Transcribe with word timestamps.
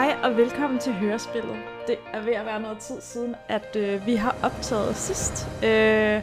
Hej 0.00 0.16
og 0.22 0.36
velkommen 0.36 0.78
til 0.78 0.92
Hørespillet. 0.92 1.56
Det 1.86 1.98
er 2.12 2.20
ved 2.20 2.32
at 2.32 2.46
være 2.46 2.60
noget 2.60 2.78
tid 2.78 3.00
siden, 3.00 3.34
at 3.48 3.76
øh, 3.76 4.06
vi 4.06 4.14
har 4.14 4.36
optaget 4.42 4.96
sidst. 4.96 5.64
Øh, 5.64 6.22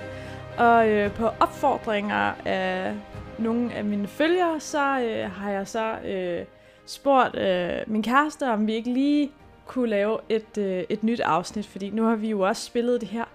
og 0.58 0.90
øh, 0.90 1.14
på 1.14 1.28
opfordringer 1.28 2.34
af 2.46 2.96
nogle 3.40 3.74
af 3.74 3.86
mine 3.86 4.08
følgere, 4.08 4.60
så 4.60 5.02
øh, 5.02 5.32
har 5.32 5.52
jeg 5.52 5.68
så 5.68 6.00
øh, 6.00 6.46
spurgt 6.86 7.36
øh, 7.36 7.78
min 7.88 8.04
kæreste, 8.04 8.52
om 8.52 8.68
vi 8.68 8.74
ikke 8.74 8.94
lige 8.94 9.32
kunne 9.66 9.90
lave 9.90 10.18
et, 10.30 10.58
øh, 10.58 10.84
et 10.90 11.04
nyt 11.04 11.20
afsnit. 11.20 11.68
Fordi 11.68 11.90
nu 11.90 12.04
har 12.04 12.16
vi 12.16 12.30
jo 12.30 12.40
også 12.40 12.66
spillet 12.66 13.02
det 13.02 13.10
her 13.10 13.26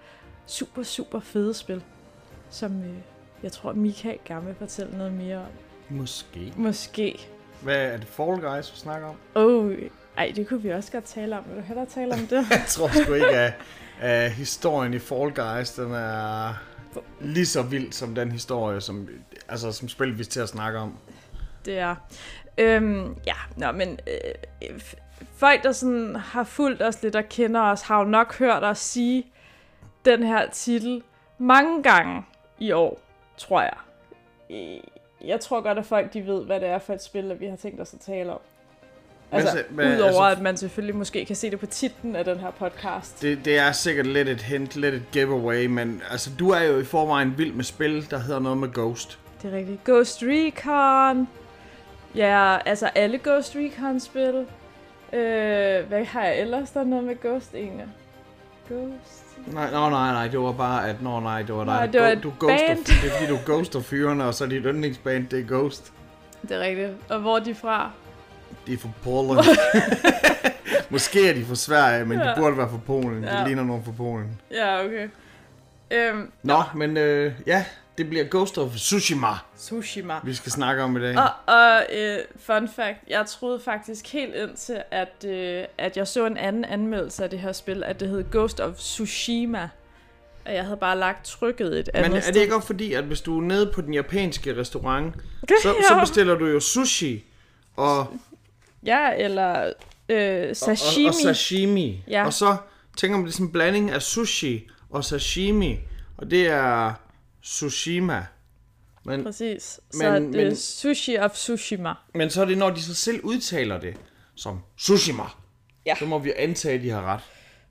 super, 0.46 0.82
super 0.82 1.20
fede 1.20 1.54
spil, 1.54 1.82
som 2.50 2.82
øh, 2.82 2.96
jeg 3.42 3.52
tror, 3.52 3.72
Mika 3.72 4.14
gerne 4.24 4.46
vil 4.46 4.54
fortælle 4.54 4.98
noget 4.98 5.12
mere 5.12 5.38
om. 5.38 5.52
Måske. 5.88 6.52
Måske. 6.56 7.28
Hvad 7.62 7.92
er 7.92 7.96
det 7.96 8.06
Fall 8.06 8.40
Guys, 8.40 8.72
vi 8.72 8.78
snakker 8.78 9.08
om? 9.08 9.16
Oh, 9.34 9.72
ej, 10.16 10.32
det 10.36 10.48
kunne 10.48 10.62
vi 10.62 10.70
også 10.70 10.92
godt 10.92 11.04
tale 11.04 11.38
om. 11.38 11.44
Vil 11.48 11.56
du 11.56 11.62
hellere 11.62 11.86
tale 11.86 12.12
om 12.12 12.18
det? 12.18 12.46
Jeg 12.50 12.64
tror 12.68 12.88
sgu 12.88 13.12
ikke, 13.12 13.28
at, 13.28 13.52
at 14.00 14.32
historien 14.32 14.94
i 14.94 14.98
Fall 14.98 15.34
Guys, 15.34 15.70
den 15.70 15.92
er 15.92 16.54
lige 17.20 17.46
så 17.46 17.62
vild 17.62 17.92
som 17.92 18.14
den 18.14 18.32
historie, 18.32 18.80
som, 18.80 19.08
altså, 19.48 19.72
som 19.72 19.88
spil 19.88 20.18
vi 20.18 20.24
til 20.24 20.40
at 20.40 20.48
snakke 20.48 20.78
om. 20.78 20.96
det 21.64 21.78
er. 21.78 21.94
Øhm, 22.58 23.16
ja, 23.26 23.34
nå, 23.56 23.72
men 23.72 23.98
øh, 24.06 24.80
folk, 25.34 25.62
der 25.62 25.72
sådan 25.72 26.16
har 26.16 26.44
fulgt 26.44 26.82
os 26.82 27.02
lidt 27.02 27.16
og 27.16 27.24
kender 27.28 27.60
os, 27.60 27.82
har 27.82 27.98
jo 27.98 28.04
nok 28.04 28.38
hørt 28.38 28.64
os 28.64 28.78
sige 28.78 29.26
den 30.04 30.22
her 30.22 30.50
titel 30.50 31.02
mange 31.38 31.82
gange 31.82 32.22
i 32.58 32.72
år, 32.72 33.00
tror 33.36 33.60
jeg. 33.60 33.76
Jeg 35.24 35.40
tror 35.40 35.60
godt, 35.60 35.78
at 35.78 35.86
folk 35.86 36.12
de 36.12 36.26
ved, 36.26 36.44
hvad 36.44 36.60
det 36.60 36.68
er 36.68 36.78
for 36.78 36.92
et 36.92 37.02
spil, 37.02 37.30
at 37.30 37.40
vi 37.40 37.46
har 37.46 37.56
tænkt 37.56 37.80
os 37.80 37.94
at 37.94 38.00
tale 38.00 38.32
om. 38.32 38.40
Altså, 39.32 39.52
se- 39.56 39.64
hvad- 39.68 39.96
udover 39.96 40.06
altså- 40.24 40.36
at 40.38 40.42
man 40.42 40.56
selvfølgelig 40.56 40.96
måske 40.96 41.24
kan 41.24 41.36
se 41.36 41.50
det 41.50 41.60
på 41.60 41.66
titlen 41.66 42.16
af 42.16 42.24
den 42.24 42.38
her 42.38 42.50
podcast. 42.50 43.22
Det, 43.22 43.44
det 43.44 43.58
er 43.58 43.72
sikkert 43.72 44.06
lidt 44.06 44.28
et 44.28 44.42
hint, 44.42 44.76
lidt 44.76 44.94
et 44.94 45.02
giveaway, 45.12 45.66
men 45.66 46.02
altså, 46.10 46.30
du 46.38 46.50
er 46.50 46.60
jo 46.62 46.78
i 46.78 46.84
forvejen 46.84 47.34
vild 47.38 47.52
med 47.52 47.64
spil, 47.64 48.10
der 48.10 48.18
hedder 48.18 48.40
noget 48.40 48.58
med 48.58 48.72
Ghost. 48.72 49.18
Det 49.42 49.52
er 49.52 49.56
rigtigt. 49.56 49.84
Ghost 49.84 50.22
Recon. 50.22 51.28
Ja, 52.14 52.56
altså 52.66 52.86
alle 52.86 53.18
Ghost 53.24 53.56
Recon-spil. 53.56 54.44
Øh, 55.12 55.88
hvad 55.88 56.04
har 56.04 56.24
jeg 56.24 56.40
ellers, 56.40 56.70
der 56.70 56.80
er 56.80 56.84
noget 56.84 57.04
med 57.04 57.20
Ghost 57.22 57.54
egentlig? 57.54 57.86
Ghost? 58.68 59.22
Nej, 59.46 59.70
nej, 59.70 59.90
nej, 59.90 60.12
nej, 60.12 60.28
det 60.28 60.40
var 60.40 60.52
bare, 60.52 60.88
at 60.88 61.02
nå, 61.02 61.20
nej, 61.20 61.42
det 61.42 61.54
var 61.54 61.64
dig. 61.64 61.66
Nej, 61.74 61.86
der 61.86 61.92
det 61.92 62.00
var 62.00 62.08
et 62.08 62.22
du 62.22 62.32
ghoster. 62.40 62.74
Det 62.74 63.06
er 63.06 63.10
fordi, 63.18 63.30
du 63.30 63.38
ghoster 63.52 63.80
fyrene, 63.80 64.24
og 64.24 64.34
så 64.34 64.44
er 64.44 64.48
dit 64.48 64.62
yndlingsband, 64.66 65.26
det 65.28 65.38
er 65.40 65.44
Ghost. 65.48 65.92
Det 66.42 66.50
er 66.50 66.60
rigtigt. 66.60 66.90
Og 67.08 67.18
hvor 67.20 67.36
er 67.36 67.40
de 67.44 67.54
fra? 67.54 67.90
De 68.66 68.72
er 68.72 68.78
fra 68.78 68.88
Polen. 69.04 69.44
Måske 70.90 71.28
er 71.28 71.32
de 71.34 71.44
fra 71.44 71.54
Sverige, 71.54 72.04
men 72.04 72.18
ja. 72.18 72.24
Ja. 72.24 72.30
de 72.34 72.40
burde 72.40 72.56
være 72.56 72.68
fra 72.70 72.78
Polen. 72.86 73.22
De 73.22 73.28
Ja. 73.38 73.46
ligner 73.46 73.64
nogen 73.64 73.84
fra 73.84 73.92
Polen. 73.96 74.40
Ja, 74.50 74.84
okay. 74.84 75.08
Øhm, 75.90 76.30
Nå, 76.42 76.62
men 76.74 76.96
øh, 76.96 77.32
ja, 77.46 77.64
det 77.98 78.08
bliver 78.08 78.24
Ghost 78.30 78.58
of 78.58 78.70
Tsushima, 78.76 79.26
Tsushima. 79.58 80.14
vi 80.24 80.34
skal 80.34 80.52
snakke 80.52 80.82
om 80.82 80.96
i 80.96 81.00
dag. 81.00 81.16
Og, 81.18 81.54
og 81.54 81.82
øh, 81.96 82.18
fun 82.36 82.68
fact, 82.68 82.98
jeg 83.08 83.26
troede 83.26 83.60
faktisk 83.60 84.12
helt 84.12 84.34
indtil, 84.34 84.82
at, 84.90 85.24
øh, 85.26 85.64
at 85.78 85.96
jeg 85.96 86.08
så 86.08 86.26
en 86.26 86.36
anden 86.36 86.64
anmeldelse 86.64 87.24
af 87.24 87.30
det 87.30 87.38
her 87.38 87.52
spil, 87.52 87.84
at 87.84 88.00
det 88.00 88.08
hed 88.08 88.24
Ghost 88.30 88.60
of 88.60 88.74
Tsushima. 88.74 89.68
Og 90.46 90.54
jeg 90.54 90.64
havde 90.64 90.76
bare 90.76 90.98
lagt 90.98 91.24
trykket 91.24 91.78
et 91.78 91.88
andet 91.94 92.10
Men 92.12 92.22
er 92.22 92.32
det 92.32 92.40
ikke 92.40 92.54
også 92.56 92.66
fordi, 92.66 92.92
at 92.92 93.04
hvis 93.04 93.20
du 93.20 93.38
er 93.38 93.42
nede 93.42 93.72
på 93.74 93.80
den 93.80 93.94
japanske 93.94 94.56
restaurant, 94.60 95.14
så, 95.48 95.54
så 95.62 95.94
Ja. 95.94 96.00
bestiller 96.00 96.34
du 96.34 96.46
jo 96.46 96.60
sushi 96.60 97.24
og, 97.76 98.06
Ja, 98.86 99.10
eller 99.16 99.72
øh, 100.08 100.46
og, 100.50 100.56
sashimi. 100.56 101.06
og 101.08 101.14
sashimi. 101.14 102.04
Ja. 102.08 102.26
Og 102.26 102.32
så 102.32 102.56
tænker 102.96 103.16
man, 103.16 103.26
det 103.26 103.30
er 103.30 103.34
sådan 103.34 103.46
en 103.46 103.52
blanding 103.52 103.90
af 103.90 104.02
sushi 104.02 104.68
og 104.90 105.04
sashimi, 105.04 105.78
og 106.16 106.30
det 106.30 106.46
er 106.46 106.92
Tsushima. 107.42 108.26
Men, 109.04 109.24
Præcis. 109.24 109.62
Så 109.90 110.10
Men- 110.10 110.32
det 110.32 110.40
er 110.40 110.44
men- 110.46 110.56
sushi 110.56 111.16
of 111.18 111.30
Tsushima. 111.30 111.94
men 112.14 112.30
så 112.30 112.40
er 112.40 112.44
det, 112.44 112.58
når 112.58 112.70
de 112.70 112.82
så 112.82 112.94
selv 112.94 113.20
udtaler 113.24 113.80
det 113.80 113.96
som 114.34 114.60
Tsushima. 114.78 115.22
Ja. 115.86 115.94
Så 115.98 116.04
må 116.04 116.18
vi 116.18 116.32
antage, 116.36 116.74
at 116.74 116.82
de 116.82 116.90
har 116.90 117.02
ret. 117.14 117.20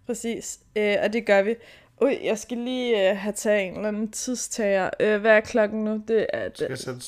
Præcis. 0.05 0.59
Øh, 0.75 0.95
og 1.03 1.13
det 1.13 1.25
gør 1.25 1.41
vi. 1.41 1.55
Ui, 2.01 2.19
jeg 2.23 2.37
skal 2.39 2.57
lige 2.57 3.09
øh, 3.11 3.17
have 3.17 3.33
taget 3.33 3.67
en 3.67 3.75
eller 3.75 3.87
anden 3.87 4.11
tidstager. 4.11 4.89
Øh, 4.99 5.21
hvad 5.21 5.31
er 5.31 5.39
klokken 5.39 5.83
nu? 5.85 6.03
Det 6.07 6.25
er 6.33 6.49
Skal 6.55 6.67
jeg 6.69 6.77
sætte 6.77 6.99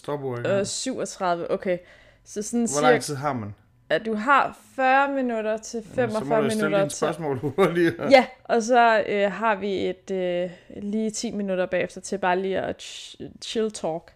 i 0.45 0.59
øh, 0.59 0.65
37. 0.65 1.51
Okay. 1.51 1.77
Så 2.25 2.41
sådan 2.41 2.67
Hvor 2.73 2.81
lang 2.81 3.01
tid 3.01 3.15
har 3.15 3.33
man? 3.33 3.55
At 3.95 4.05
du 4.05 4.13
har 4.13 4.57
40 4.75 5.11
minutter 5.11 5.57
til 5.57 5.83
45 5.95 6.19
så 6.19 6.25
må 6.25 6.41
minutter 6.41 6.87
til... 6.87 6.97
spørgsmål 6.97 7.37
hurtigt. 7.57 7.95
Ja, 8.11 8.25
og 8.43 8.63
så 8.63 9.03
øh, 9.09 9.31
har 9.31 9.55
vi 9.55 9.89
et 9.89 10.11
øh, 10.11 10.49
lige 10.83 11.11
10 11.11 11.31
minutter 11.31 11.65
bagefter 11.65 12.01
til 12.01 12.17
bare 12.17 12.39
lige 12.39 12.59
at 12.59 12.81
ch- 12.83 13.15
chill 13.41 13.71
talk. 13.71 14.11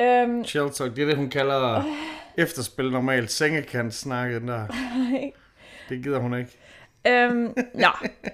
Øhm, 0.00 0.44
Chill 0.44 0.70
talk, 0.70 0.96
det 0.96 1.02
er 1.02 1.06
det, 1.06 1.16
hun 1.16 1.30
kalder 1.30 1.84
efterspil 2.36 2.90
normalt. 2.90 3.30
Sengekant 3.30 3.94
snakke 3.94 4.46
der. 4.46 4.66
Det 5.88 6.02
gider 6.02 6.18
hun 6.18 6.38
ikke. 6.38 6.50
Øhm, 7.06 7.54
nå, 7.74 7.88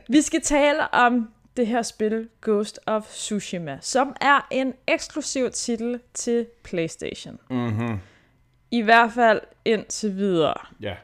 vi 0.09 0.23
skal 0.23 0.41
tale 0.41 0.95
om 0.95 1.29
det 1.57 1.67
her 1.67 1.83
spil 1.83 2.29
Ghost 2.43 2.81
of 2.87 3.07
Tsushima, 3.07 3.79
som 3.81 4.17
er 4.21 4.47
en 4.51 4.75
eksklusiv 4.87 5.51
titel 5.51 6.01
til 6.15 6.47
PlayStation. 6.65 7.39
Mhm. 7.51 7.99
I 8.71 8.83
hvert 8.83 9.13
fald 9.13 9.41
indtil 9.67 10.17
videre. 10.17 10.55
Ja. 10.81 10.95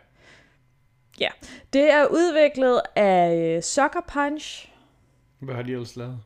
Ja, 1.20 1.28
det 1.72 1.92
er 1.92 2.06
udviklet 2.06 2.80
af 2.96 3.36
øh, 3.56 3.62
Sucker 3.62 4.00
Punch. 4.08 4.72
Hvad 5.38 5.54
har 5.54 5.62
de 5.62 5.72
ellers 5.72 5.96
lavet? 5.96 6.18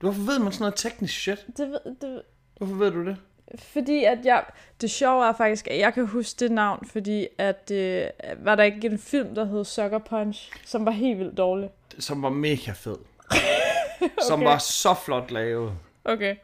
Hvorfor 0.00 0.22
ved 0.22 0.38
man 0.38 0.52
sådan 0.52 0.62
noget 0.62 0.74
teknisk 0.76 1.14
shit? 1.20 1.46
Det, 1.56 1.68
ved- 1.70 1.96
det, 2.00 2.22
Hvorfor 2.56 2.74
ved 2.74 2.90
du 2.90 3.04
det? 3.06 3.16
fordi 3.58 4.04
at 4.04 4.18
jeg, 4.24 4.44
det 4.80 4.90
sjove 4.90 5.26
er 5.28 5.32
faktisk, 5.32 5.68
at 5.68 5.78
jeg 5.78 5.94
kan 5.94 6.06
huske 6.06 6.36
det 6.40 6.52
navn, 6.52 6.86
fordi 6.92 7.26
at 7.38 7.70
øh, 7.74 8.06
var 8.38 8.54
der 8.54 8.62
ikke 8.62 8.86
en 8.86 8.98
film, 8.98 9.34
der 9.34 9.44
hed 9.44 9.64
Sucker 9.64 9.98
Punch, 9.98 10.52
som 10.64 10.84
var 10.84 10.90
helt 10.92 11.18
vildt 11.18 11.36
dårlig. 11.36 11.70
Som 11.98 12.22
var 12.22 12.28
mega 12.30 12.72
fed. 12.72 12.96
Som 14.28 14.40
Okay. 14.40 14.50
var 14.50 14.58
så 14.58 14.94
flot 15.04 15.30
lavet. 15.30 15.72
Okay. 16.04 16.36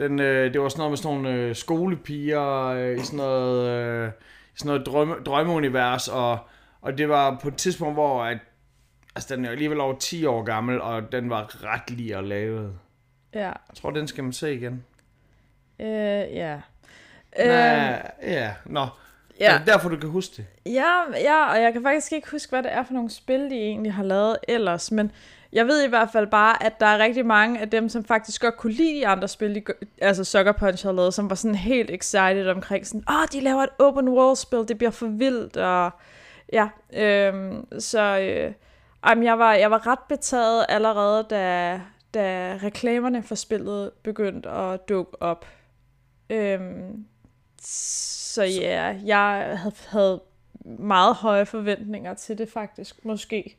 Den, 0.00 0.20
øh, 0.20 0.52
det 0.52 0.60
var 0.60 0.68
sådan 0.68 0.78
noget 0.78 0.90
med 0.90 0.96
sådan 0.96 1.16
nogle 1.16 1.34
øh, 1.34 1.56
skolepiger 1.56 2.66
øh, 2.66 2.96
i 2.96 3.00
sådan 3.00 3.16
noget, 3.16 3.68
øh, 3.68 4.08
i 4.54 4.58
sådan 4.58 4.68
noget 4.68 4.86
drømme, 4.86 5.14
drømmeunivers, 5.26 6.08
og, 6.08 6.38
og 6.80 6.98
det 6.98 7.08
var 7.08 7.38
på 7.42 7.48
et 7.48 7.56
tidspunkt, 7.56 7.94
hvor 7.94 8.24
at, 8.24 8.38
altså, 9.14 9.36
den 9.36 9.44
er 9.44 9.50
alligevel 9.50 9.80
over 9.80 9.98
10 9.98 10.24
år 10.24 10.42
gammel, 10.42 10.80
og 10.80 11.12
den 11.12 11.30
var 11.30 11.64
ret 11.64 11.90
lige 11.90 12.16
at 12.16 12.24
lave. 12.24 12.72
Ja. 13.34 13.46
Jeg 13.46 13.54
tror, 13.74 13.90
den 13.90 14.08
skal 14.08 14.24
man 14.24 14.32
se 14.32 14.54
igen. 14.54 14.84
Øh, 15.80 15.86
ja. 15.86 16.54
Øh, 17.38 17.46
Øh, 17.46 17.98
ja, 18.22 18.52
nå. 18.66 18.86
Ja. 19.40 19.54
Er 19.54 19.58
det 19.58 19.66
derfor, 19.66 19.88
du 19.88 19.96
kan 19.96 20.08
huske 20.08 20.36
det? 20.36 20.46
Ja, 20.66 21.18
ja, 21.20 21.50
og 21.50 21.62
jeg 21.62 21.72
kan 21.72 21.82
faktisk 21.82 22.12
ikke 22.12 22.30
huske, 22.30 22.50
hvad 22.50 22.62
det 22.62 22.72
er 22.72 22.82
for 22.82 22.94
nogle 22.94 23.10
spil, 23.10 23.40
de 23.50 23.56
egentlig 23.56 23.92
har 23.92 24.02
lavet 24.02 24.36
ellers, 24.48 24.92
men 24.92 25.12
jeg 25.52 25.66
ved 25.66 25.84
i 25.84 25.88
hvert 25.88 26.10
fald 26.12 26.26
bare, 26.26 26.62
at 26.62 26.80
der 26.80 26.86
er 26.86 26.98
rigtig 26.98 27.26
mange 27.26 27.60
af 27.60 27.70
dem, 27.70 27.88
som 27.88 28.04
faktisk 28.04 28.40
godt 28.40 28.56
kunne 28.56 28.72
lide 28.72 28.94
de 28.94 29.06
andre 29.06 29.28
spil, 29.28 29.54
de, 29.54 29.62
altså 30.00 30.24
Sucker 30.24 30.52
Punch 30.52 30.86
har 30.86 30.92
lavet, 30.92 31.14
som 31.14 31.30
var 31.30 31.36
sådan 31.36 31.54
helt 31.54 31.90
excited 31.90 32.48
omkring 32.48 32.86
sådan, 32.86 33.04
åh, 33.10 33.16
oh, 33.16 33.26
de 33.32 33.40
laver 33.40 33.62
et 33.62 33.70
open 33.78 34.08
world 34.08 34.36
spil, 34.36 34.68
det 34.68 34.78
bliver 34.78 34.90
for 34.90 35.06
vildt, 35.06 35.56
og 35.56 35.90
ja, 36.52 36.68
øhm, 36.92 37.80
så 37.80 38.18
øh, 38.18 38.52
jamen, 39.08 39.24
jeg, 39.24 39.38
var, 39.38 39.54
jeg 39.54 39.70
var 39.70 39.86
ret 39.86 39.98
betaget 40.08 40.66
allerede, 40.68 41.26
da, 41.30 41.80
da 42.14 42.58
reklamerne 42.62 43.22
for 43.22 43.34
spillet 43.34 43.90
begyndte 44.02 44.48
at 44.48 44.88
dukke 44.88 45.22
op. 45.22 45.46
Øhm, 46.30 47.04
så 47.62 48.42
ja, 48.44 48.96
jeg 49.04 49.58
havde, 49.58 49.74
havde 49.88 50.22
meget 50.64 51.14
høje 51.14 51.46
forventninger 51.46 52.14
til 52.14 52.38
det 52.38 52.48
faktisk, 52.48 53.04
måske. 53.04 53.56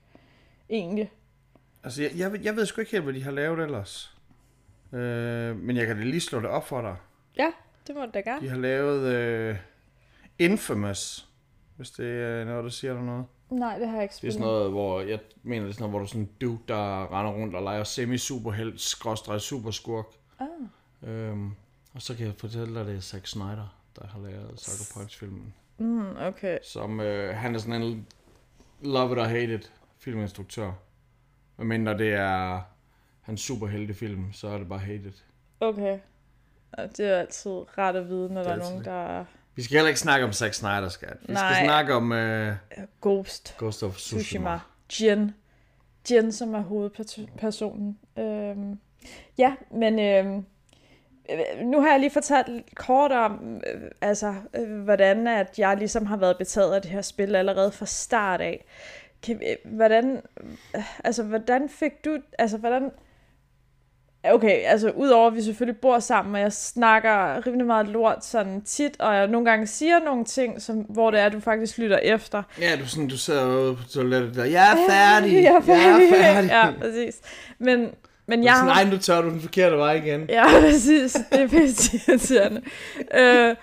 Egentlig. 0.70 1.12
Altså, 1.84 2.02
jeg, 2.02 2.12
jeg, 2.16 2.32
ved- 2.32 2.40
jeg 2.40 2.56
ved 2.56 2.66
sgu 2.66 2.82
ikke 2.82 2.92
helt, 2.92 3.04
hvad 3.04 3.14
de 3.14 3.24
har 3.24 3.32
lavet 3.32 3.60
ellers. 3.60 4.18
Øh, 4.94 5.56
men 5.58 5.78
jeg 5.78 5.88
kan 5.88 5.98
da 5.98 6.04
lige 6.04 6.22
slå 6.22 6.40
det 6.40 6.48
op 6.50 6.68
for 6.68 6.82
dig. 6.82 6.96
Ja, 7.38 7.52
det 7.88 7.96
må 7.96 8.06
du 8.06 8.12
da 8.14 8.20
gerne. 8.20 8.42
De 8.46 8.50
har 8.50 8.58
lavet 8.58 9.02
øh, 9.14 9.56
Infamous, 10.40 11.30
hvis 11.78 11.90
det 11.92 12.22
er 12.24 12.46
noget, 12.46 12.64
der 12.64 12.70
siger 12.70 12.94
dig 12.94 13.04
noget. 13.04 13.26
Nej, 13.50 13.78
det 13.80 13.88
har 13.88 13.96
jeg 13.96 14.04
ikke 14.04 14.12
Det 14.12 14.16
er 14.16 14.18
spillet. 14.18 14.34
sådan 14.34 14.48
noget, 14.48 14.72
hvor 14.72 15.02
jeg 15.02 15.20
mener, 15.44 15.62
det 15.64 15.70
er 15.70 15.74
sådan 15.74 15.82
noget, 15.82 15.92
hvor 15.92 16.00
du 16.00 16.04
er 16.06 16.08
sådan 16.08 16.22
en 16.22 16.30
dude, 16.42 16.60
der 16.68 17.14
render 17.20 17.32
rundt 17.32 17.56
og 17.56 17.64
leger 17.64 17.84
semi-superhelt, 17.84 18.82
skråstrej 18.82 19.38
superskurk. 19.38 20.06
Ah. 20.40 21.10
Øhm, 21.10 21.52
og 21.94 22.02
så 22.02 22.16
kan 22.16 22.26
jeg 22.26 22.34
fortælle 22.38 22.76
dig, 22.76 22.86
det 22.86 22.96
er 22.96 23.02
Zack 23.02 23.28
Snyder, 23.28 23.76
der 23.96 24.08
har 24.08 24.20
lavet 24.20 24.60
Sucker 24.60 25.00
Punch-filmen. 25.00 25.54
Mm, 25.78 26.16
okay. 26.18 26.58
Som, 26.64 27.00
øh, 27.00 27.36
han 27.36 27.56
er 27.56 27.60
sådan 27.60 27.82
en 27.82 28.08
love 28.82 29.12
it 29.12 29.18
or 29.18 29.24
hate 29.24 29.54
it 29.54 29.72
filminstruktør. 30.00 30.72
Og 31.62 31.68
mindre 31.68 31.98
det 31.98 32.14
er 32.14 32.62
hans 33.22 33.42
superheltefilm, 33.42 34.34
så 34.34 34.48
er 34.48 34.58
det 34.58 34.70
bare 34.70 34.80
hate 34.80 34.96
it. 35.08 35.26
Okay. 35.60 35.98
Og 36.72 36.98
det 36.98 37.06
er 37.10 37.18
altid 37.20 37.52
rart 37.78 37.96
at 37.96 38.08
vide, 38.10 38.34
når 38.34 38.42
Det 38.42 38.46
der 38.50 38.56
er 38.56 38.60
nogen, 38.60 38.78
det. 38.78 38.86
der 38.86 39.26
Vi 39.56 39.64
skal 39.64 39.76
heller 39.76 39.88
ikke 39.88 40.00
snakke 40.00 40.26
om 40.26 40.34
Zack 40.34 40.54
Snyder, 40.54 40.90
skat. 40.90 41.18
Vi 41.28 41.34
Nej. 41.34 41.54
skal 41.54 41.66
snakke 41.66 41.94
om 41.94 42.12
uh, 42.12 42.78
Ghost. 43.02 43.56
Ghost 43.58 43.84
of 43.84 43.96
Tsushima. 43.96 44.60
Tsushima. 44.90 45.16
Jin. 45.16 45.32
Jin, 46.12 46.32
som 46.32 46.54
er 46.54 46.62
hovedpersonen. 46.62 48.00
Øhm, 48.20 48.80
ja, 49.38 49.56
men 49.72 50.00
øhm, 50.00 50.46
øh, 51.32 51.66
nu 51.66 51.82
har 51.82 51.92
jeg 51.92 52.00
lige 52.00 52.12
fortalt 52.12 52.76
kort 52.76 53.12
om, 53.12 53.62
øh, 53.74 53.82
altså, 54.02 54.36
øh, 54.56 54.84
hvordan 54.84 55.28
at 55.28 55.60
jeg 55.60 55.78
ligesom 55.78 56.06
har 56.06 56.18
været 56.18 56.38
betaget 56.38 56.74
af 56.76 56.82
det 56.82 56.92
her 56.92 57.02
spil 57.02 57.36
allerede 57.36 57.72
fra 57.72 57.86
start 57.86 58.42
af. 58.42 58.66
Kan, 59.24 59.42
hvordan, 59.66 60.22
altså, 61.04 61.24
hvordan 61.24 61.70
fik 61.70 62.06
du, 62.06 62.18
altså, 62.40 62.58
hvordan, 62.58 62.92
Okay, 64.24 64.62
altså 64.66 64.90
udover 64.90 65.28
at 65.28 65.36
vi 65.36 65.42
selvfølgelig 65.42 65.82
bor 65.82 66.00
sammen, 66.00 66.36
og 66.36 66.42
jeg 66.42 66.54
snakker 66.54 67.48
rimelig 67.48 67.66
meget 67.68 67.88
lort 67.88 68.26
sådan 68.26 68.62
tit, 68.62 69.00
og 69.00 69.16
jeg 69.16 69.28
nogle 69.28 69.50
gange 69.50 69.68
siger 69.68 70.00
nogle 70.00 70.26
ting, 70.26 70.62
som, 70.62 70.78
hvor 70.78 71.12
det 71.12 71.20
er, 71.20 71.26
at 71.26 71.34
du 71.34 71.40
faktisk 71.40 71.78
lytter 71.78 71.98
efter. 71.98 72.44
Ja, 72.62 72.76
du, 72.80 72.88
sådan, 72.88 73.08
du 73.08 73.18
sidder 73.18 73.46
ude 73.46 73.76
på 73.76 73.84
toilettet 73.84 74.36
der. 74.36 74.46
Jeg 74.46 74.72
er 74.72 74.92
færdig. 74.92 75.44
Jeg 75.44 75.54
er 75.56 75.62
færdig. 75.62 76.12
Jeg 76.12 76.20
er 76.20 76.34
færdig. 76.34 76.50
ja, 76.50 76.72
præcis. 76.82 77.20
Men, 77.60 77.90
men 78.28 78.40
Jeg 78.40 78.46
jeg 78.46 78.56
sådan, 78.56 78.70
har... 78.70 78.84
nej, 78.84 78.92
nu 78.92 78.98
tør 78.98 79.22
du 79.22 79.30
den 79.30 79.42
forkerte 79.42 79.78
vej 79.78 79.94
igen. 79.94 80.26
Ja, 80.30 80.44
præcis. 80.62 81.14
Det 81.32 81.42
er 81.42 81.48
pisse 81.48 81.98
irriterende. 82.08 82.62
øh, 83.14 83.56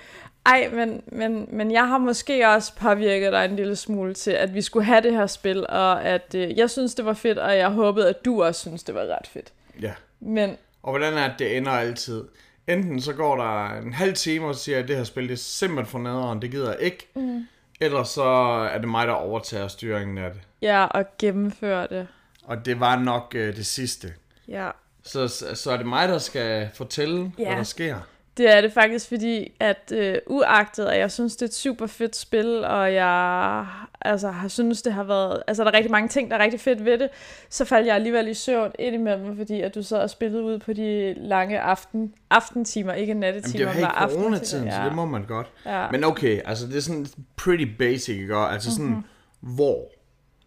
ej, 0.48 0.68
men, 0.72 1.02
men, 1.06 1.48
men 1.52 1.70
jeg 1.72 1.88
har 1.88 1.98
måske 1.98 2.48
også 2.48 2.72
påvirket 2.76 3.32
dig 3.32 3.44
en 3.44 3.56
lille 3.56 3.76
smule 3.76 4.14
til, 4.14 4.30
at 4.30 4.54
vi 4.54 4.62
skulle 4.62 4.84
have 4.86 5.00
det 5.00 5.12
her 5.12 5.26
spil, 5.26 5.66
og 5.68 6.04
at 6.04 6.34
øh, 6.34 6.58
jeg 6.58 6.70
synes, 6.70 6.94
det 6.94 7.04
var 7.04 7.12
fedt, 7.12 7.38
og 7.38 7.56
jeg 7.56 7.70
håbede, 7.70 8.08
at 8.08 8.24
du 8.24 8.42
også 8.42 8.60
synes, 8.60 8.82
det 8.82 8.94
var 8.94 9.00
ret 9.00 9.26
fedt. 9.32 9.52
Ja. 9.82 9.92
Men 10.20 10.56
Og 10.82 10.90
hvordan 10.92 11.14
er 11.14 11.28
det, 11.28 11.38
det 11.38 11.56
ender 11.56 11.70
altid? 11.72 12.24
Enten 12.66 13.00
så 13.00 13.12
går 13.12 13.36
der 13.36 13.80
en 13.80 13.92
halv 13.92 14.14
time 14.14 14.46
og 14.46 14.54
siger, 14.56 14.78
at 14.78 14.88
det 14.88 14.96
her 14.96 15.04
spil 15.04 15.24
det 15.24 15.32
er 15.32 15.36
simpelthen 15.36 15.86
for 15.86 15.98
nederen, 15.98 16.42
det 16.42 16.50
gider 16.50 16.70
jeg 16.72 16.80
ikke. 16.80 17.08
Mm. 17.14 17.46
Eller 17.80 18.02
så 18.02 18.24
er 18.72 18.78
det 18.78 18.88
mig, 18.88 19.06
der 19.06 19.12
overtager 19.12 19.68
styringen 19.68 20.18
af 20.18 20.30
det. 20.30 20.40
ja, 20.62 20.84
og 20.84 21.04
gennemføre 21.18 21.86
det. 21.90 22.06
Og 22.44 22.64
det 22.66 22.80
var 22.80 22.98
nok 22.98 23.32
øh, 23.36 23.56
det 23.56 23.66
sidste. 23.66 24.12
Ja. 24.48 24.70
Så, 25.02 25.28
så 25.54 25.70
er 25.70 25.76
det 25.76 25.86
mig, 25.86 26.08
der 26.08 26.18
skal 26.18 26.68
fortælle. 26.74 27.32
Ja. 27.38 27.44
hvad 27.46 27.56
der 27.56 27.62
sker. 27.62 27.96
Det 28.38 28.56
er 28.56 28.60
det 28.60 28.72
faktisk, 28.72 29.08
fordi 29.08 29.52
at 29.60 29.92
øh, 29.94 30.18
uagtet, 30.26 30.84
at 30.84 30.98
jeg 30.98 31.10
synes, 31.10 31.36
det 31.36 31.42
er 31.42 31.46
et 31.46 31.54
super 31.54 31.86
fedt 31.86 32.16
spil, 32.16 32.64
og 32.64 32.94
jeg 32.94 33.66
altså, 34.00 34.30
har 34.30 34.48
synes, 34.48 34.82
det 34.82 34.92
har 34.92 35.04
været... 35.04 35.42
Altså, 35.46 35.64
der 35.64 35.70
er 35.70 35.74
rigtig 35.74 35.90
mange 35.90 36.08
ting, 36.08 36.30
der 36.30 36.36
er 36.36 36.42
rigtig 36.42 36.60
fedt 36.60 36.84
ved 36.84 36.98
det, 36.98 37.08
så 37.50 37.64
faldt 37.64 37.86
jeg 37.86 37.94
alligevel 37.94 38.28
i 38.28 38.34
søvn 38.34 38.72
indimellem, 38.78 39.36
fordi 39.36 39.60
at 39.60 39.74
du 39.74 39.82
sad 39.82 39.98
og 39.98 40.10
spillede 40.10 40.42
ud 40.42 40.58
på 40.58 40.72
de 40.72 41.14
lange 41.16 41.60
aften, 41.60 42.14
aftentimer, 42.30 42.92
ikke 42.92 43.10
Jamen, 43.10 43.22
det 43.22 43.28
er 43.28 43.32
nattetimer, 43.32 43.64
jo 43.64 43.70
her 43.70 43.80
i 43.80 43.82
aftentimer. 43.82 44.22
coronatiden, 44.22 44.70
så 44.70 44.84
det 44.84 44.94
må 44.94 45.04
man 45.04 45.24
godt. 45.24 45.52
Ja. 45.66 45.90
Men 45.90 46.04
okay, 46.04 46.40
altså 46.44 46.66
det 46.66 46.76
er 46.76 46.80
sådan 46.80 47.06
pretty 47.36 47.64
basic, 47.78 48.16
ikke? 48.16 48.36
Og 48.36 48.52
Altså 48.52 48.70
sådan, 48.70 48.86
mm-hmm. 48.86 49.04
hvor? 49.40 49.88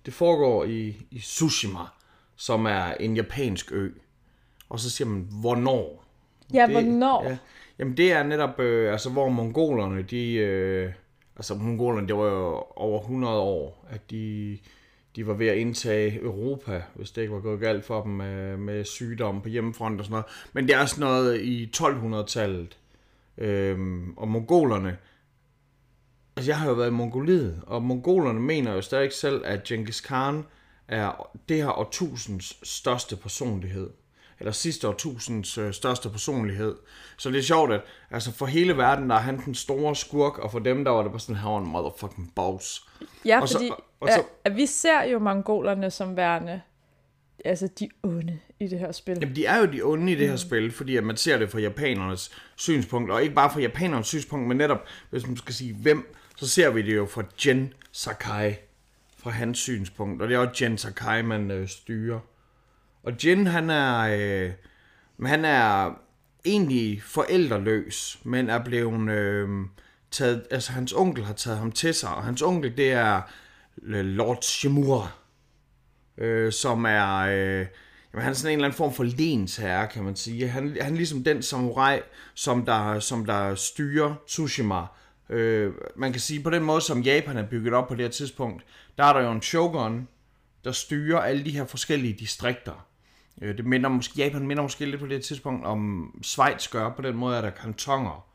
Det 0.05 0.13
foregår 0.13 0.63
i, 0.63 0.95
i 1.11 1.19
Tsushima, 1.19 1.79
som 2.35 2.65
er 2.65 2.93
en 2.99 3.15
japansk 3.15 3.71
ø. 3.71 3.89
Og 4.69 4.79
så 4.79 4.89
siger 4.89 5.07
man, 5.07 5.27
hvornår? 5.41 6.05
Ja, 6.53 6.61
det, 6.61 6.71
hvornår? 6.71 7.23
Ja. 7.29 7.37
Jamen 7.81 7.97
det 7.97 8.11
er 8.11 8.23
netop, 8.23 8.59
øh, 8.59 8.91
altså 8.91 9.09
hvor 9.09 9.29
mongolerne, 9.29 10.01
de, 10.01 10.33
øh, 10.33 10.93
altså 11.35 11.55
mongolerne, 11.55 12.07
det 12.07 12.15
var 12.15 12.25
jo 12.25 12.63
over 12.75 12.99
100 13.01 13.33
år, 13.33 13.85
at 13.89 14.11
de, 14.11 14.57
de 15.15 15.27
var 15.27 15.33
ved 15.33 15.47
at 15.47 15.57
indtage 15.57 16.21
Europa, 16.21 16.83
hvis 16.95 17.11
det 17.11 17.21
ikke 17.21 17.33
var 17.33 17.39
gået 17.39 17.59
galt 17.59 17.85
for 17.85 18.03
dem 18.03 18.11
med, 18.11 18.57
med 18.57 18.85
sygdom 18.85 19.41
på 19.41 19.49
hjemmefront 19.49 19.99
og 19.99 20.05
sådan 20.05 20.13
noget. 20.13 20.25
Men 20.53 20.67
det 20.67 20.75
er 20.75 20.85
sådan 20.85 21.01
noget 21.01 21.41
i 21.41 21.71
1200-tallet. 21.77 22.77
Øhm, 23.37 24.13
og 24.17 24.27
mongolerne, 24.27 24.97
altså 26.35 26.51
jeg 26.51 26.59
har 26.59 26.69
jo 26.69 26.73
været 26.73 26.87
i 26.87 26.93
Mongoliet, 26.93 27.61
og 27.67 27.83
mongolerne 27.83 28.39
mener 28.39 28.73
jo 28.73 28.81
stadig 28.81 29.13
selv, 29.13 29.41
at 29.45 29.63
Genghis 29.63 30.01
Khan 30.01 30.45
er 30.87 31.37
det 31.49 31.57
her 31.57 31.79
årtusinds 31.79 32.69
største 32.69 33.15
personlighed. 33.15 33.89
Eller 34.41 34.51
sidste 34.51 34.87
årtusinds 34.87 35.57
øh, 35.57 35.73
største 35.73 36.09
personlighed. 36.09 36.75
Så 37.17 37.29
det 37.29 37.37
er 37.39 37.43
sjovt, 37.43 37.71
at 37.73 37.81
altså 38.11 38.31
for 38.31 38.45
hele 38.45 38.77
verden, 38.77 39.09
der 39.09 39.15
er 39.15 39.19
han 39.19 39.45
den 39.45 39.55
store 39.55 39.95
skurk, 39.95 40.37
og 40.39 40.51
for 40.51 40.59
dem, 40.59 40.83
der 40.83 40.91
var 40.91 41.01
det 41.03 41.11
bare 41.11 41.19
sådan, 41.19 41.35
han 41.35 41.51
var 41.51 41.57
en 41.57 41.67
motherfucking 41.67 42.31
boss. 42.35 42.85
Ja, 43.25 43.41
Og 43.41 43.49
så- 43.49 43.57
fordi 43.57 43.69
og 43.99 44.09
så- 44.09 44.19
at, 44.19 44.25
at 44.51 44.55
vi 44.55 44.65
ser 44.65 45.03
jo 45.03 45.19
mongolerne 45.19 45.91
som 45.91 46.17
værende 46.17 46.61
altså 47.45 47.67
de 47.79 47.89
onde 48.03 48.39
i 48.59 48.67
det 48.67 48.79
her 48.79 48.91
spil. 48.91 49.17
Jamen, 49.21 49.35
de 49.35 49.45
er 49.45 49.57
jo 49.57 49.65
de 49.65 49.81
onde 49.81 50.11
i 50.11 50.15
det 50.15 50.25
her 50.25 50.33
mm. 50.33 50.37
spil, 50.37 50.71
fordi 50.71 50.97
at 50.97 51.03
man 51.03 51.17
ser 51.17 51.37
det 51.37 51.49
fra 51.49 51.59
japanernes 51.59 52.31
synspunkt, 52.55 53.11
og 53.11 53.23
ikke 53.23 53.35
bare 53.35 53.49
fra 53.49 53.59
japanernes 53.59 54.07
synspunkt, 54.07 54.47
men 54.47 54.57
netop, 54.57 54.85
hvis 55.09 55.27
man 55.27 55.37
skal 55.37 55.53
sige 55.53 55.73
hvem, 55.75 56.13
så 56.35 56.47
ser 56.49 56.69
vi 56.69 56.81
det 56.81 56.95
jo 56.95 57.05
fra 57.05 57.23
Gen 57.41 57.73
Sakai, 57.91 58.53
fra 59.17 59.29
hans 59.31 59.59
synspunkt, 59.59 60.21
og 60.21 60.27
det 60.27 60.35
er 60.35 60.39
også 60.39 60.65
Gen 60.65 60.77
Sakai, 60.77 61.21
man 61.21 61.51
øh, 61.51 61.67
styrer. 61.67 62.19
Og 63.03 63.23
Jin, 63.23 63.47
han 63.47 63.69
er, 63.69 63.99
øh, 63.99 64.51
men 65.17 65.27
han 65.27 65.45
er 65.45 65.93
egentlig 66.45 67.01
forældreløs, 67.03 68.19
men 68.23 68.49
er 68.49 68.63
blevet 68.63 69.09
øh, 69.09 69.49
taget, 70.11 70.47
altså 70.51 70.71
hans 70.71 70.93
onkel 70.93 71.25
har 71.25 71.33
taget 71.33 71.59
ham 71.59 71.71
til 71.71 71.93
sig, 71.93 72.15
og 72.15 72.23
hans 72.23 72.41
onkel, 72.41 72.77
det 72.77 72.91
er 72.91 73.21
øh, 73.83 74.05
Lord 74.05 74.41
Shimura, 74.41 75.11
øh, 76.17 76.51
som 76.51 76.85
er, 76.85 77.17
øh, 77.17 77.65
jamen, 78.13 78.23
han 78.23 78.29
er 78.29 78.33
sådan 78.33 78.51
en 78.51 78.59
eller 78.59 78.65
anden 78.65 78.77
form 78.77 78.93
for 78.93 79.03
lensherre, 79.03 79.87
kan 79.87 80.03
man 80.03 80.15
sige. 80.15 80.47
Han, 80.47 80.77
han 80.81 80.93
er 80.93 80.97
ligesom 80.97 81.23
den 81.23 81.41
samurai, 81.41 81.99
som 82.33 82.65
der, 82.65 82.99
som 82.99 83.25
der 83.25 83.55
styrer 83.55 84.15
Tsushima. 84.27 84.85
Øh, 85.29 85.73
man 85.95 86.11
kan 86.11 86.21
sige 86.21 86.43
på 86.43 86.49
den 86.49 86.63
måde, 86.63 86.81
som 86.81 87.01
Japan 87.01 87.37
er 87.37 87.47
bygget 87.49 87.73
op 87.73 87.87
på 87.87 87.95
det 87.95 88.03
her 88.03 88.11
tidspunkt, 88.11 88.63
der 88.97 89.03
er 89.03 89.13
der 89.13 89.21
jo 89.21 89.31
en 89.31 89.41
shogun, 89.41 90.07
der 90.63 90.71
styrer 90.71 91.19
alle 91.19 91.45
de 91.45 91.51
her 91.51 91.65
forskellige 91.65 92.13
distrikter. 92.13 92.87
Øh, 93.41 93.57
Det 93.57 93.65
minder 93.65 93.89
måske, 93.89 94.13
Japan 94.17 94.47
minder 94.47 94.63
måske 94.63 94.85
lidt 94.85 95.01
på 95.01 95.07
det 95.07 95.23
tidspunkt 95.23 95.65
om 95.65 96.11
Schweiz 96.23 96.67
gør, 96.67 96.89
på 96.89 97.01
den 97.01 97.15
måde 97.15 97.37
er 97.37 97.41
der 97.41 97.49
kantoner. 97.49 98.25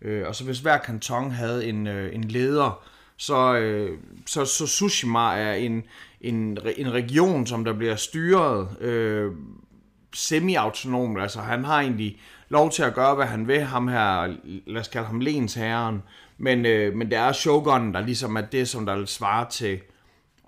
Øh, 0.00 0.28
og 0.28 0.34
så 0.34 0.44
hvis 0.44 0.60
hver 0.60 0.78
kanton 0.78 1.30
havde 1.30 1.66
en, 1.66 1.86
øh, 1.86 2.14
en 2.14 2.24
leder, 2.24 2.84
så, 3.16 3.54
øh, 3.54 3.98
så, 4.26 4.44
så 4.44 4.66
Tsushima 4.66 5.18
er 5.18 5.52
en, 5.54 5.82
en, 6.20 6.58
en 6.76 6.92
region, 6.92 7.46
som 7.46 7.64
der 7.64 7.72
bliver 7.72 7.96
styret 7.96 8.80
øh, 8.80 9.32
semi-autonomt. 10.14 11.20
Altså 11.20 11.40
han 11.40 11.64
har 11.64 11.80
egentlig 11.80 12.20
lov 12.48 12.70
til 12.70 12.82
at 12.82 12.94
gøre, 12.94 13.14
hvad 13.14 13.26
han 13.26 13.48
vil, 13.48 13.60
ham 13.60 13.88
her, 13.88 14.34
lad 14.66 14.80
os 14.80 14.88
kalde 14.88 15.06
ham 15.06 15.20
lensherren. 15.20 16.02
Men, 16.38 16.66
øh, 16.66 16.94
men 16.96 17.10
det 17.10 17.18
er 17.18 17.32
shogunen, 17.32 17.94
der 17.94 18.00
ligesom 18.00 18.36
er 18.36 18.40
det, 18.40 18.68
som 18.68 18.86
der 18.86 19.04
svarer 19.04 19.48
til 19.48 19.80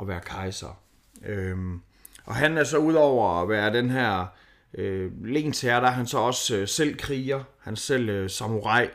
at 0.01 0.09
være 0.09 0.21
kejser. 0.21 0.79
Øhm, 1.27 1.81
og 2.27 2.35
han 2.35 2.59
er 2.59 2.65
så 2.65 2.79
udover 2.79 3.43
at 3.43 3.49
være 3.49 3.73
den 3.73 3.91
her 3.91 4.27
øh, 4.75 5.25
lensherre, 5.25 5.81
der 5.81 5.87
er 5.87 5.93
han 5.93 6.07
så 6.07 6.19
også 6.19 6.57
øh, 6.57 6.69
selv 6.69 6.97
kriger. 6.97 7.41
Han 7.61 7.73
er 7.73 7.77
selv 7.77 8.09
øh, 8.09 8.31
samurai, 8.31 8.87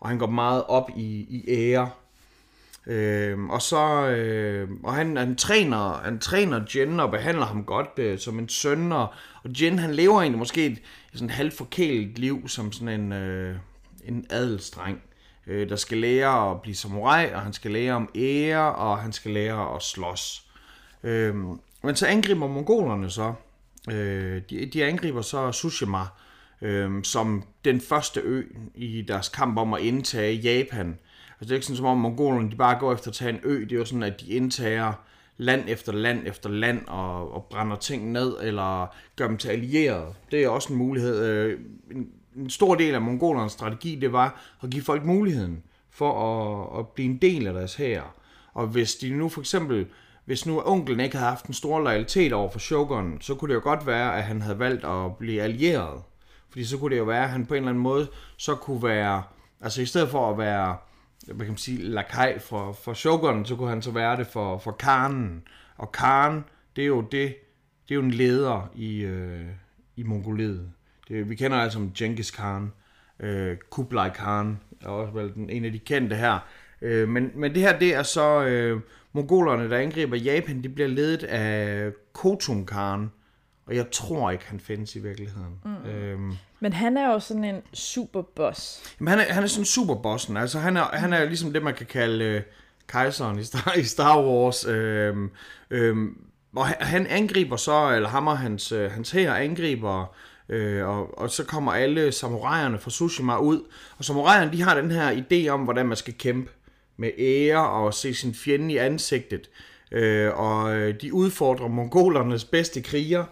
og 0.00 0.08
han 0.08 0.18
går 0.18 0.26
meget 0.26 0.64
op 0.68 0.90
i, 0.96 1.26
i 1.28 1.44
ære. 1.48 1.90
Øh, 2.86 3.44
og 3.44 3.62
så 3.62 4.06
øh, 4.08 4.68
og 4.82 4.94
han, 4.94 5.16
han 5.16 5.36
træner 5.36 6.00
han 6.04 6.18
træner 6.18 6.60
Jen 6.74 7.00
og 7.00 7.10
behandler 7.10 7.46
ham 7.46 7.64
godt 7.64 7.88
øh, 7.96 8.18
som 8.18 8.38
en 8.38 8.48
søn 8.48 8.92
og, 8.92 9.06
og 9.44 9.50
Jen 9.60 9.78
han 9.78 9.94
lever 9.94 10.20
egentlig 10.20 10.38
måske 10.38 10.66
et, 10.66 10.72
et 10.72 10.82
sådan 11.12 11.30
halvt 11.30 11.54
forkælet 11.54 12.18
liv 12.18 12.48
som 12.48 12.72
sådan 12.72 13.00
en 13.00 13.12
øh, 13.12 13.56
en 14.04 14.26
adelsdreng 14.30 15.02
øh, 15.46 15.68
der 15.68 15.76
skal 15.76 15.98
lære 15.98 16.50
at 16.50 16.62
blive 16.62 16.74
samurai 16.74 17.32
og 17.34 17.40
han 17.40 17.52
skal 17.52 17.70
lære 17.70 17.92
om 17.92 18.08
ære 18.14 18.74
og 18.74 18.98
han 18.98 19.12
skal 19.12 19.30
lære 19.30 19.74
at 19.76 19.82
slås. 19.82 20.44
Øh, 21.02 21.34
men 21.82 21.96
så 21.96 22.06
angriber 22.06 22.46
mongolerne 22.46 23.10
så. 23.10 23.34
Øh, 23.90 24.42
de, 24.50 24.66
de 24.66 24.84
angriber 24.84 25.22
så 25.22 25.50
Tsushima 25.50 26.02
øh, 26.62 27.02
som 27.02 27.42
den 27.64 27.80
første 27.80 28.20
ø 28.20 28.42
i 28.74 29.02
deres 29.02 29.28
kamp 29.28 29.58
om 29.58 29.74
at 29.74 29.80
indtage 29.80 30.34
Japan. 30.34 30.98
Altså 31.30 31.44
det 31.44 31.50
er 31.50 31.54
ikke 31.54 31.66
sådan 31.66 31.76
som 31.76 31.86
om 31.86 31.98
mongolerne 31.98 32.50
de 32.50 32.56
bare 32.56 32.78
går 32.78 32.92
efter 32.92 33.08
at 33.08 33.14
tage 33.14 33.30
en 33.30 33.40
ø. 33.42 33.60
Det 33.60 33.72
er 33.72 33.76
jo 33.76 33.84
sådan, 33.84 34.02
at 34.02 34.20
de 34.20 34.30
indtager 34.30 34.92
land 35.36 35.64
efter 35.68 35.92
land 35.92 36.26
efter 36.26 36.50
land 36.50 36.86
og, 36.86 37.34
og 37.34 37.44
brænder 37.50 37.76
ting 37.76 38.12
ned 38.12 38.36
eller 38.42 38.94
gør 39.16 39.26
dem 39.26 39.36
til 39.36 39.48
allierede. 39.48 40.14
Det 40.30 40.44
er 40.44 40.48
også 40.48 40.72
en 40.72 40.78
mulighed. 40.78 41.24
Øh, 41.24 41.60
en, 41.90 42.08
en 42.36 42.50
stor 42.50 42.74
del 42.74 42.94
af 42.94 43.00
mongolernes 43.00 43.52
strategi, 43.52 43.94
det 43.94 44.12
var 44.12 44.40
at 44.62 44.70
give 44.70 44.82
folk 44.82 45.04
muligheden 45.04 45.62
for 45.90 46.12
at, 46.12 46.78
at 46.78 46.88
blive 46.88 47.10
en 47.10 47.16
del 47.16 47.46
af 47.46 47.54
deres 47.54 47.74
hær. 47.74 48.14
Og 48.54 48.66
hvis 48.66 48.94
de 48.94 49.10
nu 49.10 49.28
for 49.28 49.40
eksempel, 49.40 49.86
hvis 50.24 50.46
nu 50.46 50.62
onklen 50.64 51.00
ikke 51.00 51.16
havde 51.16 51.28
haft 51.28 51.46
en 51.46 51.54
stor 51.54 51.80
loyalitet 51.80 52.32
over 52.32 52.50
for 52.50 52.58
shogunen, 52.58 53.20
så 53.20 53.34
kunne 53.34 53.48
det 53.48 53.54
jo 53.54 53.62
godt 53.62 53.86
være, 53.86 54.16
at 54.16 54.22
han 54.22 54.42
havde 54.42 54.58
valgt 54.58 54.84
at 54.84 55.16
blive 55.16 55.42
allieret. 55.42 56.02
Fordi 56.50 56.64
så 56.64 56.78
kunne 56.78 56.90
det 56.90 56.98
jo 56.98 57.04
være, 57.04 57.24
at 57.24 57.30
han 57.30 57.46
på 57.46 57.54
en 57.54 57.58
eller 57.58 57.70
anden 57.70 57.82
måde 57.82 58.08
så 58.36 58.54
kunne 58.54 58.82
være, 58.82 59.22
altså 59.60 59.82
i 59.82 59.86
stedet 59.86 60.08
for 60.08 60.30
at 60.30 60.38
være, 60.38 60.76
hvad 61.26 61.46
kan 61.46 61.52
man 61.52 61.56
sige, 61.56 61.82
lakaj 61.82 62.38
for, 62.38 62.72
for 62.72 62.94
shogunen, 62.94 63.44
så 63.44 63.56
kunne 63.56 63.68
han 63.68 63.82
så 63.82 63.90
være 63.90 64.16
det 64.16 64.26
for, 64.26 64.58
for 64.58 64.70
Karnen. 64.70 65.42
Og 65.76 65.92
Karn, 65.92 66.44
det 66.76 66.82
er 66.82 66.86
jo 66.86 67.00
det, 67.00 67.36
det 67.88 67.94
er 67.94 67.94
jo 67.94 68.02
en 68.02 68.10
leder 68.10 68.70
i, 68.74 69.00
øh, 69.00 69.46
i 69.96 70.02
Mongoliet. 70.02 70.72
Det, 71.08 71.30
vi 71.30 71.34
kender 71.34 71.56
altså 71.56 71.76
som 71.76 71.92
Genghis 71.92 72.30
Khan, 72.30 72.72
øh, 73.20 73.56
Kublai 73.70 74.10
Khan, 74.14 74.60
er 74.80 74.88
også 74.88 75.12
vel 75.12 75.34
den, 75.34 75.50
en 75.50 75.64
af 75.64 75.72
de 75.72 75.78
kendte 75.78 76.16
her. 76.16 76.38
Øh, 76.82 77.08
men, 77.08 77.30
men 77.34 77.54
det 77.54 77.62
her, 77.62 77.78
det 77.78 77.94
er 77.94 78.02
så 78.02 78.44
øh, 78.44 78.80
mongolerne, 79.12 79.70
der 79.70 79.78
angriber 79.78 80.16
Japan, 80.16 80.62
de 80.62 80.68
bliver 80.68 80.88
ledet 80.88 81.24
af 81.24 81.90
Khotun 82.14 82.66
Khan, 82.66 83.10
og 83.66 83.76
jeg 83.76 83.90
tror 83.90 84.30
ikke, 84.30 84.44
han 84.46 84.60
findes 84.60 84.96
i 84.96 84.98
virkeligheden. 84.98 85.60
Mm. 85.64 85.90
Øhm, 85.90 86.32
Men 86.60 86.72
han 86.72 86.96
er 86.96 87.12
jo 87.12 87.18
sådan 87.18 87.44
en 87.44 87.62
superboss. 87.72 88.94
Jamen, 89.00 89.08
han 89.10 89.18
er, 89.18 89.32
han 89.32 89.42
er 89.42 89.46
sådan 89.46 89.64
superbossen. 89.64 90.36
Altså, 90.36 90.58
han 90.58 90.76
er, 90.76 90.84
han 90.84 91.12
er 91.12 91.24
ligesom 91.24 91.52
det, 91.52 91.62
man 91.62 91.74
kan 91.74 91.86
kalde 91.86 92.24
øh, 92.24 92.42
kejseren 92.86 93.38
i 93.38 93.44
Star, 93.44 93.74
i 93.76 93.82
Star 93.82 94.22
Wars. 94.22 94.66
Øhm, 94.66 95.30
øhm, 95.70 96.16
og 96.56 96.66
han, 96.66 96.76
han 96.80 97.06
angriber 97.06 97.56
så, 97.56 97.92
eller 97.94 98.08
ham 98.08 98.26
og 98.26 98.38
hans, 98.38 98.72
øh, 98.72 98.90
hans 98.90 99.10
her 99.10 99.34
angriber, 99.34 100.14
øh, 100.48 100.88
og, 100.88 101.18
og 101.18 101.30
så 101.30 101.44
kommer 101.44 101.72
alle 101.72 102.12
samuraierne 102.12 102.78
fra 102.78 102.90
Tsushima 102.90 103.36
ud. 103.36 103.60
Og 103.98 104.04
samuraierne, 104.04 104.52
de 104.52 104.62
har 104.62 104.80
den 104.80 104.90
her 104.90 105.24
idé 105.24 105.48
om, 105.48 105.60
hvordan 105.60 105.86
man 105.86 105.96
skal 105.96 106.14
kæmpe 106.14 106.50
med 107.00 107.10
ære 107.18 107.70
og 107.70 107.94
se 107.94 108.14
sin 108.14 108.34
fjende 108.34 108.74
i 108.74 108.76
ansigtet. 108.76 109.50
Øh, 109.92 110.38
og 110.38 110.76
øh, 110.76 111.00
de 111.00 111.14
udfordrer 111.14 111.68
mongolernes 111.68 112.44
bedste 112.44 112.82
kriger, 112.82 113.24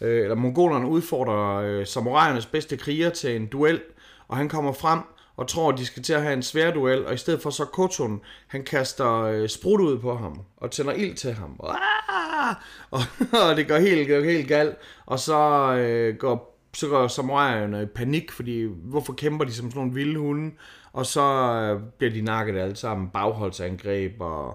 øh, 0.00 0.22
eller 0.22 0.34
mongolerne 0.34 0.88
udfordrer 0.88 1.56
øh, 1.56 1.86
samuraiernes 1.86 2.46
bedste 2.46 2.76
kriger 2.76 3.10
til 3.10 3.36
en 3.36 3.46
duel, 3.46 3.80
og 4.28 4.36
han 4.36 4.48
kommer 4.48 4.72
frem 4.72 4.98
og 5.36 5.48
tror, 5.48 5.72
at 5.72 5.78
de 5.78 5.86
skal 5.86 6.02
til 6.02 6.12
at 6.12 6.22
have 6.22 6.32
en 6.32 6.42
svær 6.42 6.70
duel, 6.70 7.06
og 7.06 7.14
i 7.14 7.16
stedet 7.16 7.42
for 7.42 7.50
så 7.50 7.64
Kotun, 7.64 8.20
han 8.46 8.64
kaster 8.64 9.22
øh, 9.22 9.48
sprut 9.48 9.80
ud 9.80 9.98
på 9.98 10.16
ham, 10.16 10.40
og 10.56 10.70
tænder 10.70 10.92
ild 10.92 11.14
til 11.14 11.32
ham. 11.32 11.56
Og, 11.58 11.74
og, 12.90 13.00
og 13.32 13.56
det 13.56 13.68
går 13.68 13.76
helt, 13.76 14.08
går 14.08 14.20
helt 14.20 14.48
galt, 14.48 14.76
og 15.06 15.18
så 15.18 15.38
øh, 15.74 16.16
går 16.16 16.52
så 16.74 16.88
går 16.88 17.08
samuraierne 17.08 17.82
i 17.82 17.86
panik, 17.86 18.32
fordi 18.32 18.68
hvorfor 18.84 19.12
kæmper 19.12 19.44
de 19.44 19.52
som 19.52 19.70
sådan 19.70 19.78
nogle 19.78 19.94
vilde 19.94 20.18
hunde? 20.18 20.54
Og 20.92 21.06
så 21.06 21.22
øh, 21.22 21.82
bliver 21.98 22.12
de 22.12 22.20
nakket 22.20 22.58
alle 22.58 22.76
sammen, 22.76 23.08
bagholdsangreb, 23.08 24.20
og, 24.20 24.46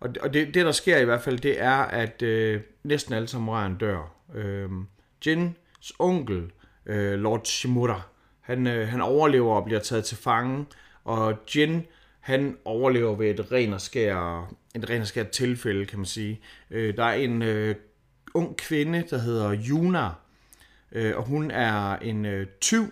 og, 0.00 0.10
og 0.20 0.34
det, 0.34 0.54
det 0.54 0.66
der 0.66 0.72
sker 0.72 0.98
i 0.98 1.04
hvert 1.04 1.22
fald, 1.22 1.38
det 1.38 1.60
er, 1.60 1.76
at 1.76 2.22
øh, 2.22 2.60
næsten 2.82 3.14
alle 3.14 3.28
samuraierne 3.28 3.76
dør. 3.80 4.14
Øh, 4.34 4.70
Jins 5.26 5.92
onkel, 5.98 6.50
øh, 6.86 7.12
Lord 7.12 7.44
Shimura, 7.44 8.00
han, 8.40 8.66
øh, 8.66 8.88
han 8.88 9.00
overlever 9.00 9.54
og 9.54 9.64
bliver 9.64 9.80
taget 9.80 10.04
til 10.04 10.16
fange, 10.16 10.66
og 11.04 11.38
Jin, 11.56 11.86
han 12.20 12.56
overlever 12.64 13.16
ved 13.16 13.30
et 13.30 13.52
ren 13.52 13.72
og 13.72 13.80
skær, 13.80 14.50
et 14.74 14.90
ren 14.90 15.00
og 15.00 15.06
skær 15.06 15.22
tilfælde, 15.22 15.86
kan 15.86 15.98
man 15.98 16.06
sige. 16.06 16.40
Øh, 16.70 16.96
der 16.96 17.04
er 17.04 17.14
en 17.14 17.42
øh, 17.42 17.74
ung 18.34 18.56
kvinde, 18.56 19.04
der 19.10 19.18
hedder 19.18 19.56
Yuna, 19.68 20.08
øh, 20.92 21.16
og 21.16 21.24
hun 21.24 21.50
er 21.50 21.96
en 21.96 22.24
øh, 22.24 22.46
tyv, 22.60 22.84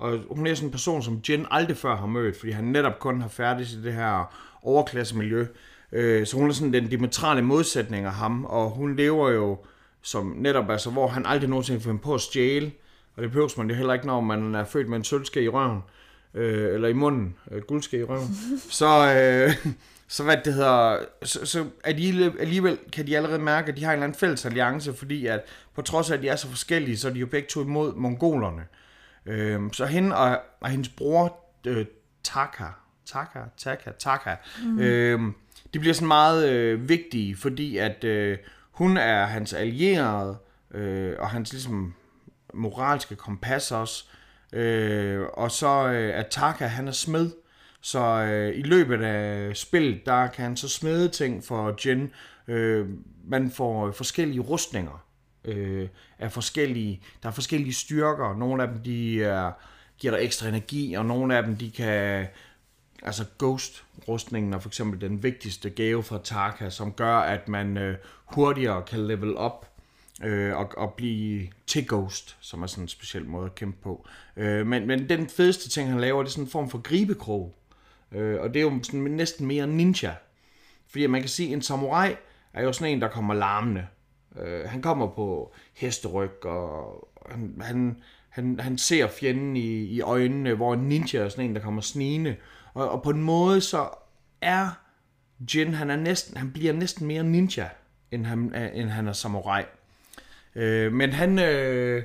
og 0.00 0.18
hun 0.30 0.46
er 0.46 0.54
sådan 0.54 0.68
en 0.68 0.72
person, 0.72 1.02
som 1.02 1.20
Jin 1.28 1.46
aldrig 1.50 1.76
før 1.76 1.96
har 1.96 2.06
mødt, 2.06 2.36
fordi 2.36 2.52
han 2.52 2.64
netop 2.64 2.98
kun 2.98 3.20
har 3.20 3.28
færdigt 3.28 3.70
i 3.70 3.82
det 3.82 3.92
her 3.92 4.34
overklassemiljø. 4.62 5.46
Øh, 5.92 6.26
så 6.26 6.36
hun 6.36 6.48
er 6.48 6.52
sådan 6.52 6.72
den 6.72 6.88
diametrale 6.88 7.42
modsætning 7.42 8.06
af 8.06 8.12
ham, 8.12 8.44
og 8.44 8.70
hun 8.70 8.96
lever 8.96 9.30
jo 9.30 9.58
som 10.02 10.34
netop, 10.38 10.70
altså, 10.70 10.90
hvor 10.90 11.08
han 11.08 11.26
aldrig 11.26 11.50
nogensinde 11.50 11.80
finder 11.80 11.98
på 11.98 12.14
at 12.14 12.20
stjæle, 12.20 12.72
og 13.16 13.22
det 13.22 13.30
behøver 13.30 13.48
man 13.56 13.68
det 13.68 13.76
heller 13.76 13.94
ikke, 13.94 14.06
når 14.06 14.20
man 14.20 14.54
er 14.54 14.64
født 14.64 14.88
med 14.88 14.96
en 14.96 15.04
sølvske 15.04 15.42
i 15.42 15.48
røven, 15.48 15.80
øh, 16.34 16.74
eller 16.74 16.88
i 16.88 16.92
munden, 16.92 17.34
øh, 17.50 17.62
guldske 17.62 17.98
i 17.98 18.04
røven. 18.04 18.28
så, 18.70 19.14
øh, 19.14 19.72
så 20.08 20.24
hvad 20.24 20.36
det 20.44 20.54
hedder, 20.54 20.98
så, 21.22 21.46
så 21.46 21.66
er 21.84 21.92
de, 21.92 22.32
alligevel 22.40 22.78
kan 22.92 23.06
de 23.06 23.16
allerede 23.16 23.38
mærke, 23.38 23.70
at 23.70 23.76
de 23.76 23.84
har 23.84 23.92
en 23.92 23.96
eller 23.96 24.04
anden 24.04 24.18
fælles 24.18 24.46
alliance, 24.46 24.94
fordi 24.94 25.26
at 25.26 25.40
på 25.74 25.82
trods 25.82 26.10
af, 26.10 26.16
at 26.16 26.22
de 26.22 26.28
er 26.28 26.36
så 26.36 26.48
forskellige, 26.48 26.96
så 26.96 27.08
er 27.08 27.12
de 27.12 27.18
jo 27.18 27.26
begge 27.26 27.48
to 27.48 27.62
imod 27.62 27.94
mongolerne. 27.94 28.62
Øh, 29.26 29.60
så 29.72 29.86
hende 29.86 30.16
og, 30.16 30.40
og 30.60 30.68
hendes 30.68 30.88
bror, 30.88 31.44
øh, 31.66 31.86
Taka, 32.24 32.64
Taka, 33.06 33.38
Taka, 33.56 33.90
Taka, 33.98 34.34
mm. 34.64 34.78
øh, 34.78 35.20
de 35.74 35.78
bliver 35.78 35.94
sådan 35.94 36.08
meget 36.08 36.48
øh, 36.48 36.88
vigtige, 36.88 37.36
fordi 37.36 37.76
at 37.76 38.04
øh, 38.04 38.38
hun 38.70 38.96
er 38.96 39.24
hans 39.24 39.52
allierede, 39.52 40.38
øh, 40.70 41.14
og 41.18 41.30
hans 41.30 41.52
ligesom 41.52 41.94
moralske 42.54 43.16
kompas 43.16 43.72
også. 43.72 44.04
Øh, 44.52 45.20
og 45.32 45.50
så 45.50 45.88
øh, 45.88 46.10
er 46.10 46.22
Taka, 46.22 46.66
han 46.66 46.88
er 46.88 46.92
smed. 46.92 47.30
Så 47.80 48.00
øh, 48.00 48.58
i 48.58 48.62
løbet 48.62 49.02
af 49.02 49.56
spillet, 49.56 50.06
der 50.06 50.26
kan 50.26 50.44
han 50.44 50.56
så 50.56 50.68
smede 50.68 51.08
ting 51.08 51.44
for 51.44 51.76
Jin. 51.86 52.10
Øh, 52.48 52.88
man 53.24 53.50
får 53.50 53.92
forskellige 53.92 54.40
rustninger 54.40 55.04
øh, 55.44 55.88
er 56.18 56.28
forskellige, 56.28 57.00
der 57.22 57.28
er 57.28 57.32
forskellige 57.32 57.74
styrker. 57.74 58.36
Nogle 58.36 58.62
af 58.62 58.68
dem, 58.68 58.78
de 58.82 59.24
er, 59.24 59.52
giver 59.98 60.16
dig 60.16 60.24
ekstra 60.24 60.48
energi, 60.48 60.94
og 60.94 61.06
nogle 61.06 61.36
af 61.36 61.42
dem, 61.42 61.56
de 61.56 61.70
kan, 61.70 62.26
altså 63.02 63.24
Ghost-rustningen 63.38 64.52
er 64.52 64.58
for 64.58 64.68
eksempel 64.68 65.00
den 65.00 65.22
vigtigste 65.22 65.70
gave 65.70 66.02
fra 66.02 66.20
Tarka, 66.24 66.70
som 66.70 66.92
gør, 66.92 67.16
at 67.16 67.48
man 67.48 67.78
øh, 67.78 67.96
hurtigere 68.24 68.82
kan 68.82 69.06
level 69.06 69.36
op 69.36 69.70
øh, 70.22 70.56
og, 70.56 70.72
og 70.76 70.94
blive 70.94 71.48
til 71.66 71.88
Ghost, 71.88 72.36
som 72.40 72.62
er 72.62 72.66
sådan 72.66 72.84
en 72.84 72.88
speciel 72.88 73.26
måde 73.26 73.46
at 73.46 73.54
kæmpe 73.54 73.78
på. 73.82 74.06
Øh, 74.36 74.66
men, 74.66 74.86
men 74.86 75.08
den 75.08 75.28
fedeste 75.28 75.68
ting, 75.68 75.90
han 75.90 76.00
laver, 76.00 76.22
det 76.22 76.28
er 76.28 76.32
sådan 76.32 76.44
en 76.44 76.50
form 76.50 76.70
for 76.70 76.78
gribekrog. 76.78 77.56
Øh, 78.12 78.40
og 78.40 78.54
det 78.54 78.60
er 78.60 78.64
jo 78.64 78.80
sådan 78.82 79.00
næsten 79.00 79.46
mere 79.46 79.66
ninja. 79.66 80.14
Fordi 80.88 81.06
man 81.06 81.20
kan 81.20 81.28
sige, 81.28 81.48
at 81.48 81.52
en 81.52 81.62
samurai 81.62 82.14
er 82.52 82.62
jo 82.62 82.72
sådan 82.72 82.92
en, 82.92 83.00
der 83.00 83.08
kommer 83.08 83.34
larmende. 83.34 83.86
Øh, 84.38 84.68
han 84.68 84.82
kommer 84.82 85.06
på 85.06 85.54
hesteryg, 85.74 86.44
og 86.44 87.08
han, 87.30 87.54
han, 87.60 88.02
han, 88.28 88.60
han 88.60 88.78
ser 88.78 89.08
fjenden 89.08 89.56
i, 89.56 89.84
i 89.84 90.00
øjnene, 90.00 90.54
hvor 90.54 90.74
en 90.74 90.80
ninja 90.80 91.18
er 91.18 91.28
sådan 91.28 91.44
en, 91.44 91.54
der 91.54 91.60
kommer 91.60 91.80
snigende. 91.80 92.36
Og, 92.74 92.90
og 92.90 93.02
på 93.02 93.10
en 93.10 93.22
måde 93.22 93.60
så 93.60 93.88
er 94.40 94.68
Jin, 95.54 95.74
han, 95.74 95.90
er 95.90 95.96
næsten, 95.96 96.36
han 96.36 96.52
bliver 96.52 96.72
næsten 96.72 97.06
mere 97.06 97.22
ninja, 97.22 97.68
end 98.10 98.26
han, 98.26 98.54
end 98.74 98.88
han 98.88 99.08
er 99.08 99.12
samurai. 99.12 99.62
Øh, 100.54 100.92
men 100.92 101.12
han, 101.12 101.38
øh, 101.38 102.02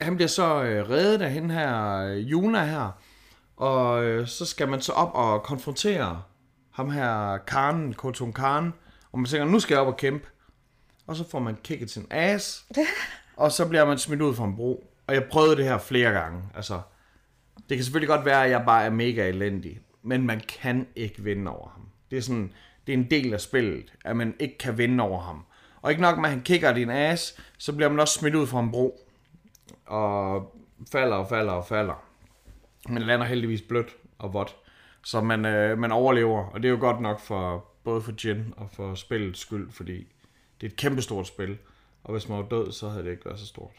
han 0.00 0.16
bliver 0.16 0.28
så 0.28 0.62
øh, 0.62 0.90
reddet 0.90 1.22
af 1.22 1.32
hende 1.32 1.54
her, 1.54 2.02
Juna 2.06 2.64
her, 2.64 2.90
og 3.56 4.04
øh, 4.04 4.26
så 4.26 4.46
skal 4.46 4.68
man 4.68 4.80
så 4.80 4.92
op 4.92 5.10
og 5.14 5.42
konfrontere 5.42 6.22
ham 6.70 6.90
her, 6.90 7.38
Karen, 7.38 7.94
Kotun 7.94 8.32
Karen, 8.32 8.74
og 9.12 9.18
man 9.18 9.26
tænker, 9.26 9.46
nu 9.46 9.60
skal 9.60 9.74
jeg 9.74 9.80
op 9.80 9.86
og 9.86 9.96
kæmpe. 9.96 10.26
Og 11.06 11.16
så 11.16 11.28
får 11.28 11.38
man 11.38 11.56
kicket 11.64 11.90
sin 11.90 12.06
ass, 12.10 12.66
og 13.36 13.52
så 13.52 13.68
bliver 13.68 13.84
man 13.84 13.98
smidt 13.98 14.20
ud 14.20 14.34
fra 14.34 14.44
en 14.44 14.56
bro. 14.56 14.90
Og 15.06 15.14
jeg 15.14 15.24
prøvede 15.24 15.56
det 15.56 15.64
her 15.64 15.78
flere 15.78 16.12
gange. 16.12 16.42
Altså, 16.54 16.80
det 17.68 17.76
kan 17.76 17.84
selvfølgelig 17.84 18.08
godt 18.08 18.24
være, 18.24 18.44
at 18.44 18.50
jeg 18.50 18.62
bare 18.66 18.84
er 18.84 18.90
mega 18.90 19.28
elendig, 19.28 19.80
men 20.02 20.26
man 20.26 20.40
kan 20.40 20.86
ikke 20.96 21.22
vinde 21.22 21.50
over 21.50 21.68
ham. 21.68 21.88
Det 22.10 22.16
er 22.18 22.22
sådan, 22.22 22.52
det 22.86 22.94
er 22.94 22.98
en 22.98 23.10
del 23.10 23.34
af 23.34 23.40
spillet, 23.40 23.92
at 24.04 24.16
man 24.16 24.34
ikke 24.40 24.58
kan 24.58 24.78
vinde 24.78 25.04
over 25.04 25.20
ham. 25.20 25.44
Og 25.82 25.90
ikke 25.90 26.02
nok 26.02 26.18
med, 26.18 26.24
at 26.24 26.30
han 26.30 26.42
kigger 26.42 26.74
din 26.74 26.90
ass, 26.90 27.40
så 27.58 27.72
bliver 27.72 27.88
man 27.88 28.00
også 28.00 28.18
smidt 28.18 28.34
ud 28.34 28.46
fra 28.46 28.60
en 28.60 28.70
bro. 28.70 29.00
Og 29.86 30.56
falder 30.92 31.16
og 31.16 31.28
falder 31.28 31.52
og 31.52 31.66
falder. 31.66 32.04
Men 32.88 33.02
lander 33.02 33.26
heldigvis 33.26 33.62
blødt 33.62 33.96
og 34.18 34.32
vådt. 34.32 34.56
Så 35.04 35.20
man, 35.20 35.44
øh, 35.44 35.78
man 35.78 35.92
overlever, 35.92 36.44
og 36.44 36.62
det 36.62 36.68
er 36.68 36.72
jo 36.72 36.80
godt 36.80 37.00
nok 37.00 37.20
for 37.20 37.64
både 37.84 38.02
for 38.02 38.12
Jin 38.24 38.54
og 38.56 38.70
for 38.72 38.94
spillets 38.94 39.40
skyld, 39.40 39.72
fordi 39.72 40.06
det 40.60 40.66
er 40.66 40.70
et 40.70 40.76
kæmpestort 40.76 41.26
spil. 41.26 41.58
Og 42.04 42.12
hvis 42.12 42.28
man 42.28 42.38
var 42.38 42.44
død, 42.44 42.72
så 42.72 42.88
havde 42.88 43.04
det 43.04 43.10
ikke 43.10 43.24
været 43.24 43.38
så 43.38 43.46
stort. 43.46 43.70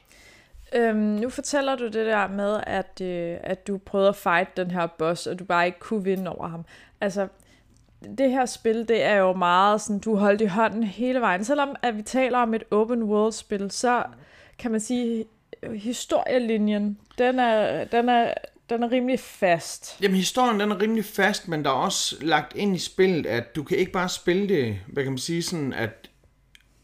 Øhm, 0.73 0.97
nu 0.97 1.29
fortæller 1.29 1.75
du 1.75 1.85
det 1.85 1.93
der 1.93 2.27
med, 2.27 2.59
at, 2.67 3.01
øh, 3.01 3.37
at 3.43 3.67
du 3.67 3.77
prøvede 3.77 4.09
at 4.09 4.15
fight 4.15 4.57
den 4.57 4.71
her 4.71 4.87
boss, 4.87 5.27
og 5.27 5.39
du 5.39 5.43
bare 5.43 5.65
ikke 5.65 5.79
kunne 5.79 6.03
vinde 6.03 6.31
over 6.31 6.47
ham. 6.47 6.65
Altså, 7.01 7.27
det 8.17 8.31
her 8.31 8.45
spil, 8.45 8.87
det 8.87 9.03
er 9.03 9.15
jo 9.15 9.33
meget 9.33 9.81
sådan, 9.81 9.99
du 9.99 10.15
holdt 10.15 10.41
i 10.41 10.45
hånden 10.45 10.83
hele 10.83 11.21
vejen. 11.21 11.43
Selvom 11.43 11.75
at 11.81 11.97
vi 11.97 12.01
taler 12.01 12.37
om 12.37 12.53
et 12.53 12.63
open 12.71 13.03
world 13.03 13.31
spil, 13.31 13.71
så 13.71 14.03
kan 14.59 14.71
man 14.71 14.79
sige, 14.79 15.25
historielinjen, 15.75 16.97
den 17.17 17.39
er, 17.39 17.83
den 17.83 18.09
er, 18.09 18.33
den 18.69 18.83
er 18.83 18.91
rimelig 18.91 19.19
fast. 19.19 19.97
Jamen, 20.01 20.17
historien 20.17 20.59
den 20.59 20.71
er 20.71 20.81
rimelig 20.81 21.05
fast, 21.05 21.47
men 21.47 21.63
der 21.63 21.69
er 21.69 21.75
også 21.75 22.15
lagt 22.21 22.55
ind 22.55 22.75
i 22.75 22.79
spillet, 22.79 23.25
at 23.25 23.55
du 23.55 23.63
kan 23.63 23.77
ikke 23.77 23.91
bare 23.91 24.09
spille 24.09 24.49
det, 24.49 24.79
hvad 24.87 25.03
kan 25.03 25.11
man 25.11 25.19
sige, 25.19 25.43
sådan 25.43 25.73
at 25.73 26.09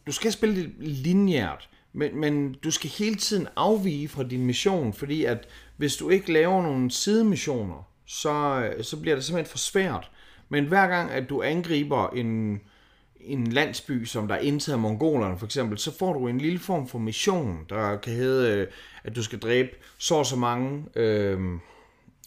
du 0.08 0.12
skal 0.12 0.32
spille 0.32 0.56
det 0.56 0.74
lineært, 0.80 1.70
men, 1.94 2.20
men 2.20 2.54
du 2.54 2.72
skal 2.72 2.90
hele 2.90 3.16
tiden 3.16 3.48
afvige 3.56 4.08
fra 4.08 4.24
din 4.24 4.46
mission, 4.46 4.94
fordi 4.94 5.26
at 5.26 5.48
hvis 5.78 5.96
du 5.96 6.10
ikke 6.10 6.34
laver 6.34 6.62
nogle 6.62 6.92
sidemissioner, 6.92 7.88
så, 8.06 8.68
så 8.82 9.00
bliver 9.00 9.16
det 9.16 9.24
simpelthen 9.24 9.52
for 9.52 9.58
svært. 9.58 10.12
Men 10.50 10.66
hver 10.66 10.88
gang, 10.88 11.12
at 11.12 11.30
du 11.30 11.42
angriber 11.42 12.10
en, 12.10 12.62
en 13.20 13.48
landsby, 13.48 14.06
som 14.06 14.28
der 14.28 14.36
er 14.36 14.40
indtaget 14.40 14.74
af 14.74 14.80
mongolerne 14.80 15.38
for 15.38 15.46
eksempel, 15.46 15.78
så 15.78 15.98
får 15.98 16.14
du 16.14 16.28
en 16.28 16.38
lille 16.38 16.60
form 16.60 16.88
for 16.88 17.00
mission, 17.00 17.60
der 17.70 17.98
kan 17.98 18.14
hedde, 18.14 18.68
at 19.04 19.16
du 19.16 19.24
skal 19.24 19.40
dræbe 19.40 19.70
så 19.98 20.16
og 20.16 20.26
så 20.26 20.36
mange, 20.36 20.86
øh, 20.96 21.40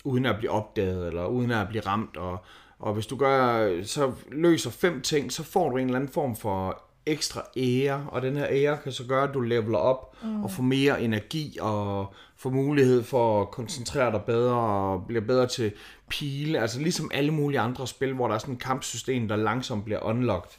uden 0.05 0.27
at 0.27 0.37
blive 0.39 0.51
opdaget, 0.51 1.07
eller 1.07 1.27
uden 1.27 1.51
at 1.51 1.69
blive 1.69 1.83
ramt, 1.83 2.17
og, 2.17 2.45
og 2.79 2.95
hvis 2.95 3.07
du 3.07 3.17
gør, 3.17 3.83
så 3.85 4.13
løser 4.33 4.71
fem 4.71 5.01
ting, 5.01 5.33
så 5.33 5.43
får 5.43 5.71
du 5.71 5.77
en 5.77 5.87
eller 5.87 5.99
anden 5.99 6.13
form 6.13 6.37
for 6.37 6.86
ekstra 7.07 7.43
ære, 7.57 8.07
og 8.09 8.23
den 8.23 8.37
her 8.37 8.47
ære 8.51 8.79
kan 8.83 8.93
så 8.93 9.05
gøre, 9.05 9.29
at 9.29 9.35
du 9.35 9.41
leveler 9.41 9.79
op 9.79 10.17
mm. 10.23 10.45
og 10.45 10.51
får 10.51 10.63
mere 10.63 11.03
energi 11.03 11.59
og 11.61 12.15
får 12.37 12.51
mulighed 12.51 13.03
for 13.03 13.43
at 13.43 13.51
koncentrere 13.51 14.13
dig 14.13 14.23
bedre 14.27 14.55
og 14.55 15.07
bliver 15.07 15.23
bedre 15.23 15.47
til 15.47 15.73
pile. 16.09 16.61
Altså 16.61 16.81
ligesom 16.81 17.11
alle 17.15 17.31
mulige 17.31 17.61
andre 17.61 17.87
spil, 17.87 18.13
hvor 18.13 18.29
der 18.29 18.35
er 18.35 18.39
sådan 18.39 18.55
et 18.55 18.61
kampsystem, 18.61 19.29
der 19.29 19.37
langsomt 19.37 19.85
bliver 19.85 20.01
unlocked, 20.03 20.51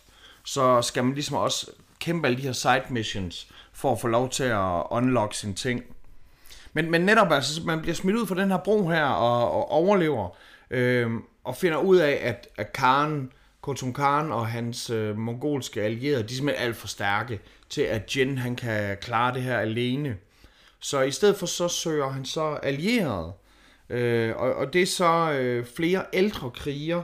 så 0.43 0.81
skal 0.81 1.03
man 1.03 1.13
ligesom 1.13 1.37
også 1.37 1.71
kæmpe 1.99 2.27
alle 2.27 2.37
de 2.37 2.43
her 2.43 2.51
side 2.51 2.83
missions 2.89 3.47
for 3.73 3.91
at 3.91 3.99
få 3.99 4.07
lov 4.07 4.29
til 4.29 4.43
at 4.43 4.83
unlock 4.91 5.33
sine 5.33 5.53
ting. 5.53 5.83
Men, 6.73 6.91
men 6.91 7.01
netop 7.01 7.31
altså, 7.31 7.61
man 7.65 7.81
bliver 7.81 7.95
smidt 7.95 8.17
ud 8.17 8.27
fra 8.27 8.35
den 8.35 8.51
her 8.51 8.57
bro 8.57 8.87
her 8.87 9.05
og, 9.05 9.51
og 9.51 9.71
overlever, 9.71 10.29
øh, 10.71 11.11
og 11.43 11.55
finder 11.55 11.77
ud 11.77 11.97
af, 11.97 12.19
at, 12.21 12.47
at 12.57 12.73
Karen, 12.73 13.31
Khotun 13.67 13.93
Khan 13.93 14.31
og 14.31 14.47
hans 14.47 14.89
øh, 14.89 15.17
mongolske 15.17 15.81
allierede, 15.81 16.23
de 16.23 16.33
er 16.33 16.35
simpelthen 16.35 16.67
alt 16.67 16.75
for 16.75 16.87
stærke 16.87 17.39
til, 17.69 17.81
at 17.81 18.15
Jin 18.15 18.37
han 18.37 18.55
kan 18.55 18.97
klare 19.01 19.33
det 19.33 19.41
her 19.41 19.57
alene. 19.57 20.17
Så 20.79 21.01
i 21.01 21.11
stedet 21.11 21.35
for 21.35 21.45
så 21.45 21.67
søger 21.67 22.09
han 22.09 22.25
så 22.25 22.59
allierede, 22.63 23.33
øh, 23.89 24.35
og, 24.35 24.53
og 24.53 24.73
det 24.73 24.81
er 24.81 24.85
så 24.85 25.31
øh, 25.31 25.65
flere 25.75 26.05
ældre 26.13 26.51
kriger, 26.51 27.01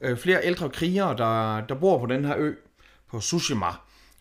øh, 0.00 0.16
flere 0.16 0.40
ældre 0.44 0.70
krigere, 0.70 1.16
der, 1.16 1.60
der 1.66 1.74
bor 1.74 1.98
på 1.98 2.06
den 2.06 2.24
her 2.24 2.36
ø, 2.38 2.52
på 3.10 3.20
Tsushima. 3.20 3.66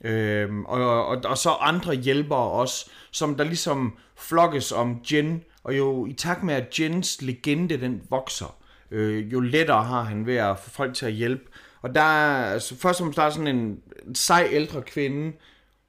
Øhm, 0.03 0.65
og, 0.65 1.05
og, 1.05 1.21
og 1.25 1.37
så 1.37 1.49
andre 1.49 1.93
hjælpere 1.93 2.51
også, 2.51 2.89
som 3.11 3.35
der 3.35 3.43
ligesom 3.43 3.97
flokkes 4.15 4.71
om 4.71 5.01
Jin, 5.11 5.43
og 5.63 5.77
jo 5.77 6.05
i 6.05 6.13
takt 6.13 6.43
med, 6.43 6.55
at 6.55 6.79
Jins 6.79 7.21
legende 7.21 7.77
den 7.77 8.01
vokser, 8.09 8.57
øh, 8.91 9.33
jo 9.33 9.39
lettere 9.39 9.83
har 9.83 10.03
han 10.03 10.25
ved 10.25 10.35
at 10.35 10.59
få 10.59 10.69
folk 10.69 10.95
til 10.95 11.05
at 11.05 11.13
hjælpe. 11.13 11.43
Og 11.83 11.95
der 11.95 12.01
er, 12.01 12.53
altså, 12.53 12.75
først 12.75 12.97
som 12.97 13.03
fremmest 13.03 13.17
der 13.17 13.23
er 13.23 13.29
sådan 13.29 13.55
en, 13.55 13.79
en 14.07 14.15
sej 14.15 14.47
ældre 14.51 14.81
kvinde, 14.81 15.33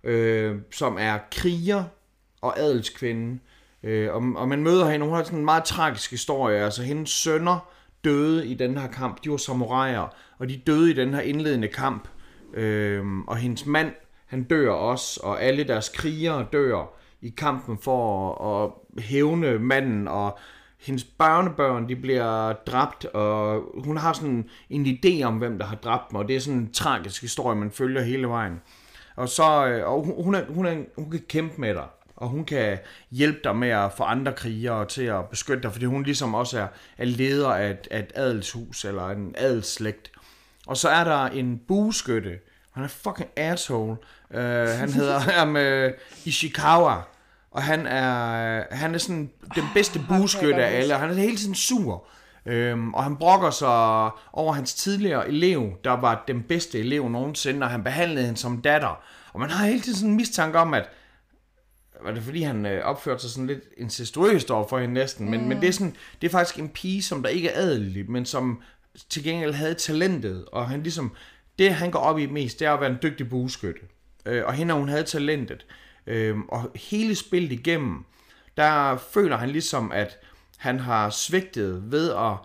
øh, 0.04 0.56
som 0.70 0.96
er 1.00 1.18
kriger 1.30 1.84
og 2.42 2.58
adelskvinde. 2.58 3.38
Øh, 3.82 4.14
og, 4.14 4.22
og 4.36 4.48
man 4.48 4.62
møder 4.62 4.90
hende, 4.90 5.06
hun 5.06 5.14
har 5.14 5.24
sådan 5.24 5.38
en 5.38 5.44
meget 5.44 5.64
tragisk 5.64 6.10
historie. 6.10 6.64
Altså 6.64 6.82
hendes 6.82 7.10
sønner 7.10 7.68
døde 8.04 8.46
i 8.46 8.54
den 8.54 8.78
her 8.78 8.88
kamp, 8.88 9.24
de 9.24 9.30
var 9.30 9.36
samuraier, 9.36 10.14
og 10.38 10.48
de 10.48 10.56
døde 10.66 10.90
i 10.90 10.94
den 10.94 11.14
her 11.14 11.20
indledende 11.20 11.68
kamp. 11.68 12.08
Øh, 12.54 13.04
og 13.26 13.36
hendes 13.36 13.66
mand, 13.66 13.92
han 14.26 14.42
dør 14.42 14.70
også, 14.70 15.20
og 15.22 15.42
alle 15.42 15.64
deres 15.64 15.88
krigere 15.88 16.46
dør 16.52 16.98
i 17.22 17.28
kampen 17.28 17.78
for 17.78 18.32
at, 18.34 18.72
at 18.96 19.04
hævne 19.04 19.58
manden, 19.58 20.08
og 20.08 20.38
hendes 20.86 21.04
børnebørn, 21.04 21.88
de 21.88 21.96
bliver 21.96 22.52
dræbt, 22.52 23.04
og 23.04 23.62
hun 23.84 23.96
har 23.96 24.12
sådan 24.12 24.48
en 24.70 24.86
idé 24.86 25.22
om, 25.22 25.38
hvem 25.38 25.58
der 25.58 25.66
har 25.66 25.76
dræbt 25.76 26.10
dem, 26.10 26.16
og 26.16 26.28
det 26.28 26.36
er 26.36 26.40
sådan 26.40 26.58
en 26.58 26.72
tragisk 26.72 27.22
historie, 27.22 27.56
man 27.56 27.70
følger 27.70 28.02
hele 28.02 28.28
vejen. 28.28 28.60
Og 29.16 29.28
så, 29.28 29.66
øh, 29.66 29.92
og 29.92 30.04
hun, 30.04 30.24
hun, 30.24 30.34
er, 30.34 30.44
hun, 30.48 30.66
er, 30.66 30.76
hun 30.96 31.10
kan 31.10 31.20
kæmpe 31.28 31.60
med 31.60 31.74
dig, 31.74 31.86
og 32.16 32.28
hun 32.28 32.44
kan 32.44 32.78
hjælpe 33.10 33.38
dig 33.44 33.56
med 33.56 33.68
at 33.68 33.92
få 33.96 34.02
andre 34.02 34.32
krigere 34.32 34.86
til 34.86 35.02
at 35.02 35.28
beskytte 35.28 35.62
dig, 35.62 35.72
fordi 35.72 35.84
hun 35.84 36.02
ligesom 36.02 36.34
også 36.34 36.58
er, 36.58 36.66
er 36.98 37.04
leder 37.04 37.48
af 37.48 37.70
et, 37.70 37.88
af 37.90 37.98
et 37.98 38.12
adelshus, 38.14 38.84
eller 38.84 39.08
en 39.08 39.34
adelsslægt. 39.38 40.10
Og 40.66 40.76
så 40.76 40.88
er 40.88 41.04
der 41.04 41.24
en 41.26 41.60
bueskytte, 41.68 42.38
han 42.74 42.84
er 42.84 42.88
fucking 42.88 43.30
asshole. 43.36 43.96
Uh, 44.30 44.38
han 44.78 44.92
hedder 44.92 45.20
um, 45.42 45.56
uh, 45.56 45.90
Ishikawa, 46.24 47.02
og 47.54 47.62
han 47.62 47.86
er, 47.86 48.64
han 48.70 48.94
er 48.94 48.98
sådan 48.98 49.30
den 49.54 49.64
bedste 49.74 50.00
bueskytte 50.08 50.64
af 50.64 50.80
alle, 50.80 50.94
og 50.94 51.00
han 51.00 51.10
er 51.10 51.14
hele 51.14 51.36
tiden 51.36 51.54
sur. 51.54 52.06
Øhm, 52.46 52.94
og 52.94 53.04
han 53.04 53.16
brokker 53.16 53.50
sig 53.50 54.10
over 54.32 54.52
hans 54.52 54.74
tidligere 54.74 55.28
elev, 55.28 55.72
der 55.84 55.90
var 55.90 56.24
den 56.28 56.42
bedste 56.42 56.78
elev 56.78 57.08
nogensinde, 57.08 57.64
og 57.64 57.70
han 57.70 57.84
behandlede 57.84 58.24
hende 58.24 58.38
som 58.38 58.62
datter. 58.62 59.02
Og 59.32 59.40
man 59.40 59.50
har 59.50 59.66
hele 59.66 59.80
tiden 59.80 59.98
sådan 59.98 60.10
en 60.10 60.16
mistanke 60.16 60.58
om, 60.58 60.74
at 60.74 60.88
var 62.04 62.12
det 62.12 62.22
fordi 62.22 62.42
han 62.42 62.66
øh, 62.66 62.84
opførte 62.84 63.22
sig 63.22 63.30
sådan 63.30 63.46
lidt 63.46 63.64
incestuøst 63.76 64.50
over 64.50 64.68
for 64.68 64.78
hende 64.78 64.94
næsten, 64.94 65.30
men, 65.30 65.40
mm. 65.40 65.46
men 65.46 65.60
det, 65.60 65.68
er 65.68 65.72
sådan, 65.72 65.96
det 66.20 66.26
er 66.26 66.30
faktisk 66.30 66.58
en 66.58 66.68
pige, 66.68 67.02
som 67.02 67.22
der 67.22 67.28
ikke 67.28 67.48
er 67.48 67.60
adelig, 67.60 68.10
men 68.10 68.26
som 68.26 68.62
til 69.08 69.24
gengæld 69.24 69.52
havde 69.52 69.74
talentet, 69.74 70.44
og 70.52 70.68
han 70.68 70.82
ligesom, 70.82 71.14
det 71.58 71.74
han 71.74 71.90
går 71.90 71.98
op 71.98 72.18
i 72.18 72.26
mest, 72.26 72.60
det 72.60 72.66
er 72.66 72.72
at 72.72 72.80
være 72.80 72.90
en 72.90 72.98
dygtig 73.02 73.30
bueskytte. 73.30 73.80
Øh, 74.26 74.44
og 74.46 74.52
hende, 74.52 74.74
hun 74.74 74.88
havde 74.88 75.02
talentet. 75.02 75.66
Øh, 76.06 76.38
og 76.48 76.70
hele 76.74 77.14
spillet 77.14 77.52
igennem, 77.52 78.04
der 78.56 78.96
føler 78.96 79.36
han 79.36 79.50
ligesom, 79.50 79.92
at 79.92 80.18
han 80.56 80.80
har 80.80 81.10
svigtet 81.10 81.92
ved 81.92 82.10
at 82.10 82.36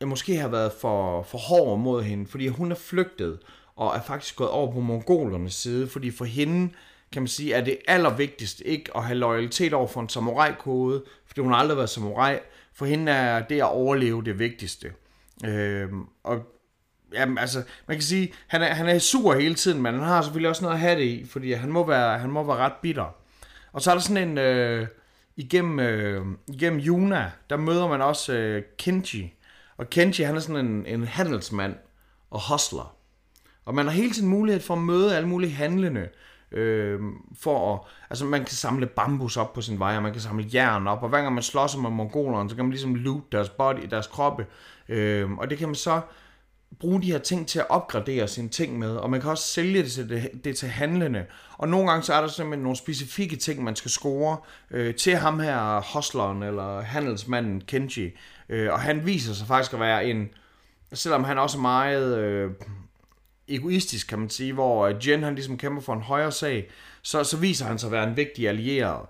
jeg 0.00 0.08
måske 0.08 0.36
har 0.36 0.48
været 0.48 0.72
for, 0.80 1.22
for 1.22 1.38
hård 1.38 1.78
mod 1.78 2.02
hende, 2.02 2.26
fordi 2.26 2.48
hun 2.48 2.70
er 2.70 2.76
flygtet 2.76 3.38
og 3.76 3.96
er 3.96 4.02
faktisk 4.02 4.36
gået 4.36 4.50
over 4.50 4.72
på 4.72 4.80
mongolernes 4.80 5.54
side, 5.54 5.88
fordi 5.88 6.10
for 6.10 6.24
hende, 6.24 6.72
kan 7.12 7.22
man 7.22 7.28
sige, 7.28 7.54
er 7.54 7.64
det 7.64 7.78
allervigtigste 7.88 8.66
ikke 8.66 8.96
at 8.96 9.04
have 9.04 9.18
loyalitet 9.18 9.72
over 9.72 9.86
for 9.86 10.00
en 10.00 10.08
samurai-kode, 10.08 11.04
fordi 11.26 11.40
hun 11.40 11.52
har 11.52 11.58
aldrig 11.58 11.76
været 11.76 11.90
samurai. 11.90 12.38
For 12.72 12.86
hende 12.86 13.12
er 13.12 13.46
det 13.46 13.56
at 13.56 13.70
overleve 13.70 14.24
det 14.24 14.38
vigtigste. 14.38 14.92
Øhm, 15.44 16.04
og 16.22 16.57
jamen, 17.14 17.38
altså, 17.38 17.62
man 17.86 17.96
kan 17.96 18.02
sige, 18.02 18.32
han 18.46 18.62
er, 18.62 18.66
han 18.66 18.88
er 18.88 18.98
sur 18.98 19.34
hele 19.34 19.54
tiden, 19.54 19.82
men 19.82 19.94
han 19.94 20.02
har 20.02 20.22
selvfølgelig 20.22 20.48
også 20.48 20.62
noget 20.62 20.74
at 20.74 20.80
have 20.80 21.00
det 21.00 21.04
i, 21.04 21.26
fordi 21.26 21.52
han 21.52 21.72
må 21.72 21.86
være, 21.86 22.18
han 22.18 22.30
må 22.30 22.42
være 22.42 22.56
ret 22.56 22.72
bitter. 22.82 23.14
Og 23.72 23.82
så 23.82 23.90
er 23.90 23.94
der 23.94 24.02
sådan 24.02 24.28
en, 24.28 24.38
øh, 24.38 24.86
igennem, 25.36 25.80
øh, 25.80 26.26
igennem 26.46 26.80
Yuna, 26.80 27.30
der 27.50 27.56
møder 27.56 27.88
man 27.88 28.02
også 28.02 28.32
øh, 28.32 28.62
Kenji. 28.78 29.34
Og 29.76 29.90
Kenji, 29.90 30.24
han 30.24 30.36
er 30.36 30.40
sådan 30.40 30.66
en, 30.66 30.86
en 30.86 31.04
handelsmand 31.04 31.74
og 32.30 32.52
hustler. 32.52 32.94
Og 33.64 33.74
man 33.74 33.86
har 33.86 33.92
hele 33.92 34.12
tiden 34.12 34.28
mulighed 34.28 34.62
for 34.62 34.74
at 34.74 34.80
møde 34.80 35.16
alle 35.16 35.28
mulige 35.28 35.52
handlende. 35.52 36.08
Øh, 36.52 37.00
for 37.40 37.74
at, 37.74 37.80
altså 38.10 38.24
man 38.24 38.40
kan 38.40 38.54
samle 38.54 38.86
bambus 38.86 39.36
op 39.36 39.52
på 39.52 39.60
sin 39.60 39.78
vej, 39.78 39.96
og 39.96 40.02
man 40.02 40.12
kan 40.12 40.20
samle 40.20 40.46
jern 40.54 40.86
op, 40.86 41.02
og 41.02 41.08
hver 41.08 41.22
gang 41.22 41.34
man 41.34 41.42
slås 41.42 41.76
med 41.76 41.90
mongolerne, 41.90 42.50
så 42.50 42.56
kan 42.56 42.64
man 42.64 42.70
ligesom 42.70 42.94
loot 42.94 43.32
deres 43.32 43.48
body, 43.48 43.86
deres 43.90 44.06
kroppe. 44.06 44.46
Øh, 44.88 45.32
og 45.32 45.50
det 45.50 45.58
kan 45.58 45.68
man 45.68 45.74
så 45.74 46.00
bruge 46.80 47.02
de 47.02 47.12
her 47.12 47.18
ting 47.18 47.48
til 47.48 47.58
at 47.58 47.66
opgradere 47.68 48.28
sine 48.28 48.48
ting 48.48 48.78
med, 48.78 48.96
og 48.96 49.10
man 49.10 49.20
kan 49.20 49.30
også 49.30 49.44
sælge 49.44 49.82
det 49.82 49.92
til, 49.92 50.08
det, 50.08 50.30
det 50.44 50.56
til 50.56 50.68
handlende. 50.68 51.26
Og 51.58 51.68
nogle 51.68 51.90
gange 51.90 52.02
så 52.02 52.14
er 52.14 52.20
der 52.20 52.28
simpelthen 52.28 52.62
nogle 52.62 52.76
specifikke 52.76 53.36
ting, 53.36 53.64
man 53.64 53.76
skal 53.76 53.90
score 53.90 54.36
øh, 54.70 54.94
til 54.94 55.16
ham 55.16 55.40
her, 55.40 55.92
hustleren 55.94 56.42
eller 56.42 56.80
handelsmanden 56.80 57.60
Kenji. 57.60 58.10
Øh, 58.48 58.72
og 58.72 58.80
han 58.80 59.06
viser 59.06 59.34
sig 59.34 59.46
faktisk 59.46 59.72
at 59.72 59.80
være 59.80 60.06
en, 60.06 60.28
selvom 60.92 61.24
han 61.24 61.38
også 61.38 61.58
er 61.58 61.62
meget 61.62 62.18
øh, 62.18 62.50
egoistisk, 63.48 64.08
kan 64.08 64.18
man 64.18 64.30
sige, 64.30 64.52
hvor 64.52 64.86
øh, 64.86 65.08
Jen 65.08 65.22
han 65.22 65.34
ligesom 65.34 65.58
kæmper 65.58 65.82
for 65.82 65.92
en 65.92 66.02
højere 66.02 66.32
sag, 66.32 66.70
så, 67.02 67.24
så 67.24 67.36
viser 67.36 67.66
han 67.66 67.78
sig 67.78 67.88
at 67.88 67.92
være 67.92 68.08
en 68.08 68.16
vigtig 68.16 68.48
allieret. 68.48 69.06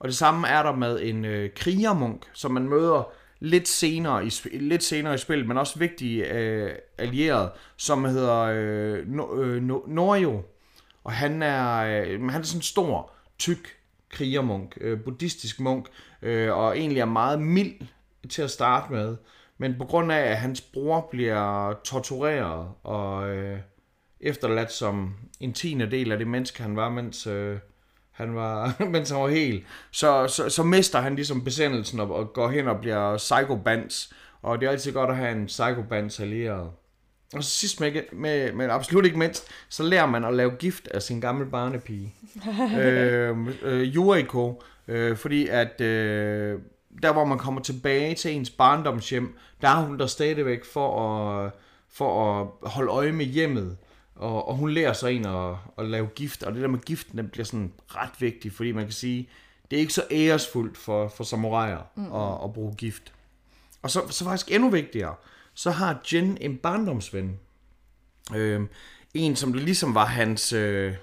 Og 0.00 0.08
det 0.08 0.16
samme 0.16 0.48
er 0.48 0.62
der 0.62 0.72
med 0.72 1.02
en 1.02 1.24
øh, 1.24 1.50
krigermunk, 1.56 2.22
som 2.32 2.50
man 2.50 2.68
møder 2.68 3.12
lidt 3.42 3.68
senere 3.68 4.26
i, 4.26 4.30
lidt 4.58 4.82
senere 4.82 5.14
i 5.14 5.18
spillet, 5.18 5.48
men 5.48 5.58
også 5.58 5.78
vigtige 5.78 6.34
øh, 6.34 6.74
allieret, 6.98 7.50
som 7.76 8.04
hedder 8.04 8.38
øh, 8.40 9.08
no, 9.08 9.42
øh, 9.42 9.62
no, 9.62 9.78
Norio. 9.86 10.42
Og 11.04 11.12
han 11.12 11.42
er, 11.42 11.76
øh, 11.78 12.30
han 12.30 12.40
er 12.40 12.44
sådan 12.44 12.58
en 12.58 12.62
stor, 12.62 13.12
tyk 13.38 13.76
krigermunk, 14.10 14.78
øh, 14.80 15.00
buddhistisk 15.00 15.60
munk, 15.60 15.86
øh, 16.22 16.52
og 16.52 16.78
egentlig 16.78 17.00
er 17.00 17.04
meget 17.04 17.40
mild 17.40 17.74
til 18.30 18.42
at 18.42 18.50
starte 18.50 18.92
med. 18.92 19.16
Men 19.58 19.74
på 19.78 19.84
grund 19.84 20.12
af, 20.12 20.20
at 20.20 20.36
hans 20.36 20.60
bror 20.60 21.08
bliver 21.10 21.72
tortureret 21.84 22.68
og 22.82 23.28
øh, 23.28 23.58
efterladt 24.20 24.72
som 24.72 25.14
en 25.40 25.52
tiende 25.52 25.90
del 25.90 26.12
af 26.12 26.18
det 26.18 26.26
menneske, 26.26 26.62
han 26.62 26.76
var, 26.76 26.88
mens, 26.90 27.26
øh, 27.26 27.58
han 28.12 28.34
var, 28.34 28.76
mens 28.92 29.10
han 29.10 29.20
var 29.20 29.28
helt, 29.28 29.66
så, 29.90 30.28
så, 30.28 30.48
så 30.48 30.62
mister 30.62 31.00
han 31.00 31.14
ligesom 31.14 31.44
besendelsen 31.44 32.00
og, 32.00 32.14
og 32.14 32.32
går 32.32 32.48
hen 32.48 32.68
og 32.68 32.80
bliver 32.80 33.16
psychobands. 33.16 34.12
Og 34.42 34.60
det 34.60 34.66
er 34.66 34.70
altid 34.70 34.92
godt 34.92 35.10
at 35.10 35.16
have 35.16 35.32
en 35.32 35.46
psychobands 35.46 36.20
allieret. 36.20 36.70
Og 37.34 37.44
så 37.44 37.50
sidst 37.50 37.80
med, 37.80 37.92
med, 38.12 38.52
men 38.52 38.70
absolut 38.70 39.04
ikke 39.04 39.18
mindst, 39.18 39.48
så 39.68 39.82
lærer 39.82 40.06
man 40.06 40.24
at 40.24 40.34
lave 40.34 40.50
gift 40.50 40.88
af 40.88 41.02
sin 41.02 41.20
gamle 41.20 41.46
barnepige. 41.46 42.14
øh, 42.80 43.36
øh, 43.62 43.94
Yuriko, 43.94 44.62
øh, 44.88 45.16
fordi 45.16 45.48
at 45.48 45.80
øh, 45.80 46.58
der 47.02 47.12
hvor 47.12 47.24
man 47.24 47.38
kommer 47.38 47.60
tilbage 47.60 48.14
til 48.14 48.36
ens 48.36 48.50
barndomshjem, 48.50 49.36
der 49.60 49.68
er 49.68 49.82
hun 49.84 49.98
der 49.98 50.06
stadigvæk 50.06 50.64
for 50.64 51.10
at, 51.10 51.50
for 51.92 52.40
at 52.40 52.70
holde 52.70 52.90
øje 52.90 53.12
med 53.12 53.24
hjemmet. 53.24 53.76
Og, 54.14 54.48
og 54.48 54.56
hun 54.56 54.70
lærer 54.70 54.92
sig 54.92 55.12
en 55.12 55.26
at, 55.26 55.54
at 55.78 55.88
lave 55.88 56.06
gift, 56.06 56.42
og 56.42 56.54
det 56.54 56.62
der 56.62 56.68
med 56.68 56.78
giften, 56.78 57.18
den 57.18 57.28
bliver 57.28 57.44
sådan 57.44 57.72
ret 57.88 58.20
vigtigt, 58.20 58.54
fordi 58.54 58.72
man 58.72 58.84
kan 58.84 58.92
sige, 58.92 59.28
det 59.70 59.76
er 59.76 59.80
ikke 59.80 59.92
så 59.92 60.04
æresfuldt 60.10 60.78
for, 60.78 61.08
for 61.08 61.24
samuraier 61.24 61.90
mm. 61.96 62.12
at, 62.14 62.44
at 62.44 62.52
bruge 62.52 62.74
gift. 62.74 63.12
Og 63.82 63.90
så, 63.90 64.00
så 64.10 64.24
faktisk 64.24 64.50
endnu 64.50 64.70
vigtigere, 64.70 65.14
så 65.54 65.70
har 65.70 66.00
Jen 66.12 66.38
en 66.40 66.56
barndomsven. 66.56 67.38
Øh, 68.34 68.60
en, 69.14 69.36
som 69.36 69.52
det 69.52 69.62
ligesom 69.62 69.94
var 69.94 70.04
hans... 70.04 70.52
Øh, 70.52 70.94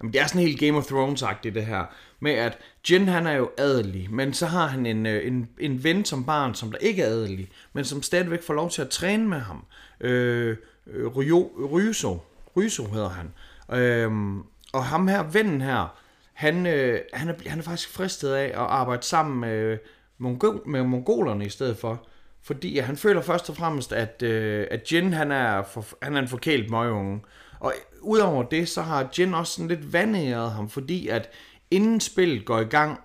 jamen, 0.00 0.12
det 0.12 0.20
er 0.20 0.26
sådan 0.26 0.42
helt 0.42 0.60
Game 0.60 0.78
of 0.78 0.92
Thrones-agtigt, 0.92 1.54
det 1.54 1.66
her. 1.66 1.84
Med 2.20 2.32
at 2.32 2.58
Jen, 2.90 3.08
han 3.08 3.26
er 3.26 3.32
jo 3.32 3.50
adelig, 3.58 4.10
men 4.10 4.34
så 4.34 4.46
har 4.46 4.66
han 4.66 4.86
en, 4.86 5.06
øh, 5.06 5.26
en, 5.26 5.48
en 5.60 5.84
ven 5.84 6.04
som 6.04 6.24
barn, 6.24 6.54
som 6.54 6.70
der 6.70 6.78
ikke 6.78 7.02
er 7.02 7.06
adelig, 7.06 7.48
men 7.72 7.84
som 7.84 8.02
stadigvæk 8.02 8.42
får 8.42 8.54
lov 8.54 8.70
til 8.70 8.82
at 8.82 8.90
træne 8.90 9.28
med 9.28 9.38
ham. 9.40 9.64
Øh, 10.00 10.56
Ryo, 10.86 11.50
Ryuso, 11.72 12.18
Ryso 12.56 12.84
hedder 12.84 13.08
han. 13.08 13.32
Øhm, 13.80 14.42
og 14.72 14.84
ham 14.84 15.08
her, 15.08 15.22
vennen 15.22 15.60
her, 15.60 15.96
han, 16.32 16.66
øh, 16.66 17.00
han, 17.12 17.28
er, 17.28 17.34
han 17.46 17.58
er 17.58 17.62
faktisk 17.62 17.92
fristet 17.92 18.32
af 18.32 18.46
at 18.46 18.54
arbejde 18.54 19.02
sammen 19.02 19.40
med, 19.40 19.78
mongol, 20.18 20.62
med 20.66 20.82
mongolerne 20.82 21.46
i 21.46 21.48
stedet 21.48 21.76
for. 21.76 22.06
Fordi 22.42 22.78
han 22.78 22.96
føler 22.96 23.22
først 23.22 23.50
og 23.50 23.56
fremmest, 23.56 23.92
at, 23.92 24.22
øh, 24.22 24.66
at 24.70 24.92
Jin 24.92 25.12
han 25.12 25.32
er, 25.32 25.62
for, 25.62 25.84
han 26.02 26.16
er 26.16 26.20
en 26.20 26.28
forkælet 26.28 26.70
møgeunge. 26.70 27.20
Og 27.60 27.72
udover 28.00 28.42
det, 28.42 28.68
så 28.68 28.82
har 28.82 29.08
Jin 29.18 29.34
også 29.34 29.52
sådan 29.52 29.68
lidt 29.68 29.92
vandæret 29.92 30.50
ham, 30.50 30.68
fordi 30.68 31.08
at 31.08 31.30
inden 31.70 32.00
spillet 32.00 32.44
går 32.44 32.60
i 32.60 32.64
gang, 32.64 33.00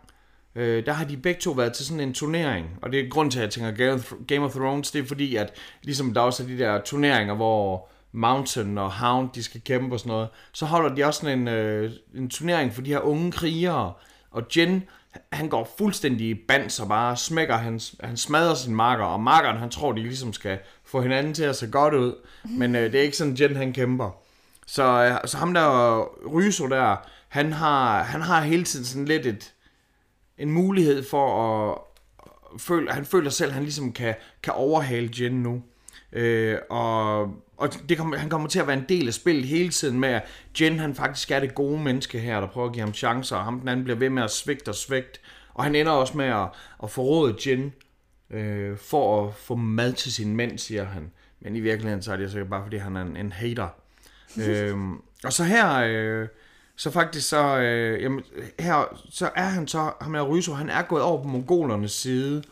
øh, 0.55 0.85
der 0.85 0.93
har 0.93 1.05
de 1.05 1.17
begge 1.17 1.41
to 1.41 1.51
været 1.51 1.73
til 1.73 1.85
sådan 1.85 1.99
en 1.99 2.13
turnering. 2.13 2.67
Og 2.81 2.91
det 2.91 2.99
er 2.99 3.09
grund 3.09 3.31
til, 3.31 3.39
at 3.39 3.43
jeg 3.43 3.51
tænker 3.51 3.97
Game 4.27 4.45
of 4.45 4.51
Thrones, 4.51 4.91
det 4.91 5.01
er 5.01 5.07
fordi, 5.07 5.35
at 5.35 5.53
ligesom 5.83 6.13
der 6.13 6.21
også 6.21 6.43
er 6.43 6.47
de 6.47 6.57
der 6.59 6.81
turneringer, 6.81 7.35
hvor 7.35 7.89
Mountain 8.11 8.77
og 8.77 8.91
Hound, 8.91 9.29
de 9.35 9.43
skal 9.43 9.61
kæmpe 9.61 9.95
og 9.95 9.99
sådan 9.99 10.09
noget, 10.09 10.29
så 10.53 10.65
holder 10.65 10.95
de 10.95 11.03
også 11.03 11.19
sådan 11.19 11.39
en, 11.39 11.47
øh, 11.47 11.91
en 12.15 12.29
turnering 12.29 12.73
for 12.73 12.81
de 12.81 12.89
her 12.89 12.99
unge 12.99 13.31
krigere. 13.31 13.93
Og 14.31 14.43
Jen, 14.57 14.83
han 15.31 15.49
går 15.49 15.69
fuldstændig 15.77 16.29
i 16.29 16.33
bands 16.33 16.79
og 16.79 16.87
bare 16.87 17.17
smækker, 17.17 17.57
han, 17.57 17.79
han 17.99 18.17
smadrer 18.17 18.55
sin 18.55 18.75
marker, 18.75 19.03
og 19.03 19.19
markeren, 19.19 19.57
han 19.57 19.69
tror, 19.69 19.91
de 19.91 20.01
ligesom 20.01 20.33
skal 20.33 20.59
få 20.85 21.01
hinanden 21.01 21.33
til 21.33 21.43
at 21.43 21.55
se 21.55 21.67
godt 21.67 21.93
ud. 21.93 22.13
Men 22.43 22.75
øh, 22.75 22.91
det 22.91 22.99
er 22.99 23.03
ikke 23.03 23.17
sådan, 23.17 23.35
Jen, 23.39 23.55
han 23.55 23.73
kæmper. 23.73 24.11
Så, 24.67 24.83
øh, 24.83 25.27
så 25.27 25.37
ham 25.37 25.53
der 25.53 25.99
Ryso 26.27 26.67
der, 26.67 26.95
han 27.27 27.53
har, 27.53 28.03
han 28.03 28.21
har 28.21 28.41
hele 28.41 28.63
tiden 28.63 28.85
sådan 28.85 29.05
lidt 29.05 29.25
et, 29.25 29.53
en 30.37 30.51
mulighed 30.51 31.03
for 31.03 31.43
at 31.43 31.77
føle, 32.61 32.91
han 32.91 33.05
føler 33.05 33.29
selv, 33.29 33.49
at 33.49 33.53
han 33.53 33.63
ligesom 33.63 33.91
kan, 33.91 34.15
kan 34.43 34.53
overhale 34.53 35.09
Jen 35.19 35.43
nu. 35.43 35.61
Øh, 36.13 36.57
og 36.69 37.33
og 37.61 37.69
det 37.89 37.97
kommer, 37.97 38.17
han 38.17 38.29
kommer 38.29 38.47
til 38.47 38.59
at 38.59 38.67
være 38.67 38.77
en 38.77 38.85
del 38.89 39.07
af 39.07 39.13
spillet 39.13 39.45
hele 39.45 39.69
tiden 39.69 39.99
med, 39.99 40.09
at 40.09 40.23
Jen 40.61 40.79
han 40.79 40.95
faktisk 40.95 41.31
er 41.31 41.39
det 41.39 41.55
gode 41.55 41.79
menneske 41.81 42.19
her, 42.19 42.39
der 42.39 42.47
prøver 42.47 42.67
at 42.67 42.73
give 42.73 42.83
ham 42.83 42.93
chancer, 42.93 43.35
og 43.35 43.43
ham 43.43 43.59
den 43.59 43.69
anden 43.69 43.83
bliver 43.83 43.99
ved 43.99 44.09
med 44.09 44.23
at 44.23 44.31
svigte 44.31 44.69
og 44.69 44.75
svigte. 44.75 45.19
Og 45.53 45.63
han 45.63 45.75
ender 45.75 45.91
også 45.91 46.17
med 46.17 46.25
at, 46.25 46.47
at 46.83 46.89
forråde 46.89 47.35
Jen 47.45 47.73
øh, 48.29 48.77
for 48.77 49.27
at 49.27 49.35
få 49.35 49.55
mad 49.55 49.93
til 49.93 50.13
sin 50.13 50.35
mænd, 50.35 50.57
siger 50.57 50.85
han. 50.85 51.11
Men 51.39 51.55
i 51.55 51.59
virkeligheden 51.59 52.03
så 52.03 52.13
er 52.13 52.17
det 52.17 52.31
sikkert 52.31 52.49
bare, 52.49 52.63
fordi 52.63 52.77
han 52.77 52.95
er 52.95 53.01
en, 53.01 53.17
en 53.17 53.31
hater. 53.31 53.67
øh, 54.47 54.77
og 55.23 55.33
så 55.33 55.43
her, 55.43 55.81
øh, 55.87 56.27
så 56.75 56.91
faktisk 56.91 57.29
så, 57.29 57.57
øh, 57.57 58.03
jamen, 58.03 58.23
her, 58.59 58.99
så 59.09 59.29
er 59.35 59.45
han 59.47 59.67
så, 59.67 59.91
ham 60.01 60.13
her 60.13 60.21
Ryso, 60.21 60.53
han 60.53 60.69
er 60.69 60.81
gået 60.81 61.03
over 61.03 61.21
på 61.21 61.27
mongolernes 61.27 61.91
side, 61.91 62.43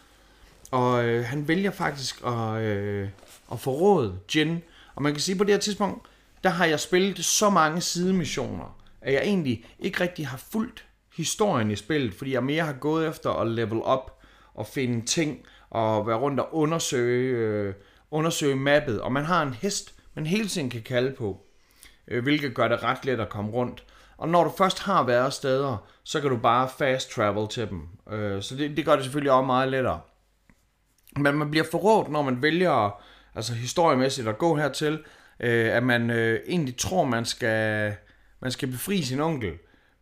og 0.72 1.06
øh, 1.06 1.26
han 1.26 1.48
vælger 1.48 1.72
faktisk 1.72 2.22
at, 2.26 2.62
øh, 2.62 3.10
og 3.50 3.60
forråde 3.60 4.20
Jin, 4.36 4.64
og 4.96 5.02
man 5.02 5.14
kan 5.14 5.22
sige, 5.22 5.34
at 5.34 5.38
på 5.38 5.44
det 5.44 5.54
her 5.54 5.60
tidspunkt, 5.60 6.08
der 6.44 6.50
har 6.50 6.66
jeg 6.66 6.80
spillet 6.80 7.26
så 7.26 7.50
mange 7.50 7.82
sidemissioner, 7.82 8.78
at 9.02 9.14
jeg 9.14 9.22
egentlig 9.22 9.66
ikke 9.80 10.00
rigtig 10.00 10.28
har 10.28 10.38
fulgt 10.38 10.86
historien 11.18 11.72
i 11.72 11.76
spillet, 11.76 12.14
fordi 12.14 12.34
jeg 12.34 12.44
mere 12.44 12.64
har 12.64 12.74
gået 12.74 13.08
efter 13.08 13.32
at 13.32 13.48
level 13.48 13.78
up 13.78 14.12
og 14.54 14.68
finde 14.68 15.06
ting 15.06 15.40
og 15.70 16.08
være 16.08 16.18
rundt 16.18 16.40
og 16.40 16.56
undersøge, 16.56 17.38
øh, 17.38 17.74
undersøge 18.12 18.56
mappet. 18.56 19.02
Og 19.02 19.12
man 19.12 19.26
har 19.26 19.44
en 19.44 19.54
hest, 19.54 19.96
man 20.14 20.26
hele 20.26 20.48
tiden 20.48 20.70
kan 20.70 20.82
kalde 20.82 21.12
på, 21.12 21.46
øh, 22.08 22.24
hvilket 22.24 22.56
gør 22.56 22.68
det 22.68 22.84
ret 22.84 23.06
let 23.06 23.20
at 23.20 23.30
komme 23.30 23.52
rundt. 23.52 23.84
Og 24.18 24.30
når 24.30 24.44
du 24.44 24.52
først 24.58 24.80
har 24.80 25.04
været 25.04 25.34
steder, 25.34 25.78
så 26.04 26.22
kan 26.22 26.30
du 26.30 26.38
bare 26.38 26.70
fast 26.78 27.12
travel 27.12 27.48
til 27.48 27.70
dem. 27.70 27.88
Øh, 28.12 28.42
så 28.42 28.56
det, 28.56 28.78
det 28.78 28.86
gør 28.86 28.96
det 28.96 29.04
selvfølgelig 29.04 29.32
også 29.32 29.46
meget 29.46 29.72
lettere. 29.72 30.00
Men 31.16 31.38
man 31.38 31.52
bliver 31.52 31.66
forrådt, 31.72 32.10
når 32.12 32.22
man 32.22 32.42
vælger 32.42 33.02
altså 33.39 33.54
historiemæssigt 33.54 34.28
at 34.28 34.38
gå 34.38 34.56
hertil, 34.56 35.04
øh, 35.39 35.75
at 35.75 35.84
man 35.84 36.10
øh, 36.10 36.39
egentlig 36.47 36.78
tror, 36.78 37.06
man 37.06 37.25
skal, 37.25 37.95
man 38.39 38.52
skal 38.52 38.71
befri 38.71 39.02
sin 39.02 39.19
onkel. 39.19 39.54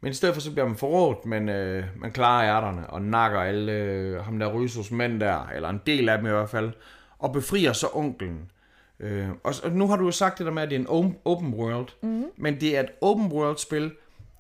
Men 0.02 0.12
i 0.12 0.13
stedet 0.13 0.36
for 0.36 0.41
så 0.41 0.52
bliver 0.52 0.67
man 0.67 0.78
forrådt, 0.78 1.26
men 1.26 1.50
øh, 1.50 1.86
man 1.95 2.12
klarer 2.12 2.56
ærterne 2.56 2.89
og 2.89 3.02
nakker 3.02 3.39
alle 3.39 3.71
øh, 3.71 4.26
ham 4.26 4.39
der 4.39 4.54
Rysos 4.54 4.91
mænd 4.91 5.19
der, 5.19 5.47
eller 5.47 5.69
en 5.69 5.82
del 5.86 6.10
af 6.10 6.17
dem 6.17 6.28
i 6.28 6.30
hvert 6.30 6.50
fald, 6.50 6.71
og 7.19 7.34
befrier 7.34 7.73
så 7.73 7.88
onkelen. 7.93 8.52
Øh, 9.00 9.30
og, 9.43 9.54
og 9.63 9.71
nu 9.71 9.88
har 9.88 9.95
du 9.95 10.06
jo 10.06 10.12
sagt 10.12 10.38
det 10.38 10.45
der 10.45 10.52
med, 10.52 10.63
at 10.63 10.69
det 10.69 10.76
er 10.76 10.80
en 10.80 11.17
open 11.26 11.54
world, 11.54 11.88
mm. 12.02 12.26
men 12.38 12.62
det 12.62 12.78
er 12.78 12.80
et 12.80 12.89
open 13.02 13.32
world 13.32 13.58
spil, 13.58 13.91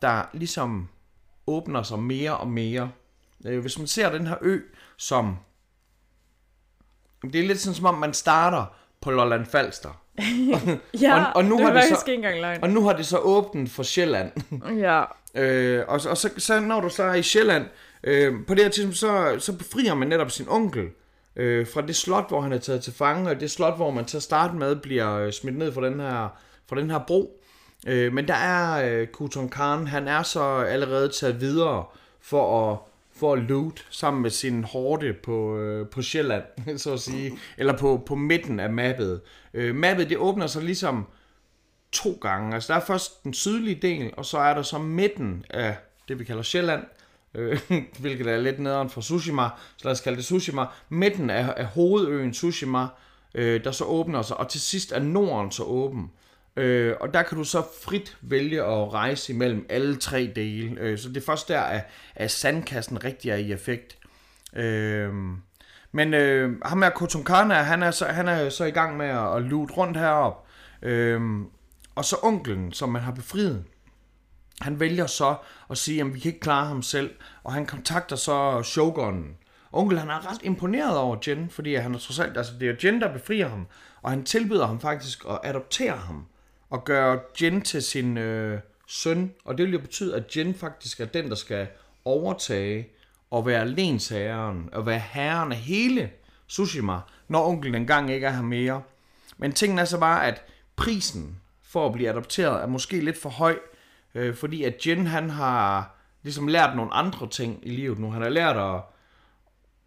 der 0.01 0.29
ligesom 0.33 0.89
åbner 1.47 1.83
sig 1.83 1.99
mere 1.99 2.37
og 2.37 2.47
mere. 2.47 2.91
Øh, 3.45 3.59
hvis 3.59 3.77
man 3.77 3.87
ser 3.87 4.11
den 4.11 4.27
her 4.27 4.35
ø 4.41 4.59
som 4.97 5.37
det 7.21 7.35
er 7.35 7.47
lidt 7.47 7.59
sådan, 7.59 7.75
som 7.75 7.85
om 7.85 7.95
man 7.97 8.13
starter 8.13 8.65
på 9.01 9.11
Lolland 9.11 9.45
Falster. 9.45 10.01
ja, 11.01 11.23
og, 11.23 11.35
og 11.35 11.45
nu 11.45 11.57
det 11.57 11.65
har 11.65 11.73
det 11.73 11.83
så, 11.83 12.03
ikke 12.07 12.13
engang 12.13 12.41
løgn. 12.41 12.63
Og 12.63 12.69
nu 12.69 12.83
har 12.83 12.93
det 12.93 13.05
så 13.05 13.17
åbent 13.17 13.71
for 13.71 13.83
Sjælland. 13.83 14.31
ja. 14.85 15.03
Øh, 15.35 15.83
og, 15.87 16.01
og 16.09 16.17
så, 16.17 16.29
så 16.37 16.59
når 16.59 16.81
du 16.81 16.89
så 16.89 17.03
er 17.03 17.13
i 17.13 17.23
Sjælland, 17.23 17.65
øh, 18.03 18.33
på 18.47 18.53
det 18.53 18.63
her 18.63 18.69
tidspunkt, 18.69 18.97
så, 18.97 19.35
så 19.39 19.57
befrier 19.57 19.93
man 19.93 20.07
netop 20.07 20.31
sin 20.31 20.45
onkel 20.49 20.89
øh, 21.35 21.67
fra 21.73 21.81
det 21.81 21.95
slot, 21.95 22.27
hvor 22.27 22.41
han 22.41 22.53
er 22.53 22.57
taget 22.57 22.83
til 22.83 22.93
fange, 22.93 23.29
og 23.29 23.39
det 23.39 23.51
slot, 23.51 23.75
hvor 23.75 23.91
man 23.91 24.05
til 24.05 24.17
at 24.17 24.23
starte 24.23 24.55
med 24.55 24.75
bliver 24.75 25.17
øh, 25.17 25.33
smidt 25.33 25.57
ned 25.57 25.73
fra 25.73 25.85
den 25.85 25.99
her, 25.99 26.37
fra 26.69 26.75
den 26.75 26.91
her 26.91 26.99
bro. 27.07 27.41
Øh, 27.87 28.13
men 28.13 28.27
der 28.27 28.33
er 28.33 28.89
øh, 28.89 29.07
Kuton 29.07 29.49
Khan, 29.49 29.87
han 29.87 30.07
er 30.07 30.23
så 30.23 30.41
allerede 30.55 31.09
taget 31.09 31.41
videre 31.41 31.85
for 32.21 32.71
at 32.71 32.77
for 33.19 33.33
at 33.33 33.39
loot 33.39 33.87
sammen 33.89 34.21
med 34.21 34.29
sin 34.29 34.63
hårde 34.63 35.13
på, 35.13 35.57
øh, 35.57 35.89
på 35.89 36.01
Sjælland, 36.01 36.43
så 36.77 36.93
at 36.93 36.99
sige, 36.99 37.39
eller 37.57 37.77
på, 37.77 38.03
på 38.05 38.15
midten 38.15 38.59
af 38.59 38.69
mappet. 38.69 39.21
Øh, 39.53 39.75
mappet 39.75 40.09
det 40.09 40.17
åbner 40.17 40.47
sig 40.47 40.63
ligesom 40.63 41.05
to 41.91 42.17
gange. 42.21 42.53
Altså 42.53 42.73
der 42.73 42.79
er 42.79 42.85
først 42.85 43.23
den 43.23 43.33
sydlige 43.33 43.79
del, 43.81 44.13
og 44.17 44.25
så 44.25 44.37
er 44.37 44.53
der 44.53 44.61
så 44.61 44.77
midten 44.77 45.45
af 45.49 45.77
det 46.07 46.19
vi 46.19 46.23
kalder 46.23 46.43
Sjælland, 46.43 46.83
øh, 47.33 47.59
hvilket 47.99 48.27
er 48.27 48.37
lidt 48.37 48.59
nederen 48.59 48.89
for 48.89 49.01
Tsushima, 49.01 49.49
så 49.77 49.85
lad 49.85 49.91
os 49.91 50.01
kalde 50.01 50.17
det 50.17 50.25
Tsushima. 50.25 50.65
Midten 50.89 51.29
af, 51.29 51.53
af 51.57 51.65
hovedøen 51.65 52.33
Tsushima, 52.33 52.87
øh, 53.35 53.63
der 53.63 53.71
så 53.71 53.83
åbner 53.83 54.21
sig, 54.21 54.37
og 54.37 54.49
til 54.49 54.61
sidst 54.61 54.91
er 54.91 54.99
Norden 54.99 55.51
så 55.51 55.63
åben. 55.63 56.03
Øh, 56.03 56.26
Øh, 56.57 56.95
og 56.99 57.13
der 57.13 57.23
kan 57.23 57.37
du 57.37 57.43
så 57.43 57.63
frit 57.83 58.17
vælge 58.21 58.63
at 58.63 58.93
rejse 58.93 59.33
imellem 59.33 59.65
alle 59.69 59.95
tre 59.95 60.31
dele. 60.35 60.81
Øh, 60.81 60.97
så 60.97 61.09
det 61.09 61.17
er 61.17 61.25
først 61.25 61.47
der, 61.47 61.61
at, 61.61 61.87
at 62.15 62.31
sandkassen 62.31 63.03
rigtig 63.03 63.31
er 63.31 63.35
i 63.35 63.51
effekt. 63.51 63.97
Øh, 64.55 65.13
men 65.91 66.13
øh, 66.13 66.61
ham 66.65 66.81
her 66.81 66.89
Kotunkana, 66.89 67.53
han 67.53 67.83
er, 67.83 67.91
så, 67.91 68.05
han 68.05 68.27
er 68.27 68.49
så 68.49 68.65
i 68.65 68.71
gang 68.71 68.97
med 68.97 69.05
at, 69.05 69.35
at 69.35 69.41
loot 69.41 69.77
rundt 69.77 69.97
herop. 69.97 70.47
Øh, 70.81 71.21
og 71.95 72.05
så 72.05 72.15
onklen, 72.23 72.71
som 72.71 72.89
man 72.89 73.01
har 73.01 73.11
befriet, 73.11 73.63
han 74.61 74.79
vælger 74.79 75.07
så 75.07 75.35
at 75.69 75.77
sige, 75.77 76.01
at 76.01 76.13
vi 76.13 76.19
kan 76.19 76.29
ikke 76.29 76.39
klare 76.39 76.65
ham 76.65 76.81
selv. 76.81 77.11
Og 77.43 77.53
han 77.53 77.65
kontakter 77.65 78.15
så 78.15 78.61
Shogunen. 78.63 79.37
Onkel 79.71 79.99
han 79.99 80.09
er 80.09 80.31
ret 80.31 80.41
imponeret 80.43 80.97
over 80.97 81.17
Jen, 81.27 81.49
fordi 81.49 81.75
han 81.75 81.95
er 81.95 81.99
trods 81.99 82.19
alt, 82.19 82.37
altså 82.37 82.53
det 82.59 82.69
er 82.69 82.75
Jen, 82.83 83.01
der 83.01 83.13
befrier 83.13 83.47
ham. 83.47 83.67
Og 84.01 84.09
han 84.09 84.23
tilbyder 84.23 84.67
ham 84.67 84.79
faktisk 84.79 85.25
at 85.29 85.39
adoptere 85.43 85.97
ham 85.97 86.25
og 86.69 86.85
gøre 86.85 87.19
Jin 87.41 87.61
til 87.61 87.83
sin 87.83 88.17
øh, 88.17 88.59
søn, 88.87 89.33
og 89.45 89.57
det 89.57 89.65
vil 89.65 89.73
jo 89.73 89.79
betyde, 89.79 90.15
at 90.15 90.37
Jin 90.37 90.53
faktisk 90.53 90.99
er 90.99 91.05
den, 91.05 91.29
der 91.29 91.35
skal 91.35 91.67
overtage 92.05 92.87
og 93.31 93.45
være 93.45 93.67
lensherren, 93.67 94.69
og 94.71 94.85
være 94.85 94.99
herren 94.99 95.51
af 95.51 95.57
hele 95.57 96.11
Tsushima, 96.49 96.99
når 97.27 97.47
onkelen 97.47 97.75
engang 97.75 98.11
ikke 98.11 98.27
er 98.27 98.31
her 98.31 98.41
mere. 98.41 98.81
Men 99.37 99.51
tingen 99.51 99.79
er 99.79 99.85
så 99.85 99.99
bare, 99.99 100.27
at 100.27 100.43
prisen 100.75 101.39
for 101.63 101.85
at 101.85 101.93
blive 101.93 102.09
adopteret 102.09 102.63
er 102.63 102.67
måske 102.67 103.01
lidt 103.01 103.21
for 103.21 103.29
høj, 103.29 103.59
øh, 104.15 104.35
fordi 104.35 104.63
at 104.63 104.87
Jin 104.87 105.07
han 105.07 105.29
har 105.29 105.95
ligesom 106.23 106.47
lært 106.47 106.75
nogle 106.75 106.93
andre 106.93 107.29
ting 107.29 107.59
i 107.63 107.69
livet 107.69 107.99
nu. 107.99 108.11
Han 108.11 108.21
har 108.21 108.29
lært 108.29 108.57
at 108.57 108.81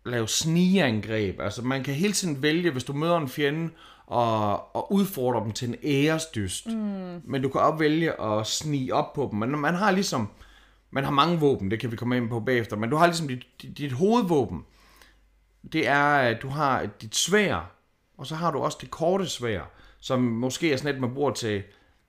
lave 0.05 0.29
snigeangreb. 0.29 1.41
Altså 1.41 1.63
man 1.63 1.85
kan 1.85 1.95
hele 1.95 2.13
tiden 2.13 2.43
vælge, 2.43 2.71
hvis 2.71 2.85
du 2.85 2.93
møder 2.93 3.17
en 3.17 3.29
fjende, 3.29 3.71
og, 4.11 4.77
og 4.77 4.93
udfordre 4.93 5.45
dem 5.45 5.53
til 5.53 5.69
en 5.69 5.77
æresdyst. 5.85 6.67
Mm. 6.67 7.21
Men 7.25 7.43
du 7.43 7.49
kan 7.49 7.61
også 7.61 7.79
vælge 7.79 8.23
at 8.23 8.47
snige 8.47 8.95
op 8.95 9.13
på 9.13 9.29
dem. 9.31 9.39
Men 9.39 9.51
man 9.51 9.75
har 9.75 9.91
ligesom, 9.91 10.29
man 10.91 11.05
har 11.05 11.11
mange 11.11 11.41
våben, 11.41 11.71
det 11.71 11.81
kan 11.81 11.91
vi 11.91 11.97
komme 11.97 12.17
ind 12.17 12.29
på 12.29 12.41
bagefter, 12.41 12.77
men 12.77 12.91
du 12.91 12.97
har 12.97 13.07
ligesom 13.07 13.29
dit, 13.29 13.47
dit, 13.63 13.79
dit 13.79 13.93
hovedvåben. 13.93 14.65
Det 15.73 15.89
er, 15.89 16.05
at 16.05 16.43
du 16.43 16.49
har 16.49 16.87
dit 17.03 17.17
svær, 17.17 17.71
og 18.19 18.27
så 18.27 18.35
har 18.35 18.51
du 18.51 18.59
også 18.59 18.79
det 18.81 18.91
korte 18.91 19.27
svær, 19.27 19.61
som 20.01 20.21
måske 20.21 20.73
er 20.73 20.77
sådan 20.77 20.95
et, 20.95 21.01
man 21.01 21.15
bruger 21.15 21.33
til 21.33 21.63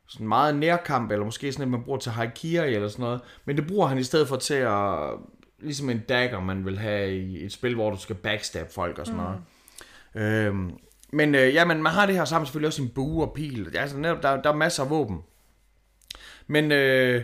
sådan 0.07 0.27
meget 0.27 0.55
nærkamp, 0.55 1.11
eller 1.11 1.25
måske 1.25 1.51
sådan 1.51 1.67
et, 1.67 1.71
man 1.71 1.83
bruger 1.83 1.99
til 1.99 2.11
haikiri 2.11 2.73
eller 2.73 2.87
sådan 2.87 3.03
noget. 3.03 3.21
Men 3.45 3.57
det 3.57 3.67
bruger 3.67 3.87
han 3.87 3.97
i 3.97 4.03
stedet 4.03 4.27
for 4.27 4.35
til 4.35 4.53
at, 4.53 5.09
ligesom 5.59 5.89
en 5.89 5.99
dagger, 5.99 6.39
man 6.39 6.65
vil 6.65 6.79
have 6.79 7.17
i 7.17 7.45
et 7.45 7.51
spil, 7.51 7.75
hvor 7.75 7.89
du 7.89 7.97
skal 7.97 8.15
backstab 8.15 8.71
folk 8.71 8.99
og 8.99 9.05
sådan 9.05 9.21
mm. 9.21 9.25
noget. 9.25 10.47
Øhm, 10.47 10.71
men 11.11 11.35
øh, 11.35 11.53
ja, 11.53 11.65
men 11.65 11.83
man 11.83 11.91
har 11.93 12.05
det 12.05 12.15
her 12.15 12.25
sammen 12.25 12.45
selvfølgelig 12.45 12.67
også 12.67 12.77
sin 12.77 12.89
bue 12.89 13.23
og 13.23 13.33
pil. 13.33 13.77
Altså, 13.77 13.97
netop, 13.97 14.23
der, 14.23 14.41
der 14.41 14.49
er 14.49 14.55
masser 14.55 14.83
af 14.83 14.89
våben. 14.89 15.19
Men 16.47 16.71
øh, 16.71 17.23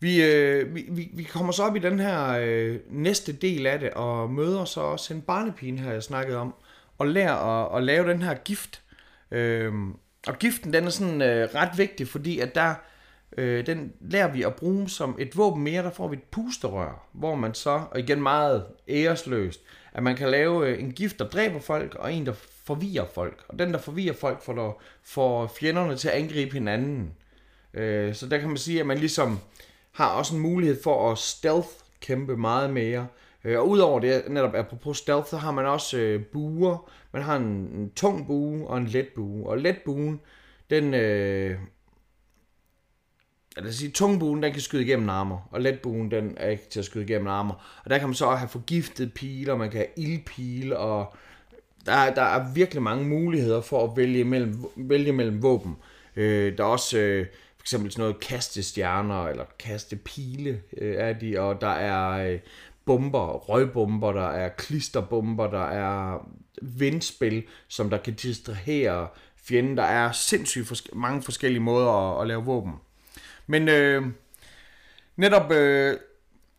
vi, 0.00 0.24
øh, 0.24 0.74
vi, 0.74 0.86
vi, 0.90 1.10
vi 1.14 1.22
kommer 1.22 1.52
så 1.52 1.62
op 1.62 1.76
i 1.76 1.78
den 1.78 2.00
her 2.00 2.38
øh, 2.40 2.78
næste 2.90 3.32
del 3.32 3.66
af 3.66 3.78
det, 3.80 3.90
og 3.90 4.30
møder 4.30 4.64
så 4.64 4.80
også 4.80 5.14
en 5.14 5.22
barnepige 5.22 5.78
her, 5.78 5.92
jeg 5.92 6.02
snakkede 6.02 6.38
om, 6.38 6.54
og 6.98 7.06
lærer 7.06 7.34
at, 7.34 7.76
at 7.76 7.84
lave 7.84 8.10
den 8.10 8.22
her 8.22 8.34
gift. 8.34 8.82
Øh, 9.30 9.72
og 10.26 10.38
giften, 10.38 10.72
den 10.72 10.84
er 10.84 10.90
sådan 10.90 11.22
øh, 11.22 11.48
ret 11.54 11.78
vigtig, 11.78 12.08
fordi 12.08 12.38
at 12.40 12.54
der 12.54 12.74
øh, 13.38 13.66
den 13.66 13.92
lærer 14.00 14.32
vi 14.32 14.42
at 14.42 14.54
bruge 14.54 14.88
som 14.88 15.16
et 15.18 15.36
våben 15.36 15.62
mere. 15.62 15.82
Der 15.82 15.90
får 15.90 16.08
vi 16.08 16.16
et 16.16 16.22
pusterør, 16.22 17.08
hvor 17.12 17.34
man 17.34 17.54
så, 17.54 17.82
og 17.90 17.98
igen 17.98 18.22
meget 18.22 18.64
æresløst, 18.88 19.60
at 19.92 20.02
man 20.02 20.16
kan 20.16 20.30
lave 20.30 20.68
øh, 20.68 20.80
en 20.80 20.92
gift, 20.92 21.18
der 21.18 21.28
dræber 21.28 21.60
folk, 21.60 21.94
og 21.94 22.12
en, 22.12 22.26
der 22.26 22.32
forvirrer 22.64 23.06
folk. 23.14 23.44
Og 23.48 23.58
den, 23.58 23.72
der 23.72 23.78
forvirrer 23.78 24.14
folk, 24.14 24.42
får, 24.42 24.52
der, 24.52 24.82
får 25.02 25.46
fjenderne 25.46 25.96
til 25.96 26.08
at 26.08 26.14
angribe 26.14 26.52
hinanden. 26.52 27.14
Øh, 27.74 28.14
så 28.14 28.28
der 28.28 28.38
kan 28.38 28.48
man 28.48 28.56
sige, 28.56 28.80
at 28.80 28.86
man 28.86 28.98
ligesom 28.98 29.38
har 29.92 30.08
også 30.08 30.34
en 30.34 30.40
mulighed 30.40 30.82
for 30.82 31.12
at 31.12 31.18
stealth 31.18 31.68
kæmpe 32.00 32.36
meget 32.36 32.70
mere. 32.70 33.06
Øh, 33.44 33.58
og 33.58 33.68
udover 33.68 34.00
det, 34.00 34.22
netop 34.28 34.54
apropos 34.54 34.98
stealth, 34.98 35.26
så 35.28 35.36
har 35.36 35.50
man 35.50 35.66
også 35.66 35.98
øh, 35.98 36.24
buer. 36.24 36.90
Man 37.12 37.22
har 37.22 37.36
en, 37.36 37.44
en 37.44 37.92
tung 37.96 38.26
bue 38.26 38.68
og 38.68 38.78
en 38.78 38.86
let 38.86 39.08
bue. 39.14 39.46
Og 39.46 39.58
let 39.58 39.76
buen, 39.84 40.20
den... 40.70 40.94
Øh, 40.94 41.58
lad 43.56 43.68
os 43.68 43.74
sige, 43.74 43.90
tungbuen, 43.90 44.42
den 44.42 44.52
kan 44.52 44.60
skyde 44.60 44.82
igennem 44.82 45.08
armer, 45.08 45.48
og 45.50 45.60
letbuen, 45.60 46.10
den 46.10 46.34
er 46.36 46.48
ikke 46.48 46.64
til 46.70 46.78
at 46.78 46.84
skyde 46.84 47.04
igennem 47.04 47.28
armer. 47.28 47.80
Og 47.84 47.90
der 47.90 47.98
kan 47.98 48.08
man 48.08 48.14
så 48.14 48.30
have 48.30 48.48
forgiftet 48.48 49.14
piler, 49.14 49.56
man 49.56 49.70
kan 49.70 49.78
have 49.78 50.06
ildpile, 50.06 50.78
og 50.78 51.14
der, 51.86 52.14
der 52.14 52.22
er 52.22 52.52
virkelig 52.52 52.82
mange 52.82 53.04
muligheder 53.04 53.60
for 53.60 53.84
at 53.84 53.96
vælge 53.96 54.24
mellem, 54.24 54.64
vælge 54.76 55.12
mellem 55.12 55.42
våben. 55.42 55.76
Øh, 56.16 56.58
der 56.58 56.64
er 56.64 56.68
også 56.68 56.98
øh, 56.98 57.26
for 57.56 57.62
eksempel 57.62 57.92
sådan 57.92 58.02
noget 58.02 58.20
kastestjerner, 58.20 59.28
eller 59.28 59.44
kastepile 59.58 60.60
øh, 60.76 60.94
er 60.96 61.12
de, 61.12 61.40
og 61.40 61.60
der 61.60 61.68
er 61.68 62.32
øh, 62.32 62.38
bomber, 62.86 63.26
røgbomber, 63.26 64.12
der 64.12 64.28
er 64.28 64.48
klisterbomber, 64.48 65.50
der 65.50 65.64
er 65.64 66.28
vindspil, 66.62 67.44
som 67.68 67.90
der 67.90 67.98
kan 67.98 68.14
distrahere 68.14 69.08
fjenden. 69.44 69.76
Der 69.76 69.82
er 69.82 70.12
sindssygt 70.12 70.66
forske- 70.66 70.98
mange 70.98 71.22
forskellige 71.22 71.62
måder 71.62 71.90
at, 72.16 72.22
at 72.22 72.28
lave 72.28 72.44
våben. 72.44 72.72
Men 73.46 73.68
øh, 73.68 74.02
netop 75.16 75.52
øh, 75.52 75.96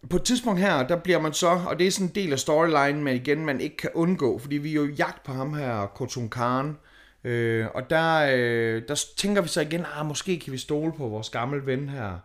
på 0.09 0.15
et 0.15 0.23
tidspunkt 0.23 0.59
her, 0.59 0.87
der 0.87 0.95
bliver 0.95 1.19
man 1.19 1.33
så, 1.33 1.47
og 1.47 1.79
det 1.79 1.87
er 1.87 1.91
sådan 1.91 2.07
en 2.07 2.15
del 2.15 2.31
af 2.31 2.39
storyline, 2.39 3.03
men 3.03 3.15
igen, 3.15 3.45
man 3.45 3.61
ikke 3.61 3.77
kan 3.77 3.89
undgå, 3.93 4.39
fordi 4.39 4.57
vi 4.57 4.69
er 4.69 4.75
jo 4.75 4.87
jagt 4.87 5.23
på 5.23 5.31
ham 5.31 5.53
her, 5.53 5.87
Khotun 5.95 6.29
Khan, 6.29 6.77
øh, 7.23 7.67
og 7.73 7.89
der, 7.89 8.31
øh, 8.35 8.81
der 8.87 9.05
tænker 9.17 9.41
vi 9.41 9.47
så 9.47 9.61
igen, 9.61 9.85
ah, 9.95 10.05
måske 10.05 10.39
kan 10.39 10.53
vi 10.53 10.57
stole 10.57 10.93
på 10.93 11.07
vores 11.07 11.29
gamle 11.29 11.65
ven 11.65 11.89
her, 11.89 12.19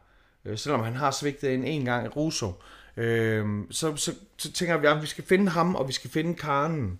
øh, 0.44 0.58
selvom 0.58 0.80
han 0.80 0.94
har 0.94 1.10
svigtet 1.10 1.54
en 1.54 1.64
en 1.64 1.84
gang 1.84 2.16
Russo. 2.16 2.52
Øh, 2.96 3.46
så, 3.70 3.96
så, 3.96 4.14
så 4.36 4.52
tænker 4.52 4.76
vi, 4.76 4.86
at 4.86 5.02
vi 5.02 5.06
skal 5.06 5.24
finde 5.24 5.48
ham, 5.48 5.74
og 5.74 5.88
vi 5.88 5.92
skal 5.92 6.10
finde 6.10 6.34
Karnen. 6.34 6.98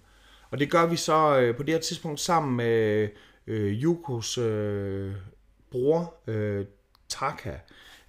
Og 0.51 0.59
det 0.59 0.71
gør 0.71 0.87
vi 0.87 0.97
så 0.97 1.39
øh, 1.41 1.57
på 1.57 1.63
det 1.63 1.75
her 1.75 1.81
tidspunkt 1.81 2.21
sammen 2.21 2.57
med 2.57 3.09
øh, 3.47 3.83
Yukos 3.83 4.39
øh, 4.39 5.13
bror, 5.71 6.15
øh, 6.27 6.67
Taka. 7.09 7.53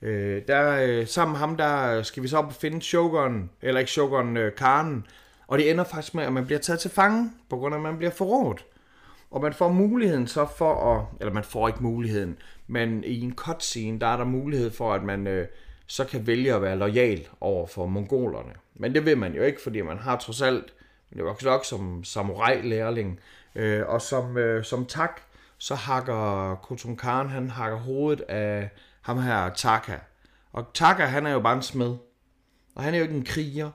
Øh, 0.01 0.41
der, 0.47 0.83
øh, 0.83 1.07
sammen 1.07 1.33
med 1.33 1.39
ham, 1.39 1.57
der 1.57 2.03
skal 2.03 2.23
vi 2.23 2.27
så 2.27 2.37
op 2.37 2.45
og 2.45 2.53
finde 2.53 2.81
Shogun, 2.81 3.49
eller 3.61 3.79
ikke 3.79 3.91
Shogun, 3.91 4.37
øh, 4.37 4.55
Karen. 4.55 5.05
Og 5.47 5.57
det 5.57 5.71
ender 5.71 5.83
faktisk 5.83 6.15
med, 6.15 6.23
at 6.23 6.33
man 6.33 6.45
bliver 6.45 6.59
taget 6.59 6.79
til 6.79 6.91
fange, 6.91 7.31
på 7.49 7.57
grund 7.57 7.75
af, 7.75 7.79
at 7.79 7.83
man 7.83 7.97
bliver 7.97 8.11
forrådt. 8.11 8.65
Og 9.31 9.41
man 9.41 9.53
får 9.53 9.69
muligheden 9.69 10.27
så 10.27 10.47
for 10.57 10.95
at, 10.95 11.05
eller 11.19 11.33
man 11.33 11.43
får 11.43 11.67
ikke 11.67 11.83
muligheden, 11.83 12.37
men 12.67 13.03
i 13.03 13.21
en 13.21 13.35
cutscene, 13.35 13.99
der 13.99 14.07
er 14.07 14.17
der 14.17 14.25
mulighed 14.25 14.71
for, 14.71 14.93
at 14.93 15.03
man 15.03 15.27
øh, 15.27 15.47
så 15.87 16.05
kan 16.05 16.27
vælge 16.27 16.53
at 16.53 16.61
være 16.61 16.75
lojal 16.75 17.27
over 17.41 17.67
for 17.67 17.85
mongolerne. 17.85 18.53
Men 18.75 18.95
det 18.95 19.05
vil 19.05 19.17
man 19.17 19.33
jo 19.33 19.43
ikke, 19.43 19.61
fordi 19.61 19.81
man 19.81 19.97
har 19.97 20.17
trods 20.17 20.41
alt, 20.41 20.73
men 21.09 21.17
det 21.17 21.25
var 21.25 21.37
nok 21.43 21.65
som 21.65 22.03
samurai-lærling, 22.03 23.19
øh, 23.55 23.87
og 23.87 24.01
som, 24.01 24.37
øh, 24.37 24.63
som 24.63 24.85
tak, 24.85 25.21
så 25.57 25.75
hakker 25.75 26.55
Kotun 26.55 26.97
Khan, 26.97 27.29
han 27.29 27.49
hakker 27.49 27.77
hovedet 27.77 28.21
af 28.21 28.69
ham 29.01 29.21
her 29.21 29.49
Taka. 29.49 29.97
Og 30.51 30.65
Taka, 30.73 31.03
han 31.03 31.25
er 31.25 31.31
jo 31.31 31.39
bare 31.39 31.55
en 31.55 31.61
smed. 31.61 31.95
Og 32.75 32.83
han 32.83 32.93
er 32.93 32.97
jo 32.97 33.03
ikke 33.03 33.15
en 33.15 33.25
kriger. 33.25 33.71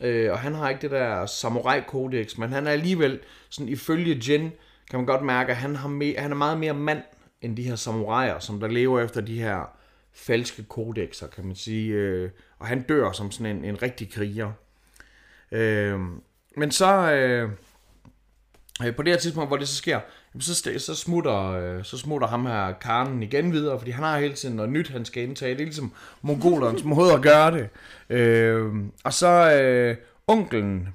Øh, 0.00 0.32
og 0.32 0.38
han 0.38 0.54
har 0.54 0.68
ikke 0.68 0.82
det 0.82 0.90
der 0.90 1.26
samurai-kodex, 1.26 2.38
men 2.38 2.52
han 2.52 2.66
er 2.66 2.70
alligevel, 2.70 3.20
sådan 3.50 3.68
ifølge 3.68 4.22
Jin, 4.28 4.52
kan 4.90 4.98
man 4.98 5.06
godt 5.06 5.22
mærke, 5.22 5.50
at 5.50 5.56
han, 5.56 5.76
har 5.76 5.88
me- 5.88 6.20
han 6.20 6.30
er 6.30 6.34
meget 6.34 6.58
mere 6.58 6.74
mand, 6.74 7.02
end 7.40 7.56
de 7.56 7.62
her 7.62 7.76
samuraier, 7.76 8.38
som 8.38 8.60
der 8.60 8.68
lever 8.68 9.00
efter 9.00 9.20
de 9.20 9.40
her 9.40 9.76
falske 10.14 10.62
kodexer, 10.62 11.26
kan 11.26 11.44
man 11.44 11.56
sige. 11.56 11.92
Øh, 11.92 12.30
og 12.58 12.66
han 12.66 12.82
dør 12.82 13.12
som 13.12 13.30
sådan 13.30 13.56
en, 13.56 13.64
en 13.64 13.82
rigtig 13.82 14.12
kriger. 14.12 14.52
Øh, 15.52 16.00
men 16.56 16.70
så, 16.70 17.12
øh, 17.12 17.50
øh 18.86 18.96
på 18.96 19.02
det 19.02 19.12
her 19.12 19.18
tidspunkt, 19.18 19.50
hvor 19.50 19.56
det 19.56 19.68
så 19.68 19.76
sker, 19.76 20.00
så, 20.40 20.72
så, 20.78 20.94
smutter, 20.94 21.50
øh, 21.50 21.84
så 21.84 21.98
smutter 21.98 22.28
ham 22.28 22.46
her 22.46 22.72
Karnen 22.72 23.22
igen 23.22 23.52
videre, 23.52 23.78
fordi 23.78 23.90
han 23.90 24.04
har 24.04 24.18
hele 24.18 24.34
tiden 24.34 24.56
noget 24.56 24.72
nyt, 24.72 24.88
han 24.88 25.04
skal 25.04 25.22
indtage. 25.22 25.54
Det 25.54 25.60
er 25.60 25.64
ligesom 25.64 25.92
mongolernes 26.22 26.84
måde 26.94 27.12
at 27.12 27.22
gøre 27.22 27.50
det. 27.50 27.68
Øh, 28.10 28.72
og 29.04 29.12
så 29.12 29.60
øh, 29.62 29.96
onkelen, 30.26 30.88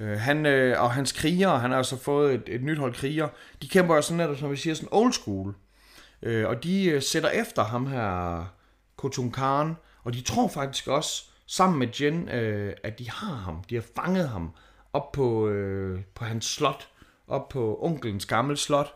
øh, 0.00 0.18
han, 0.18 0.46
øh, 0.46 0.82
og 0.82 0.92
hans 0.92 1.12
krigere, 1.12 1.58
han 1.58 1.70
har 1.70 1.78
altså 1.78 1.96
fået 1.96 2.34
et, 2.34 2.42
et 2.46 2.62
nyt 2.62 2.78
hold 2.78 2.94
krigere, 2.94 3.28
de 3.62 3.68
kæmper 3.68 3.94
jo 3.94 4.02
sådan 4.02 4.16
netop, 4.16 4.36
som 4.36 4.50
vi 4.50 4.56
siger, 4.56 4.74
sådan 4.74 4.88
old 4.92 5.12
school. 5.12 5.54
Øh, 6.22 6.48
og 6.48 6.64
de 6.64 6.84
øh, 6.84 7.02
sætter 7.02 7.28
efter 7.28 7.64
ham 7.64 7.86
her, 7.86 8.44
Kotun 8.96 9.32
Khan, 9.32 9.76
og 10.04 10.14
de 10.14 10.20
tror 10.20 10.48
faktisk 10.48 10.88
også, 10.88 11.24
sammen 11.46 11.78
med 11.78 11.88
Jen, 12.00 12.28
øh, 12.28 12.74
at 12.84 12.98
de 12.98 13.10
har 13.10 13.34
ham, 13.34 13.64
de 13.70 13.74
har 13.74 13.84
fanget 13.96 14.28
ham 14.28 14.54
op 14.92 15.12
på, 15.12 15.48
øh, 15.48 16.00
på 16.14 16.24
hans 16.24 16.44
slot 16.44 16.88
op 17.32 17.48
på 17.48 17.78
onkelens 17.82 18.26
gamle 18.26 18.56
slot. 18.56 18.94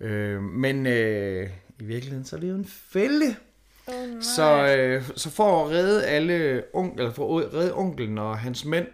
Øh, 0.00 0.42
men 0.42 0.86
øh, 0.86 1.50
i 1.80 1.84
virkeligheden 1.84 2.24
så 2.24 2.36
er 2.36 2.40
det 2.40 2.48
jo 2.48 2.54
en 2.54 2.68
fælde. 2.92 3.36
Oh, 3.86 3.94
så, 4.20 4.76
øh, 4.76 5.02
så 5.16 5.30
for 5.30 5.64
at 5.64 5.70
redde 5.70 6.06
alle 6.06 6.62
onkel, 6.72 7.12
for 7.12 7.40
at 7.40 7.54
redde 7.54 7.74
onkelen 7.74 8.18
og 8.18 8.38
hans 8.38 8.64
mænd, 8.64 8.86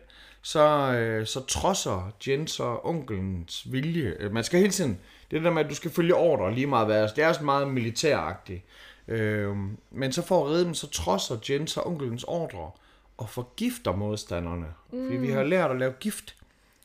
så, 0.43 0.93
øh, 0.93 1.27
så 1.27 1.41
trodser 1.41 2.13
Jens 2.29 2.61
og 2.61 2.87
onkelens 2.87 3.73
vilje. 3.73 4.17
Øh, 4.21 4.33
man 4.33 4.45
skal 4.45 4.61
hele 4.61 4.73
tiden, 4.73 4.99
det 5.31 5.43
der 5.43 5.51
med, 5.51 5.65
at 5.65 5.71
du 5.71 5.75
skal 5.75 5.91
følge 5.91 6.15
ordre 6.15 6.55
lige 6.55 6.67
meget 6.67 6.87
hvad. 6.87 7.09
Det 7.17 7.25
er 7.25 7.29
også 7.29 7.45
meget 7.45 7.69
militæragtigt. 7.69 8.65
Øh, 9.09 9.57
men 9.91 10.13
så 10.13 10.23
for 10.23 10.45
at 10.45 10.51
redde 10.51 10.65
dem, 10.65 10.75
så 10.75 10.91
trodser 10.91 11.37
Jens 11.49 11.77
og 11.77 11.87
onkelens 11.87 12.25
ordre 12.25 12.71
og 13.19 13.29
forgifter 13.29 13.97
modstanderne. 13.97 14.67
Mm. 14.93 15.07
Fordi 15.07 15.17
vi 15.17 15.31
har 15.31 15.43
lært 15.43 15.71
at 15.71 15.79
lave 15.79 15.93
gift. 16.01 16.37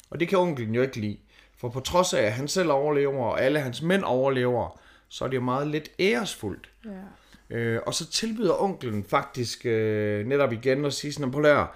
Og 0.09 0.19
det 0.19 0.27
kan 0.27 0.37
onkelen 0.37 0.75
jo 0.75 0.81
ikke 0.81 0.99
lide. 0.99 1.17
For 1.57 1.69
på 1.69 1.79
trods 1.79 2.13
af, 2.13 2.21
at 2.21 2.31
han 2.31 2.47
selv 2.47 2.71
overlever, 2.71 3.25
og 3.25 3.41
alle 3.41 3.59
hans 3.59 3.81
mænd 3.81 4.03
overlever, 4.03 4.79
så 5.09 5.25
er 5.25 5.29
det 5.29 5.35
jo 5.35 5.41
meget 5.41 5.67
lidt 5.67 5.89
æresfuldt. 5.99 6.69
Ja. 6.85 7.55
Øh, 7.55 7.81
og 7.85 7.93
så 7.93 8.11
tilbyder 8.11 8.61
onklen 8.61 9.03
faktisk 9.03 9.65
øh, 9.65 10.27
netop 10.27 10.53
igen 10.53 10.85
at 10.85 10.93
sige 10.93 11.13
sådan, 11.13 11.31
på 11.31 11.39
lærer, 11.39 11.67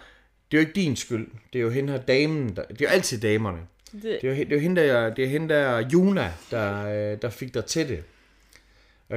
det 0.51 0.57
er 0.57 0.61
jo 0.61 0.67
ikke 0.67 0.81
din 0.81 0.95
skyld. 0.95 1.27
Det 1.53 1.59
er 1.59 1.63
jo 1.63 1.69
hende 1.69 1.93
her 1.93 1.99
damen. 1.99 2.55
Der, 2.55 2.63
det 2.63 2.81
er 2.81 2.85
jo 2.85 2.87
altid 2.87 3.21
damerne. 3.21 3.59
Det, 3.91 4.03
det, 4.03 4.23
er, 4.23 4.35
jo, 4.35 4.43
det 4.43 4.53
er 4.53 4.59
hende 4.59 4.81
der, 4.81 5.13
det 5.13 5.25
er 5.25 5.29
hende 5.29 5.53
der 5.53 5.89
Juna, 5.93 6.33
der, 6.51 6.85
øh, 6.85 7.17
der 7.21 7.29
fik 7.29 7.53
dig 7.53 7.65
til 7.65 7.89
det. 7.89 8.03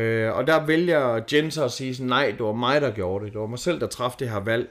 Øh, 0.00 0.32
og 0.32 0.46
der 0.46 0.66
vælger 0.66 1.20
Jens 1.32 1.58
at 1.58 1.72
sige 1.72 1.94
sådan, 1.94 2.08
nej, 2.08 2.30
det 2.30 2.40
var 2.40 2.52
mig, 2.52 2.80
der 2.80 2.90
gjorde 2.90 3.24
det. 3.24 3.32
Det 3.32 3.40
var 3.40 3.46
mig 3.46 3.58
selv, 3.58 3.80
der 3.80 3.86
træffede 3.86 4.24
det 4.24 4.32
her 4.32 4.40
valg. 4.40 4.68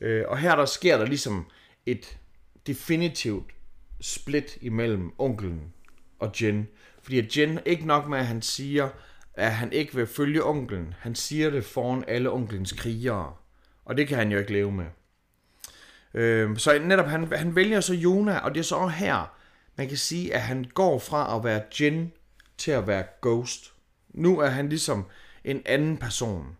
Øh, 0.00 0.24
og 0.28 0.38
her 0.38 0.56
der 0.56 0.64
sker 0.64 0.98
der 0.98 1.06
ligesom 1.06 1.46
et 1.86 2.16
definitivt 2.66 3.46
split 4.00 4.58
imellem 4.60 5.10
onklen 5.18 5.72
og 6.18 6.32
Jen. 6.42 6.68
Fordi 7.02 7.18
at 7.18 7.36
Jen, 7.36 7.58
ikke 7.66 7.86
nok 7.86 8.08
med, 8.08 8.18
at 8.18 8.26
han 8.26 8.42
siger, 8.42 8.88
at 9.34 9.52
han 9.52 9.72
ikke 9.72 9.94
vil 9.94 10.06
følge 10.06 10.44
onklen, 10.44 10.94
Han 10.98 11.14
siger 11.14 11.50
det 11.50 11.64
foran 11.64 12.04
alle 12.08 12.30
onklens 12.30 12.72
krigere. 12.72 13.34
Og 13.84 13.96
det 13.96 14.08
kan 14.08 14.18
han 14.18 14.32
jo 14.32 14.38
ikke 14.38 14.52
leve 14.52 14.72
med. 14.72 14.86
Øh, 16.14 16.56
så 16.56 16.78
netop, 16.78 17.06
han, 17.06 17.32
han 17.32 17.56
vælger 17.56 17.80
så 17.80 17.94
Jona, 17.94 18.38
og 18.38 18.54
det 18.54 18.60
er 18.60 18.64
så 18.64 18.86
her, 18.86 19.34
man 19.76 19.88
kan 19.88 19.96
sige, 19.96 20.34
at 20.34 20.40
han 20.40 20.64
går 20.74 20.98
fra 20.98 21.36
at 21.36 21.44
være 21.44 21.62
Jen 21.80 22.12
til 22.58 22.70
at 22.70 22.86
være 22.86 23.04
Ghost. 23.22 23.72
Nu 24.08 24.40
er 24.40 24.48
han 24.48 24.68
ligesom 24.68 25.06
en 25.44 25.62
anden 25.66 25.96
person. 25.96 26.56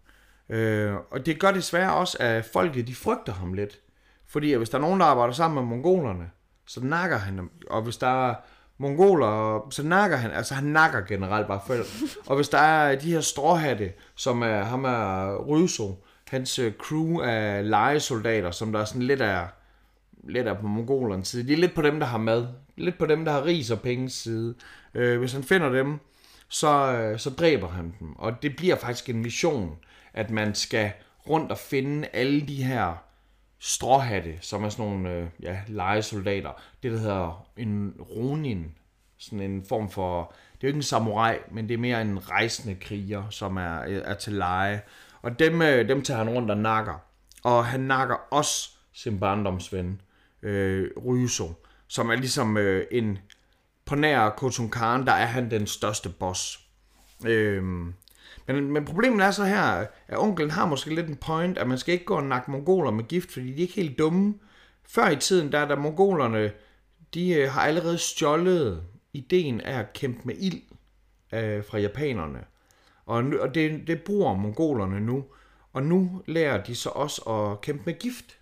Øh, 0.49 0.95
og 1.11 1.27
det 1.27 1.41
gør 1.41 1.51
desværre 1.51 1.95
også, 1.95 2.17
at 2.21 2.45
folket 2.45 2.87
de 2.87 2.95
frygter 2.95 3.33
ham 3.33 3.55
lidt. 3.55 3.81
Fordi 4.27 4.53
at 4.53 4.59
hvis 4.59 4.71
der 4.71 4.79
er 4.79 4.83
nogen, 4.83 5.01
der 5.01 5.07
arbejder 5.07 5.33
sammen 5.33 5.65
med 5.65 5.77
mongolerne, 5.77 6.31
så 6.71 6.81
nakker 6.85 7.17
han 7.17 7.51
Og 7.71 7.83
hvis 7.83 7.97
der 7.97 8.29
er 8.29 8.35
mongoler, 8.79 9.67
så 9.71 9.83
nakker 9.83 10.17
han, 10.17 10.31
altså 10.31 10.55
han 10.55 10.65
nakker 10.65 11.01
generelt 11.01 11.47
bare 11.47 11.61
folk. 11.67 11.87
og 12.27 12.37
hvis 12.37 12.49
der 12.49 12.59
er 12.59 12.97
de 12.97 13.13
her 13.13 13.21
stråhatte, 13.21 13.93
som 14.15 14.43
er 14.43 14.63
ham 14.63 14.85
er 14.85 15.37
Ryso, 15.37 16.05
hans 16.29 16.59
øh, 16.59 16.73
crew 16.73 17.21
af 17.21 17.71
legesoldater, 17.71 18.51
som 18.51 18.73
der 18.73 18.81
er 18.81 18.85
sådan 18.85 19.03
lidt 19.03 19.21
af, 19.21 19.47
lidt 20.29 20.47
af 20.47 20.59
på 20.59 20.67
mongolernes 20.67 21.29
side. 21.29 21.49
De 21.49 21.53
er 21.53 21.57
lidt 21.57 21.75
på 21.75 21.83
dem, 21.83 22.01
der 22.01 22.07
har 22.07 22.19
mad. 22.19 22.47
Lidt 22.77 22.99
på 22.99 23.07
dem, 23.07 23.25
der 23.25 23.33
har 23.33 23.45
ris 23.45 23.71
og 23.71 23.81
penge 23.81 24.11
side. 24.11 24.55
Øh, 24.95 25.19
hvis 25.19 25.33
han 25.33 25.43
finder 25.43 25.69
dem, 25.69 25.99
så, 26.49 26.93
øh, 26.93 27.19
så 27.19 27.31
dræber 27.31 27.69
han 27.69 27.95
dem. 28.01 28.17
Og 28.19 28.43
det 28.43 28.57
bliver 28.57 28.77
faktisk 28.77 29.09
en 29.09 29.23
mission, 29.23 29.77
at 30.15 30.31
man 30.31 30.55
skal 30.55 30.93
rundt 31.29 31.53
og 31.53 31.59
finde 31.59 32.09
alle 32.13 32.41
de 32.41 32.63
her 32.63 33.10
stråhatte, 33.61 34.39
som 34.41 34.65
er 34.65 34.69
sådan 34.69 34.85
nogle 34.85 35.11
øh, 35.11 35.27
ja, 35.43 35.61
legesoldater. 35.67 36.51
Det, 36.83 36.93
der 36.93 36.99
hedder 36.99 37.47
en 37.57 37.95
ronin. 38.01 38.75
Sådan 39.19 39.41
en 39.41 39.65
form 39.65 39.91
for... 39.91 40.35
Det 40.53 40.57
er 40.57 40.59
jo 40.63 40.67
ikke 40.69 40.77
en 40.77 40.83
samurai, 40.83 41.37
men 41.51 41.69
det 41.69 41.75
er 41.75 41.79
mere 41.79 42.03
en 42.03 42.31
rejsende 42.31 42.75
kriger, 42.75 43.31
som 43.31 43.57
er, 43.57 43.83
øh, 43.83 44.03
er 44.05 44.15
til 44.15 44.33
leje. 44.33 44.83
Og 45.23 45.39
dem, 45.39 45.63
øh, 45.63 45.89
dem 45.89 46.03
tager 46.03 46.19
han 46.19 46.29
rundt 46.29 46.51
og 46.51 46.59
nakker. 46.59 47.03
Og 47.45 47.67
han 47.67 47.81
nakker 47.81 48.15
også 48.31 48.71
sin 48.93 49.21
barndomsven, 49.21 50.01
øh, 50.43 50.91
Ryuso, 51.07 51.53
som 51.89 52.11
er 52.11 52.17
ligesom 52.17 52.57
øh, 52.57 52.87
en... 52.91 53.19
På 53.85 53.95
nær 53.95 54.29
Kotun 54.29 54.71
Khan, 54.71 55.07
der 55.07 55.13
er 55.13 55.27
han 55.27 55.51
den 55.51 55.67
største 55.67 56.09
boss. 56.09 56.61
Øh, 57.27 57.63
men, 58.55 58.73
men 58.73 58.85
problemet 58.85 59.27
er 59.27 59.31
så 59.31 59.45
her, 59.45 59.63
at 60.09 60.19
onkelen 60.19 60.51
har 60.51 60.67
måske 60.67 60.95
lidt 60.95 61.09
en 61.09 61.17
point, 61.17 61.59
at 61.59 61.69
man 61.69 61.79
skal 61.79 61.93
ikke 61.93 62.05
gå 62.05 62.15
og 62.15 62.25
nakke 62.25 62.51
mongoler 62.51 62.91
med 62.91 63.05
gift, 63.05 63.33
fordi 63.33 63.47
de 63.47 63.57
er 63.57 63.61
ikke 63.61 63.75
helt 63.75 63.99
dumme. 63.99 64.35
Før 64.89 65.09
i 65.09 65.17
tiden, 65.17 65.53
der 65.53 65.59
er 65.59 65.69
der 65.69 65.77
mongolerne, 65.77 66.53
de 67.15 67.31
øh, 67.31 67.51
har 67.51 67.61
allerede 67.61 67.99
stjålet 67.99 68.83
ideen 69.13 69.61
af 69.61 69.79
at 69.79 69.93
kæmpe 69.93 70.21
med 70.25 70.35
ild 70.39 70.63
øh, 71.33 71.65
fra 71.65 71.79
japanerne. 71.79 72.45
Og, 73.07 73.25
nu, 73.25 73.39
og 73.39 73.55
det, 73.55 73.87
det 73.87 74.03
bruger 74.03 74.35
mongolerne 74.35 75.01
nu. 75.01 75.25
Og 75.73 75.83
nu 75.83 76.23
lærer 76.27 76.63
de 76.63 76.75
så 76.75 76.89
også 76.89 77.23
at 77.23 77.61
kæmpe 77.61 77.83
med 77.87 77.99
gift. 77.99 78.37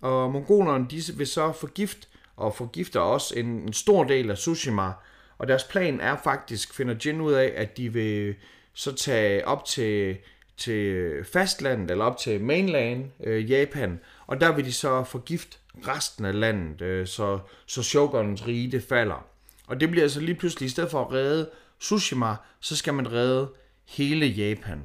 Og 0.00 0.30
mongolerne 0.30 0.86
de 0.90 1.02
vil 1.16 1.26
så 1.26 1.52
få 1.52 1.66
gift, 1.66 2.08
og 2.36 2.54
forgifter 2.54 3.00
også 3.00 3.34
en, 3.38 3.46
en 3.46 3.72
stor 3.72 4.04
del 4.04 4.30
af 4.30 4.36
Tsushima. 4.36 4.92
Og 5.38 5.48
deres 5.48 5.64
plan 5.64 6.00
er 6.00 6.16
faktisk, 6.24 6.74
finder 6.74 6.94
Jin 7.04 7.20
ud 7.20 7.32
af, 7.32 7.52
at 7.56 7.76
de 7.76 7.92
vil 7.92 8.34
så 8.76 8.94
tage 8.94 9.48
op 9.48 9.64
til, 9.64 10.16
til 10.56 11.10
fastlandet, 11.32 11.90
eller 11.90 12.04
op 12.04 12.18
til 12.18 12.40
mainland, 12.40 13.10
øh, 13.24 13.50
Japan, 13.50 14.00
og 14.26 14.40
der 14.40 14.52
vil 14.52 14.64
de 14.64 14.72
så 14.72 15.04
forgifte 15.04 15.58
resten 15.88 16.24
af 16.24 16.40
landet, 16.40 16.82
øh, 16.82 17.06
så, 17.06 17.38
så 17.66 17.82
shogunens 17.82 18.46
rige 18.46 18.70
det 18.70 18.82
falder. 18.82 19.26
Og 19.66 19.80
det 19.80 19.90
bliver 19.90 20.02
altså 20.02 20.20
lige 20.20 20.34
pludselig, 20.34 20.66
i 20.66 20.70
stedet 20.70 20.90
for 20.90 21.04
at 21.04 21.12
redde 21.12 21.50
Tsushima, 21.80 22.34
så 22.60 22.76
skal 22.76 22.94
man 22.94 23.12
redde 23.12 23.48
hele 23.84 24.26
Japan. 24.26 24.82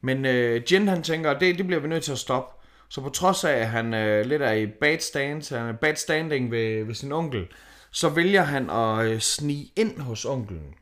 Men 0.00 0.24
øh, 0.24 0.72
Jin 0.72 0.88
han 0.88 1.02
tænker, 1.02 1.38
det, 1.38 1.58
det 1.58 1.66
bliver 1.66 1.80
vi 1.80 1.88
nødt 1.88 2.04
til 2.04 2.12
at 2.12 2.18
stoppe. 2.18 2.52
Så 2.88 3.00
på 3.00 3.08
trods 3.08 3.44
af, 3.44 3.52
at 3.52 3.68
han 3.68 3.94
øh, 3.94 4.26
lidt 4.26 4.42
er 4.42 4.52
i 4.52 4.66
bad, 4.66 4.98
stands, 4.98 5.48
han 5.48 5.68
er 5.68 5.72
bad 5.72 5.96
standing 5.96 6.50
ved, 6.50 6.84
ved 6.84 6.94
sin 6.94 7.12
onkel, 7.12 7.46
så 7.90 8.08
vælger 8.08 8.42
han 8.42 8.70
at 8.70 9.06
øh, 9.06 9.20
snige 9.20 9.72
ind 9.76 9.98
hos 10.00 10.24
onkelen. 10.24 10.74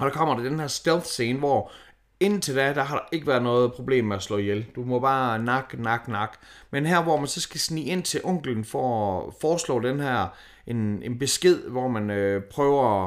Og 0.00 0.06
der 0.06 0.12
kommer 0.12 0.36
der 0.36 0.42
den 0.42 0.60
her 0.60 0.66
stealth 0.66 1.04
scene, 1.04 1.38
hvor 1.38 1.72
indtil 2.20 2.56
da, 2.56 2.74
der 2.74 2.82
har 2.82 2.96
der 2.96 3.04
ikke 3.12 3.26
været 3.26 3.42
noget 3.42 3.72
problem 3.72 4.04
med 4.04 4.16
at 4.16 4.22
slå 4.22 4.36
ihjel. 4.36 4.66
Du 4.74 4.84
må 4.84 4.98
bare 4.98 5.38
nak, 5.38 5.78
nak, 5.78 6.08
nak. 6.08 6.36
Men 6.70 6.86
her, 6.86 7.02
hvor 7.02 7.16
man 7.16 7.26
så 7.26 7.40
skal 7.40 7.60
snige 7.60 7.86
ind 7.86 8.02
til 8.02 8.20
onklen 8.24 8.64
for 8.64 9.18
at 9.18 9.34
foreslå 9.40 9.80
den 9.80 10.00
her, 10.00 10.26
en, 10.66 11.02
en 11.02 11.18
besked, 11.18 11.68
hvor 11.68 11.88
man 11.88 12.10
øh, 12.10 12.42
prøver 12.42 13.06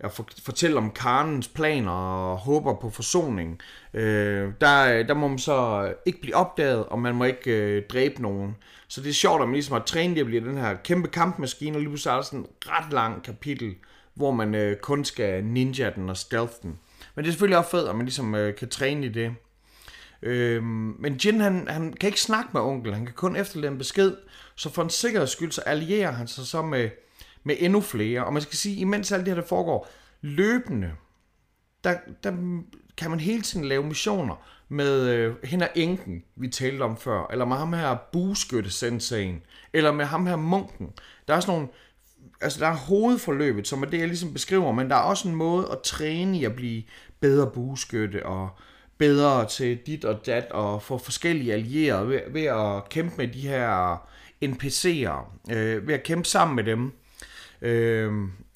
at 0.00 0.12
for, 0.12 0.28
fortælle 0.44 0.76
om 0.76 0.90
Karnens 0.90 1.48
planer 1.48 1.92
og 1.92 2.38
håber 2.38 2.74
på 2.74 2.90
forsoning. 2.90 3.60
Øh, 3.94 4.52
der, 4.60 5.02
der 5.02 5.14
må 5.14 5.28
man 5.28 5.38
så 5.38 5.92
ikke 6.06 6.20
blive 6.20 6.36
opdaget, 6.36 6.86
og 6.86 6.98
man 6.98 7.14
må 7.14 7.24
ikke 7.24 7.50
øh, 7.50 7.82
dræbe 7.92 8.22
nogen. 8.22 8.56
Så 8.88 9.00
det 9.00 9.08
er 9.08 9.14
sjovt, 9.14 9.42
at 9.42 9.48
man 9.48 9.54
ligesom 9.54 9.72
har 9.72 9.82
trænet 9.82 10.20
at 10.20 10.26
blive 10.26 10.48
den 10.48 10.58
her 10.58 10.74
kæmpe 10.74 11.08
kampmaskine, 11.08 11.76
og 11.76 11.80
lige 11.80 11.90
pludselig 11.90 12.10
er 12.10 12.14
der 12.14 12.22
sådan 12.22 12.40
en 12.40 12.46
ret 12.66 12.92
lang 12.92 13.22
kapitel, 13.22 13.74
hvor 14.14 14.30
man 14.30 14.54
øh, 14.54 14.76
kun 14.76 15.04
skal 15.04 15.44
ninja 15.44 15.90
den 15.90 16.10
og 16.10 16.16
stealth 16.16 16.52
den. 16.62 16.78
Men 17.14 17.24
det 17.24 17.28
er 17.28 17.32
selvfølgelig 17.32 17.58
også 17.58 17.70
fedt, 17.70 17.88
at 17.88 17.96
man 17.96 18.06
ligesom 18.06 18.34
øh, 18.34 18.56
kan 18.56 18.68
træne 18.68 19.06
i 19.06 19.08
det. 19.08 19.34
Øh, 20.22 20.62
men 20.62 21.14
Jin, 21.14 21.40
han, 21.40 21.68
han 21.68 21.92
kan 21.92 22.06
ikke 22.06 22.20
snakke 22.20 22.50
med 22.52 22.60
onkel, 22.60 22.94
han 22.94 23.06
kan 23.06 23.14
kun 23.14 23.36
efterlade 23.36 23.72
en 23.72 23.78
besked, 23.78 24.16
så 24.54 24.70
for 24.70 24.82
en 24.82 24.90
sikkerheds 24.90 25.30
skyld, 25.30 25.52
så 25.52 25.60
allierer 25.60 26.12
han 26.12 26.28
sig 26.28 26.46
så 26.46 26.62
med, 26.62 26.90
med 27.44 27.56
endnu 27.58 27.80
flere. 27.80 28.24
Og 28.24 28.32
man 28.32 28.42
skal 28.42 28.56
sige, 28.56 28.76
imens 28.76 29.12
alt 29.12 29.26
det 29.26 29.34
her 29.34 29.40
der 29.40 29.48
foregår 29.48 29.88
løbende, 30.20 30.90
der, 31.84 31.96
der 32.22 32.32
kan 32.96 33.10
man 33.10 33.20
hele 33.20 33.42
tiden 33.42 33.64
lave 33.64 33.84
missioner 33.84 34.36
med 34.68 35.08
øh, 35.08 35.34
hende 35.44 35.68
enken, 35.74 36.24
vi 36.36 36.48
talte 36.48 36.82
om 36.82 36.96
før, 36.96 37.26
eller 37.30 37.44
med 37.44 37.56
ham 37.56 37.72
her 37.72 37.96
buskytte 38.12 38.70
sensaen 38.70 39.42
eller 39.72 39.92
med 39.92 40.04
ham 40.04 40.26
her 40.26 40.36
munken. 40.36 40.92
Der 41.28 41.34
er 41.34 41.40
sådan 41.40 41.54
nogle 41.54 41.68
altså 42.40 42.60
der 42.60 42.66
er 42.66 42.76
hovedforløbet, 42.76 43.68
som 43.68 43.82
er 43.82 43.86
det, 43.86 43.98
jeg 43.98 44.08
ligesom 44.08 44.32
beskriver, 44.32 44.72
men 44.72 44.90
der 44.90 44.96
er 44.96 45.00
også 45.00 45.28
en 45.28 45.34
måde 45.34 45.68
at 45.72 45.80
træne 45.80 46.38
i 46.38 46.44
at 46.44 46.56
blive 46.56 46.82
bedre 47.20 47.50
bueskytte 47.50 48.26
og 48.26 48.48
bedre 48.98 49.48
til 49.48 49.78
dit 49.86 50.04
og 50.04 50.26
dat 50.26 50.50
og 50.50 50.82
få 50.82 50.98
forskellige 50.98 51.52
allierede 51.52 52.08
ved, 52.08 52.20
ved 52.30 52.44
at 52.44 52.88
kæmpe 52.88 53.14
med 53.18 53.28
de 53.28 53.40
her 53.40 53.96
NPC'er, 54.44 55.52
øh, 55.54 55.86
ved 55.86 55.94
at 55.94 56.02
kæmpe 56.02 56.28
sammen 56.28 56.56
med 56.56 56.64
dem. 56.64 56.92
Øh, 57.62 58.12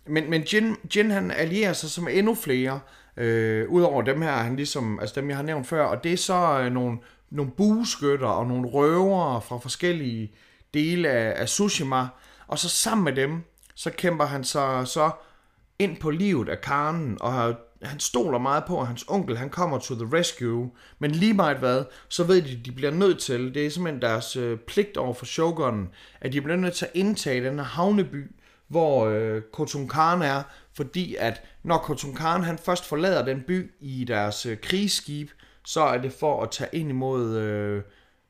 men, 0.07 0.31
men 0.31 0.43
Jin, 0.43 0.77
Jin 0.97 1.11
han 1.11 1.31
allierer 1.31 1.73
sig 1.73 1.91
som 1.91 2.09
endnu 2.09 2.35
flere, 2.35 2.81
øh, 3.17 3.69
udover 3.69 4.03
dem 4.03 4.23
her, 4.23 4.33
han 4.33 4.57
ligesom, 4.57 5.01
altså 5.01 5.21
dem 5.21 5.29
jeg 5.29 5.37
har 5.37 5.45
nævnt 5.45 5.67
før, 5.67 5.85
og 5.85 6.05
det 6.05 6.13
er 6.13 6.17
så 6.17 6.61
øh, 6.63 6.73
nogle, 6.73 6.99
nogle 7.31 7.53
bueskytter 7.53 8.29
og 8.29 8.47
nogle 8.47 8.69
røvere 8.69 9.43
fra 9.43 9.59
forskellige 9.59 10.33
dele 10.75 11.09
af, 11.09 11.41
af 11.41 11.47
Tsushima, 11.47 12.07
og 12.47 12.59
så 12.59 12.69
sammen 12.69 13.05
med 13.05 13.13
dem, 13.13 13.43
så 13.79 13.91
kæmper 13.91 14.25
han 14.25 14.45
sig 14.45 14.89
så 14.89 15.11
ind 15.79 15.97
på 15.97 16.11
livet 16.11 16.49
af 16.49 16.61
Karnen, 16.61 17.17
og 17.21 17.55
han 17.83 18.01
stoler 18.01 18.39
meget 18.39 18.65
på, 18.67 18.81
at 18.81 18.87
hans 18.87 19.05
onkel 19.09 19.39
han 19.39 19.51
kommer 19.51 19.79
to 19.79 19.95
the 19.95 20.19
rescue, 20.19 20.71
men 20.99 21.11
lige 21.11 21.35
meget 21.35 21.57
hvad, 21.57 21.85
så 22.09 22.25
ved 22.25 22.43
de, 22.43 22.53
at 22.59 22.65
de 22.65 22.73
bliver 22.73 22.91
nødt 22.91 23.19
til, 23.19 23.55
det 23.55 23.67
er 23.67 23.71
simpelthen 23.71 24.03
deres 24.03 24.37
øh, 24.37 24.59
pligt 24.59 24.97
over 24.97 25.15
for 25.15 25.27
Shogunen, 25.27 25.89
at 26.21 26.33
de 26.33 26.41
bliver 26.41 26.57
nødt 26.57 26.75
til 26.75 26.85
at 26.85 26.91
indtage 26.95 27.45
den 27.45 27.59
her 27.59 27.65
havneby, 27.65 28.31
hvor 28.69 29.07
øh, 29.07 29.43
Khotun 29.53 29.89
Khan 29.89 30.23
er, 30.23 30.43
fordi 30.75 31.15
at 31.15 31.43
når 31.63 31.79
Khotun 31.79 32.15
Khan 32.15 32.43
han 32.43 32.59
først 32.59 32.85
forlader 32.85 33.25
den 33.25 33.45
by 33.47 33.73
i 33.81 34.05
deres 34.05 34.47
øh, 34.47 34.57
krigsskib, 34.63 35.31
så 35.65 35.81
er 35.81 35.99
det 35.99 36.13
for 36.13 36.43
at 36.43 36.51
tage 36.51 36.71
ind 36.73 36.91
imod 36.91 37.37
øh, 37.37 37.83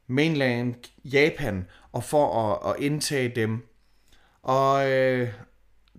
mainland 0.07 0.75
Japan, 1.05 1.67
og 1.93 2.05
for 2.05 2.53
at, 2.53 2.75
at 2.75 2.83
indtage 2.83 3.29
dem. 3.29 3.68
Og 4.43 4.91
øh, 4.91 5.29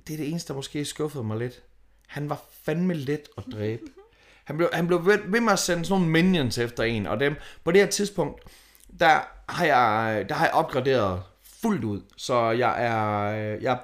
det 0.07 0.13
er 0.13 0.17
det 0.17 0.29
eneste, 0.29 0.47
der 0.47 0.57
måske 0.57 0.85
skuffede 0.85 1.23
mig 1.23 1.37
lidt. 1.37 1.63
Han 2.07 2.29
var 2.29 2.41
fandme 2.63 2.93
let 2.93 3.29
at 3.37 3.43
dræbe. 3.51 3.83
Han 4.45 4.57
blev, 4.57 4.69
han 4.73 4.87
blev 4.87 5.05
ved, 5.05 5.19
ved 5.25 5.41
med 5.41 5.53
at 5.53 5.59
sende 5.59 5.85
sådan 5.85 6.01
nogle 6.01 6.11
minions 6.11 6.57
efter 6.57 6.83
en, 6.83 7.07
og 7.07 7.19
dem, 7.19 7.35
på 7.63 7.71
det 7.71 7.81
her 7.81 7.89
tidspunkt, 7.89 8.41
der 8.99 9.19
har 9.49 9.65
jeg, 9.65 10.25
der 10.29 10.35
har 10.35 10.45
jeg 10.45 10.53
opgraderet 10.53 11.23
fuldt 11.43 11.83
ud, 11.83 12.01
så 12.17 12.51
jeg 12.51 12.85
er, 12.85 13.29
jeg 13.61 13.79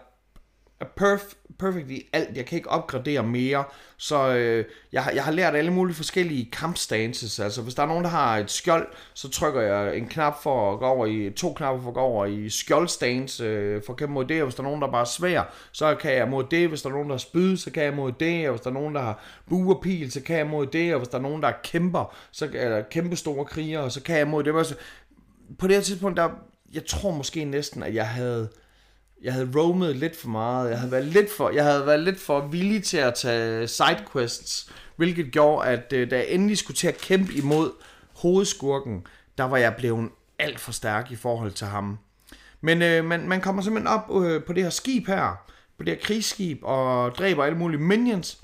er 0.79 0.85
perf, 0.97 1.33
perfect 1.59 1.91
i 1.91 2.09
alt. 2.13 2.37
Jeg 2.37 2.45
kan 2.45 2.55
ikke 2.55 2.69
opgradere 2.69 3.23
mere. 3.23 3.63
Så 3.97 4.33
øh, 4.33 4.65
jeg, 4.91 5.03
har, 5.03 5.11
jeg 5.11 5.23
har 5.23 5.31
lært 5.31 5.55
alle 5.55 5.71
mulige 5.71 5.95
forskellige 5.95 6.49
kampstances. 6.51 7.39
Altså 7.39 7.61
hvis 7.61 7.75
der 7.75 7.83
er 7.83 7.87
nogen, 7.87 8.03
der 8.03 8.09
har 8.09 8.37
et 8.37 8.51
skjold, 8.51 8.87
så 9.13 9.29
trykker 9.29 9.61
jeg 9.61 9.97
en 9.97 10.07
knap 10.07 10.43
for 10.43 10.73
at 10.73 10.79
gå 10.79 10.85
over 10.85 11.05
i, 11.05 11.29
to 11.29 11.53
knapper 11.53 11.81
for 11.81 11.89
at 11.89 11.93
gå 11.93 11.99
over 11.99 12.25
i 12.25 12.49
skjoldstance 12.49 13.43
øh, 13.43 13.81
for 13.85 13.93
at 13.93 13.99
kæmpe 13.99 14.13
mod 14.13 14.25
det. 14.25 14.41
Og 14.41 14.47
hvis 14.47 14.55
der 14.55 14.63
er 14.63 14.67
nogen, 14.67 14.81
der 14.81 14.91
bare 14.91 15.01
er 15.01 15.05
svær, 15.05 15.53
så 15.71 15.95
kan 15.95 16.13
jeg 16.13 16.27
mod 16.27 16.43
det. 16.51 16.69
Hvis 16.69 16.81
der 16.81 16.89
er 16.89 16.93
nogen, 16.93 17.09
der 17.09 17.13
har 17.13 17.19
spyd, 17.19 17.57
så 17.57 17.71
kan 17.71 17.83
jeg 17.83 17.93
mod 17.93 18.11
det. 18.11 18.47
Og 18.47 18.53
hvis 18.55 18.61
der 18.61 18.69
er 18.69 18.73
nogen, 18.73 18.95
der 18.95 19.01
har 19.01 19.23
bue 19.49 19.75
og 19.75 19.81
pil, 19.81 20.11
så 20.11 20.21
kan 20.21 20.37
jeg 20.37 20.47
mod 20.47 20.67
det. 20.67 20.93
Og 20.93 20.99
hvis 20.99 21.07
der 21.07 21.17
er 21.17 21.21
nogen, 21.21 21.41
der 21.41 21.47
er 21.47 21.59
kæmper, 21.63 22.15
så, 22.31 22.49
eller 22.53 22.81
kæmpe 22.81 23.15
store 23.15 23.45
krigere, 23.45 23.91
så 23.91 24.01
kan 24.01 24.17
jeg 24.17 24.27
mod 24.27 24.43
det. 24.43 24.57
Altså, 24.57 24.75
på 25.59 25.67
det 25.67 25.75
her 25.75 25.83
tidspunkt, 25.83 26.17
der, 26.17 26.29
jeg 26.73 26.85
tror 26.85 27.11
måske 27.11 27.45
næsten, 27.45 27.83
at 27.83 27.95
jeg 27.95 28.07
havde 28.07 28.49
jeg 29.23 29.33
havde 29.33 29.51
roamet 29.55 29.95
lidt 29.95 30.15
for 30.15 30.27
meget. 30.27 30.69
Jeg 30.69 30.79
havde 30.79 30.91
været 30.91 31.05
lidt 31.05 31.31
for, 31.31 31.49
jeg 31.49 31.63
havde 31.63 31.85
været 31.85 31.99
lidt 31.99 32.19
for 32.19 32.47
villig 32.47 32.83
til 32.83 32.97
at 32.97 33.13
tage 33.13 33.67
sidequests, 33.67 34.71
hvilket 34.95 35.31
gjorde, 35.31 35.67
at 35.67 35.93
øh, 35.93 36.11
da 36.11 36.15
jeg 36.17 36.25
endelig 36.29 36.57
skulle 36.57 36.77
til 36.77 36.87
at 36.87 36.97
kæmpe 36.97 37.33
imod 37.33 37.71
hovedskurken, 38.15 39.07
der 39.37 39.43
var 39.43 39.57
jeg 39.57 39.75
blevet 39.77 40.09
alt 40.39 40.59
for 40.59 40.71
stærk 40.71 41.11
i 41.11 41.15
forhold 41.15 41.51
til 41.51 41.67
ham. 41.67 41.97
Men 42.61 42.81
øh, 42.81 43.05
man, 43.05 43.27
man 43.27 43.41
kommer 43.41 43.61
simpelthen 43.61 43.87
op 43.87 44.23
øh, 44.23 44.43
på 44.43 44.53
det 44.53 44.63
her 44.63 44.69
skib 44.69 45.07
her, 45.07 45.45
på 45.77 45.83
det 45.83 45.93
her 45.93 46.01
krigsskib, 46.01 46.59
og 46.63 47.15
dræber 47.15 47.43
alle 47.43 47.57
mulige 47.57 47.81
minions, 47.81 48.41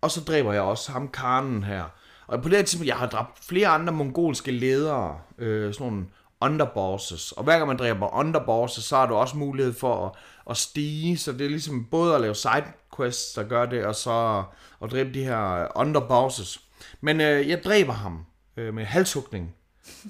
og 0.00 0.10
så 0.10 0.20
dræber 0.20 0.52
jeg 0.52 0.62
også 0.62 0.92
ham 0.92 1.08
karnen 1.08 1.62
her. 1.62 1.84
Og 2.26 2.42
på 2.42 2.48
det 2.48 2.56
her 2.56 2.64
tidspunkt, 2.64 2.88
jeg 2.88 2.96
har 2.96 3.06
dræbt 3.06 3.44
flere 3.44 3.68
andre 3.68 3.92
mongolske 3.92 4.50
ledere, 4.50 5.18
øh, 5.38 5.74
sådan 5.74 5.86
nogle 5.86 6.06
underbosses. 6.40 7.32
Og 7.32 7.44
hver 7.44 7.56
gang 7.56 7.66
man 7.66 7.76
dræber 7.76 8.14
underbosses, 8.14 8.84
så 8.84 8.96
har 8.96 9.06
du 9.06 9.14
også 9.14 9.36
mulighed 9.36 9.72
for 9.72 10.06
at, 10.06 10.12
at 10.50 10.56
stige. 10.56 11.18
Så 11.18 11.32
det 11.32 11.40
er 11.40 11.50
ligesom 11.50 11.84
både 11.84 12.14
at 12.14 12.20
lave 12.20 12.34
sidequests, 12.34 13.34
der 13.34 13.42
gør 13.42 13.66
det, 13.66 13.84
og 13.84 13.94
så 13.94 14.44
at 14.82 14.90
dræbe 14.90 15.14
de 15.14 15.24
her 15.24 15.68
underbosses. 15.76 16.60
Men 17.00 17.20
øh, 17.20 17.48
jeg 17.48 17.64
dræber 17.64 17.92
ham 17.92 18.26
øh, 18.56 18.74
med 18.74 18.84
halshugning. 18.84 19.54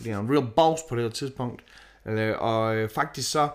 Det 0.04 0.12
er 0.12 0.18
en 0.18 0.30
real 0.30 0.46
boss 0.56 0.82
på 0.88 0.96
det 0.96 1.02
her 1.02 1.10
tidspunkt. 1.10 1.62
Øh, 2.06 2.34
og 2.38 2.76
øh, 2.76 2.88
faktisk 2.88 3.30
så 3.30 3.48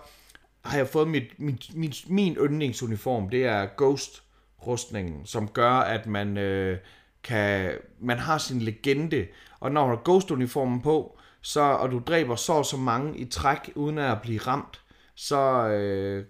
har 0.64 0.76
jeg 0.78 0.88
fået 0.88 1.08
mit, 1.08 1.38
mit, 1.38 1.76
mit, 1.76 2.10
min 2.10 2.34
yndlingsuniform. 2.34 3.28
Det 3.28 3.44
er 3.44 3.68
Ghost 3.76 4.22
rustningen, 4.66 5.26
som 5.26 5.48
gør, 5.48 5.70
at 5.70 6.06
man 6.06 6.38
øh, 6.38 6.78
kan, 7.22 7.72
man 8.00 8.18
har 8.18 8.38
sin 8.38 8.60
legende, 8.60 9.26
og 9.60 9.72
når 9.72 9.86
man 9.86 9.96
har 9.96 10.02
Ghost 10.04 10.30
uniformen 10.30 10.80
på, 10.80 11.18
så, 11.44 11.60
og 11.60 11.90
du 11.90 12.02
dræber 12.06 12.36
så 12.36 12.62
så 12.62 12.76
mange 12.76 13.18
i 13.18 13.24
træk, 13.24 13.72
uden 13.74 13.98
at 13.98 14.22
blive 14.22 14.38
ramt, 14.38 14.82
så, 15.14 15.68
øh, 15.68 16.26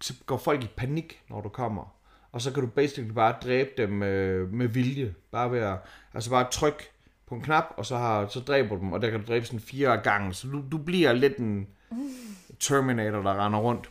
så 0.00 0.14
går 0.26 0.36
folk 0.36 0.64
i 0.64 0.68
panik, 0.76 1.22
når 1.30 1.40
du 1.40 1.48
kommer. 1.48 1.94
Og 2.32 2.42
så 2.42 2.52
kan 2.52 2.62
du 2.62 2.68
basically 2.68 3.10
bare 3.10 3.34
dræbe 3.44 3.70
dem 3.76 4.02
øh, 4.02 4.52
med 4.52 4.68
vilje. 4.68 5.14
Bare 5.30 5.50
ved 5.52 5.58
at, 5.58 5.78
altså 6.14 6.30
bare 6.30 6.50
tryk 6.50 6.90
på 7.26 7.34
en 7.34 7.42
knap, 7.42 7.64
og 7.76 7.86
så, 7.86 7.96
har, 7.96 8.26
så 8.26 8.40
dræber 8.40 8.76
du 8.76 8.80
dem, 8.80 8.92
og 8.92 9.02
der 9.02 9.10
kan 9.10 9.20
du 9.20 9.26
dræbe 9.26 9.46
sådan 9.46 9.60
fire 9.60 9.96
gange, 9.96 10.34
så 10.34 10.48
du, 10.48 10.62
du 10.72 10.78
bliver 10.78 11.12
lidt 11.12 11.36
en 11.36 11.68
Terminator, 12.60 13.22
der 13.22 13.46
render 13.46 13.58
rundt. 13.58 13.90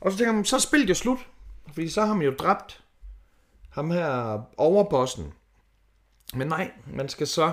Og 0.00 0.12
så 0.12 0.18
tænker 0.18 0.32
man, 0.32 0.44
så 0.44 0.56
er 0.56 0.60
spillet 0.60 0.88
jo 0.88 0.94
slut, 0.94 1.18
fordi 1.72 1.88
så 1.88 2.04
har 2.04 2.14
man 2.14 2.26
jo 2.26 2.34
dræbt 2.38 2.84
ham 3.70 3.90
her 3.90 4.40
overbossen. 4.56 5.32
Men 6.34 6.48
nej, 6.48 6.70
man 6.86 7.08
skal 7.08 7.26
så 7.26 7.52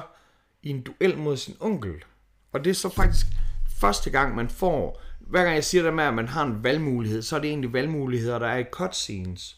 i 0.63 0.69
en 0.69 0.81
duel 0.81 1.17
mod 1.17 1.37
sin 1.37 1.55
onkel. 1.59 2.03
Og 2.51 2.63
det 2.63 2.69
er 2.69 2.73
så 2.73 2.89
faktisk 2.89 3.25
første 3.79 4.09
gang, 4.09 4.35
man 4.35 4.49
får... 4.49 5.01
Hver 5.19 5.43
gang 5.43 5.55
jeg 5.55 5.63
siger 5.63 5.83
det 5.83 5.93
med, 5.93 6.03
at 6.03 6.13
man 6.13 6.27
har 6.27 6.43
en 6.43 6.63
valgmulighed, 6.63 7.21
så 7.21 7.35
er 7.35 7.39
det 7.39 7.49
egentlig 7.49 7.73
valgmuligheder, 7.73 8.39
der 8.39 8.47
er 8.47 8.57
i 8.57 8.63
cutscenes. 8.71 9.57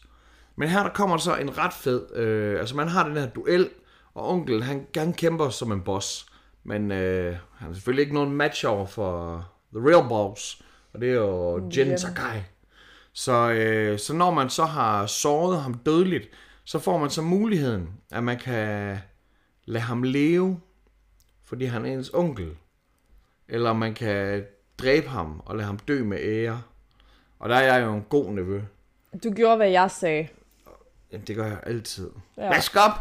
Men 0.56 0.68
her 0.68 0.82
der 0.82 0.90
kommer 0.90 1.16
så 1.16 1.36
en 1.36 1.58
ret 1.58 1.72
fed... 1.72 2.16
Øh, 2.16 2.60
altså 2.60 2.76
man 2.76 2.88
har 2.88 3.08
den 3.08 3.16
her 3.16 3.26
duel, 3.26 3.70
og 4.14 4.28
onkel 4.28 4.62
han, 4.62 4.86
han 4.96 5.12
kæmper 5.12 5.48
som 5.48 5.72
en 5.72 5.80
boss. 5.80 6.26
Men 6.64 6.92
øh, 6.92 7.36
han 7.56 7.70
er 7.70 7.74
selvfølgelig 7.74 8.02
ikke 8.02 8.14
nogen 8.14 8.32
match 8.32 8.66
over 8.66 8.86
for 8.86 9.38
The 9.74 9.88
Real 9.88 10.08
Boss. 10.08 10.62
Og 10.92 11.00
det 11.00 11.08
er 11.08 11.14
jo 11.14 11.70
Jin 11.76 11.98
Sakai. 11.98 12.40
Så, 13.12 13.50
øh, 13.50 13.98
så 13.98 14.14
når 14.14 14.30
man 14.30 14.50
så 14.50 14.64
har 14.64 15.06
såret 15.06 15.62
ham 15.62 15.74
dødeligt, 15.74 16.28
så 16.64 16.78
får 16.78 16.98
man 16.98 17.10
så 17.10 17.22
muligheden, 17.22 17.88
at 18.10 18.24
man 18.24 18.38
kan 18.38 18.98
lade 19.64 19.84
ham 19.84 20.02
leve, 20.02 20.60
fordi 21.44 21.64
han 21.64 21.86
er 21.86 21.92
ens 21.92 22.10
onkel. 22.14 22.56
Eller 23.48 23.72
man 23.72 23.94
kan 23.94 24.44
dræbe 24.78 25.08
ham 25.08 25.42
og 25.46 25.56
lade 25.56 25.66
ham 25.66 25.78
dø 25.78 26.04
med 26.04 26.18
ære. 26.22 26.62
Og 27.38 27.48
der 27.48 27.56
er 27.56 27.76
jeg 27.76 27.86
jo 27.86 27.94
en 27.94 28.02
god 28.08 28.30
nevø. 28.32 28.60
Du 29.24 29.30
gjorde, 29.30 29.56
hvad 29.56 29.68
jeg 29.70 29.90
sagde. 29.90 30.28
Jamen, 31.12 31.26
det 31.26 31.36
gør 31.36 31.46
jeg 31.46 31.58
altid. 31.66 32.10
Ja. 32.36 32.48
Vask 32.48 32.76
op! 32.76 32.92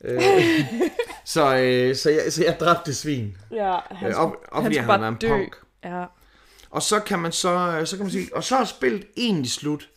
øh, 0.00 0.20
så, 1.24 1.56
øh, 1.56 1.96
så, 1.96 2.10
jeg, 2.10 2.32
så 2.32 2.44
jeg 2.44 2.56
dræbte 2.60 2.94
svin. 2.94 3.36
Ja, 3.50 3.78
han 3.90 4.08
Øh, 4.10 4.16
op, 4.16 4.32
op, 4.52 4.62
han 4.62 4.86
bare 4.86 5.04
er 5.04 5.08
en 5.08 5.14
dø. 5.14 5.28
punk. 5.28 5.56
Ja. 5.84 6.04
Og 6.70 6.82
så 6.82 7.00
kan 7.00 7.18
man 7.18 7.32
så, 7.32 7.82
så 7.84 7.96
kan 7.96 8.04
man 8.04 8.10
sige, 8.12 8.28
og 8.36 8.44
så 8.44 8.56
er 8.56 8.64
spillet 8.64 9.06
egentlig 9.16 9.50
slut. 9.50 9.88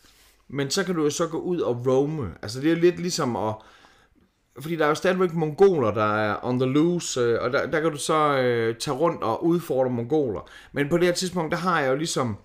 Men 0.48 0.70
så 0.70 0.84
kan 0.84 0.94
du 0.94 1.02
jo 1.04 1.10
så 1.10 1.26
gå 1.26 1.38
ud 1.38 1.60
og 1.60 1.86
roame. 1.86 2.34
Altså 2.42 2.60
det 2.60 2.72
er 2.72 2.76
lidt 2.76 3.00
ligesom 3.00 3.36
at, 3.36 3.54
fordi 4.60 4.76
der 4.76 4.84
er 4.84 4.88
jo 4.88 4.94
stadigvæk 4.94 5.34
mongoler, 5.34 5.90
der 5.90 6.16
er 6.16 6.36
on 6.42 6.58
the 6.58 6.68
loose, 6.68 7.20
øh, 7.20 7.38
og 7.42 7.52
der, 7.52 7.66
der 7.66 7.80
kan 7.80 7.90
du 7.90 7.96
så 7.96 8.38
øh, 8.38 8.76
tage 8.76 8.96
rundt 8.96 9.22
og 9.22 9.44
udfordre 9.44 9.90
mongoler. 9.90 10.50
Men 10.72 10.88
på 10.88 10.98
det 10.98 11.06
her 11.06 11.14
tidspunkt, 11.14 11.52
der 11.52 11.58
har 11.58 11.80
jeg 11.80 11.90
jo 11.90 11.96
ligesom, 11.96 12.36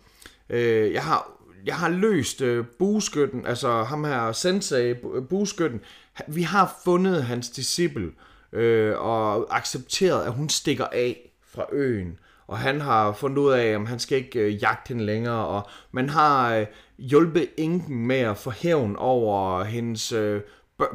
øh, 0.49 0.93
jeg 0.93 1.03
har 1.03 1.31
jeg 1.65 1.75
har 1.75 1.89
løst 1.89 2.41
øh, 2.41 2.65
bueskytten, 2.79 3.45
altså 3.45 3.83
ham 3.83 4.03
her 4.03 4.31
sensei, 4.31 4.89
øh, 4.89 5.27
bueskytten. 5.29 5.81
Vi 6.27 6.41
har 6.41 6.79
fundet 6.83 7.23
hans 7.23 7.49
disciple 7.49 8.11
øh, 8.53 8.99
og 8.99 9.57
accepteret, 9.57 10.25
at 10.25 10.33
hun 10.33 10.49
stikker 10.49 10.85
af 10.91 11.31
fra 11.47 11.65
øen. 11.71 12.19
Og 12.47 12.57
han 12.57 12.81
har 12.81 13.13
fundet 13.13 13.37
ud 13.37 13.51
af, 13.51 13.75
om 13.75 13.85
han 13.85 13.99
skal 13.99 14.17
ikke 14.17 14.39
øh, 14.39 14.61
jagte 14.61 14.89
hende 14.89 15.05
længere. 15.05 15.45
Og 15.47 15.69
man 15.91 16.09
har 16.09 16.55
øh, 16.55 16.65
hjulpet 16.97 17.47
enken 17.57 18.07
med 18.07 18.19
at 18.19 18.37
få 18.37 18.51
hævn 18.51 18.95
over 18.95 19.63
hendes 19.63 20.11
øh, 20.11 20.41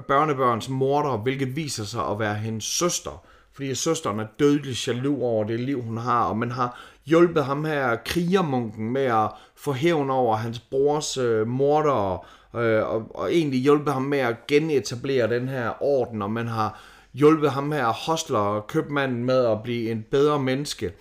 børnebørns 0.09 0.69
morder, 0.69 1.17
hvilket 1.17 1.57
viser 1.57 1.85
sig 1.85 2.07
at 2.07 2.19
være 2.19 2.35
hendes 2.35 2.65
søster. 2.65 3.25
Fordi 3.53 3.75
søsteren 3.75 4.21
er 4.21 4.27
dødelig 4.39 4.87
jaloux 4.87 5.23
over 5.23 5.45
det 5.45 5.61
liv, 5.61 5.83
hun 5.83 5.97
har, 5.97 6.25
og 6.25 6.39
man 6.39 6.51
har 6.51 6.81
hjulpet 7.07 7.45
ham 7.45 7.65
her, 7.65 7.97
krigermunken, 8.05 8.91
med 8.91 9.03
at 9.05 9.31
få 9.57 9.73
hævn 9.73 10.11
over 10.11 10.37
hans 10.37 10.59
brors 10.59 11.17
øh, 11.17 11.47
morder, 11.47 12.27
øh, 12.57 12.89
og, 12.89 13.11
og 13.15 13.35
egentlig 13.35 13.61
hjulpet 13.61 13.93
ham 13.93 14.03
med 14.03 14.19
at 14.19 14.47
genetablere 14.47 15.29
den 15.29 15.49
her 15.49 15.83
orden, 15.83 16.23
og 16.23 16.31
man 16.31 16.49
har 16.49 16.81
hjulpet 17.13 17.51
ham 17.51 17.73
her, 17.73 17.87
hostler, 17.87 18.65
købmanden 18.69 19.25
med 19.25 19.45
at 19.47 19.63
blive 19.63 19.91
en 19.91 20.05
bedre 20.11 20.39
menneske. 20.39 20.93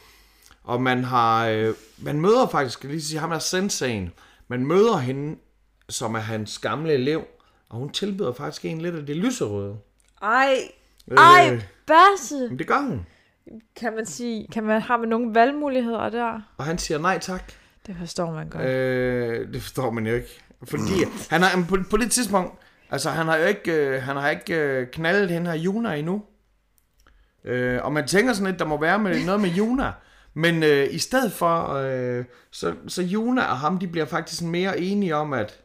Og 0.64 0.82
man 0.82 1.04
har, 1.04 1.48
øh, 1.48 1.74
man 1.98 2.22
møder 2.22 2.48
faktisk, 2.48 2.84
lige 2.84 3.02
sige, 3.02 3.20
ham 3.20 3.32
er 3.32 3.40
sensaen, 3.40 4.12
man 4.48 4.66
møder 4.66 4.98
hende, 4.98 5.38
som 5.90 6.16
er 6.16 6.20
hans 6.20 6.60
gamle 6.60 6.94
elev, 6.94 7.24
og 7.74 7.80
hun 7.80 7.90
tilbyder 7.90 8.34
faktisk 8.34 8.66
en 8.66 8.82
lidt 8.82 8.96
af 8.96 9.06
det 9.06 9.16
lyserøde. 9.16 9.78
Ej, 10.22 10.56
ej, 11.18 11.50
Øh, 11.54 11.64
Basse. 11.88 12.48
men 12.50 12.60
det 12.60 12.68
gør 12.68 12.82
hun. 12.82 13.06
Kan 13.76 13.96
man 13.96 14.06
sige, 14.06 14.48
kan 14.52 14.64
man, 14.64 14.82
har 14.82 14.98
man 14.98 15.10
nogle 15.10 15.36
valgmuligheder 15.36 16.10
der? 16.10 16.42
Og 16.58 16.66
han 16.66 16.78
siger 16.78 16.98
nej 16.98 17.20
tak. 17.20 17.52
Det 17.88 17.96
forstår 18.00 18.32
man 18.32 18.50
godt. 18.50 18.64
Øh, 18.64 19.54
det 19.54 19.62
forstår 19.62 19.92
man 19.92 20.08
jo 20.08 20.16
ikke. 20.16 20.42
Fordi 20.64 20.92
han 21.30 21.42
har, 21.42 21.66
på, 21.70 21.78
på 21.90 21.98
det 21.98 22.12
tidspunkt, 22.12 22.54
altså 22.90 23.10
han 23.10 23.26
har 23.28 23.38
jo 23.38 23.46
ikke, 23.46 23.72
øh, 23.74 24.02
han 24.02 24.16
har 24.16 24.30
ikke 24.30 24.56
øh, 24.56 24.88
knaldet 24.88 25.30
hende 25.30 25.52
her 25.52 25.58
Juna 25.58 25.94
endnu. 25.94 26.24
Øh, 27.46 27.80
og 27.84 27.94
man 27.94 28.08
tænker 28.08 28.34
sådan 28.34 28.48
lidt, 28.52 28.60
der 28.60 28.66
må 28.66 28.80
være 28.82 29.00
med, 29.00 29.26
noget 29.26 29.42
med 29.42 29.50
Juna. 29.50 29.92
Men 30.34 30.64
øh, 30.64 30.88
i 30.92 31.00
stedet 31.00 31.32
for, 31.32 31.74
øh, 31.74 32.26
så, 32.52 32.74
så 32.88 33.02
Juna 33.02 33.42
og 33.42 33.58
ham, 33.58 33.80
de 33.80 33.88
bliver 33.88 34.06
faktisk 34.06 34.42
mere 34.42 34.80
enige 34.80 35.16
om, 35.16 35.34
at 35.34 35.60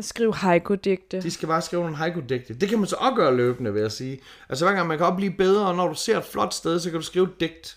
Skriv 0.00 0.34
haiku-digte. 0.34 1.20
de 1.22 1.30
skal 1.30 1.48
bare 1.48 1.62
skrive 1.62 1.82
nogle 1.82 1.96
haiku-digte. 1.96 2.54
Det 2.54 2.68
kan 2.68 2.78
man 2.78 2.86
så 2.86 2.96
også 2.96 3.14
gøre 3.14 3.36
løbende, 3.36 3.72
vil 3.72 3.82
jeg 3.82 3.92
sige. 3.92 4.20
Altså 4.48 4.64
hver 4.64 4.74
gang 4.74 4.88
man 4.88 4.98
kan 4.98 5.06
også 5.06 5.16
blive 5.16 5.32
bedre, 5.32 5.66
og 5.66 5.76
når 5.76 5.88
du 5.88 5.94
ser 5.94 6.18
et 6.18 6.24
flot 6.24 6.54
sted, 6.54 6.80
så 6.80 6.90
kan 6.90 7.00
du 7.00 7.04
skrive 7.04 7.24
et 7.24 7.40
digt. 7.40 7.76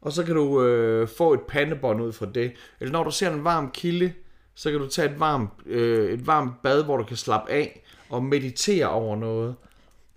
Og 0.00 0.12
så 0.12 0.24
kan 0.24 0.34
du 0.34 0.62
øh, 0.64 1.08
få 1.08 1.32
et 1.32 1.40
pandebånd 1.40 2.02
ud 2.02 2.12
fra 2.12 2.26
det. 2.34 2.52
Eller 2.80 2.92
når 2.92 3.04
du 3.04 3.10
ser 3.10 3.30
en 3.30 3.44
varm 3.44 3.70
kilde, 3.70 4.12
så 4.54 4.70
kan 4.70 4.80
du 4.80 4.88
tage 4.88 5.10
et 5.10 5.20
varmt, 5.20 5.50
øh, 5.66 6.12
et 6.12 6.26
varmt 6.26 6.62
bad, 6.62 6.84
hvor 6.84 6.96
du 6.96 7.04
kan 7.04 7.16
slappe 7.16 7.50
af 7.50 7.82
og 8.08 8.22
meditere 8.22 8.88
over 8.88 9.16
noget. 9.16 9.54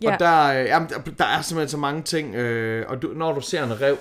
Ja. 0.02 0.14
Og 0.14 0.20
der, 0.20 0.62
øh, 0.62 0.66
jamen, 0.66 0.90
der, 0.90 1.00
der 1.18 1.26
er 1.26 1.42
simpelthen 1.42 1.70
så 1.70 1.78
mange 1.78 2.02
ting. 2.02 2.36
Øh, 2.36 2.86
og 2.90 3.02
du, 3.02 3.08
når 3.08 3.34
du 3.34 3.42
ser 3.42 3.64
en 3.64 3.82
rev, 3.82 3.98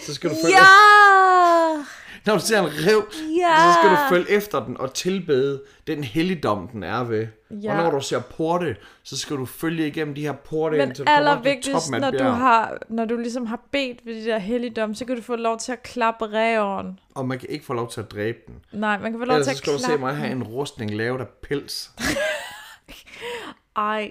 så 0.00 0.14
skal 0.14 0.30
du 0.30 0.34
følge 0.44 0.56
Ja! 0.56 1.84
når 2.26 2.34
du 2.34 2.40
ser 2.40 2.58
en 2.60 2.66
rev, 2.68 3.06
Ja! 3.40 3.56
så 3.72 3.78
skal 3.78 3.90
du 3.90 3.96
følge 4.08 4.30
efter 4.36 4.64
den 4.64 4.76
og 4.80 4.94
tilbede 4.94 5.62
den 5.86 6.04
helligdom, 6.04 6.68
den 6.68 6.82
er 6.82 7.04
ved. 7.04 7.26
Ja. 7.50 7.70
Og 7.78 7.84
når 7.84 7.90
du 7.98 8.04
ser 8.04 8.20
porte, 8.20 8.76
så 9.02 9.18
skal 9.18 9.36
du 9.36 9.46
følge 9.46 9.86
igennem 9.86 10.14
de 10.14 10.20
her 10.22 10.32
porte, 10.32 10.76
Men 10.76 10.88
indtil 10.88 11.06
du 11.06 11.10
allervigtigst, 11.10 11.90
når 11.90 12.10
du, 12.10 12.24
har, 12.24 12.78
når 12.88 13.04
du 13.04 13.16
ligesom 13.16 13.46
har 13.46 13.60
bedt 13.72 14.06
ved 14.06 14.14
de 14.14 14.24
der 14.24 14.38
helligdom, 14.38 14.94
så 14.94 15.04
kan 15.04 15.16
du 15.16 15.22
få 15.22 15.36
lov 15.36 15.58
til 15.58 15.72
at 15.72 15.82
klappe 15.82 16.24
ræven. 16.26 16.98
Og 17.14 17.28
man 17.28 17.38
kan 17.38 17.48
ikke 17.50 17.64
få 17.64 17.72
lov 17.72 17.90
til 17.90 18.00
at 18.00 18.10
dræbe 18.12 18.38
den. 18.46 18.54
Nej, 18.72 18.98
man 18.98 19.12
kan 19.12 19.20
få 19.20 19.24
lov 19.24 19.34
Ellers 19.36 19.46
til 19.46 19.56
så 19.56 19.58
at 19.60 19.64
skal 19.64 19.72
du 19.72 19.78
se 19.78 19.84
klappe. 19.84 20.00
mig 20.00 20.16
have 20.16 20.32
en 20.32 20.42
rustning 20.42 20.90
lavet 20.94 21.20
af 21.20 21.28
pels. 21.42 21.90
Ej. 23.76 24.10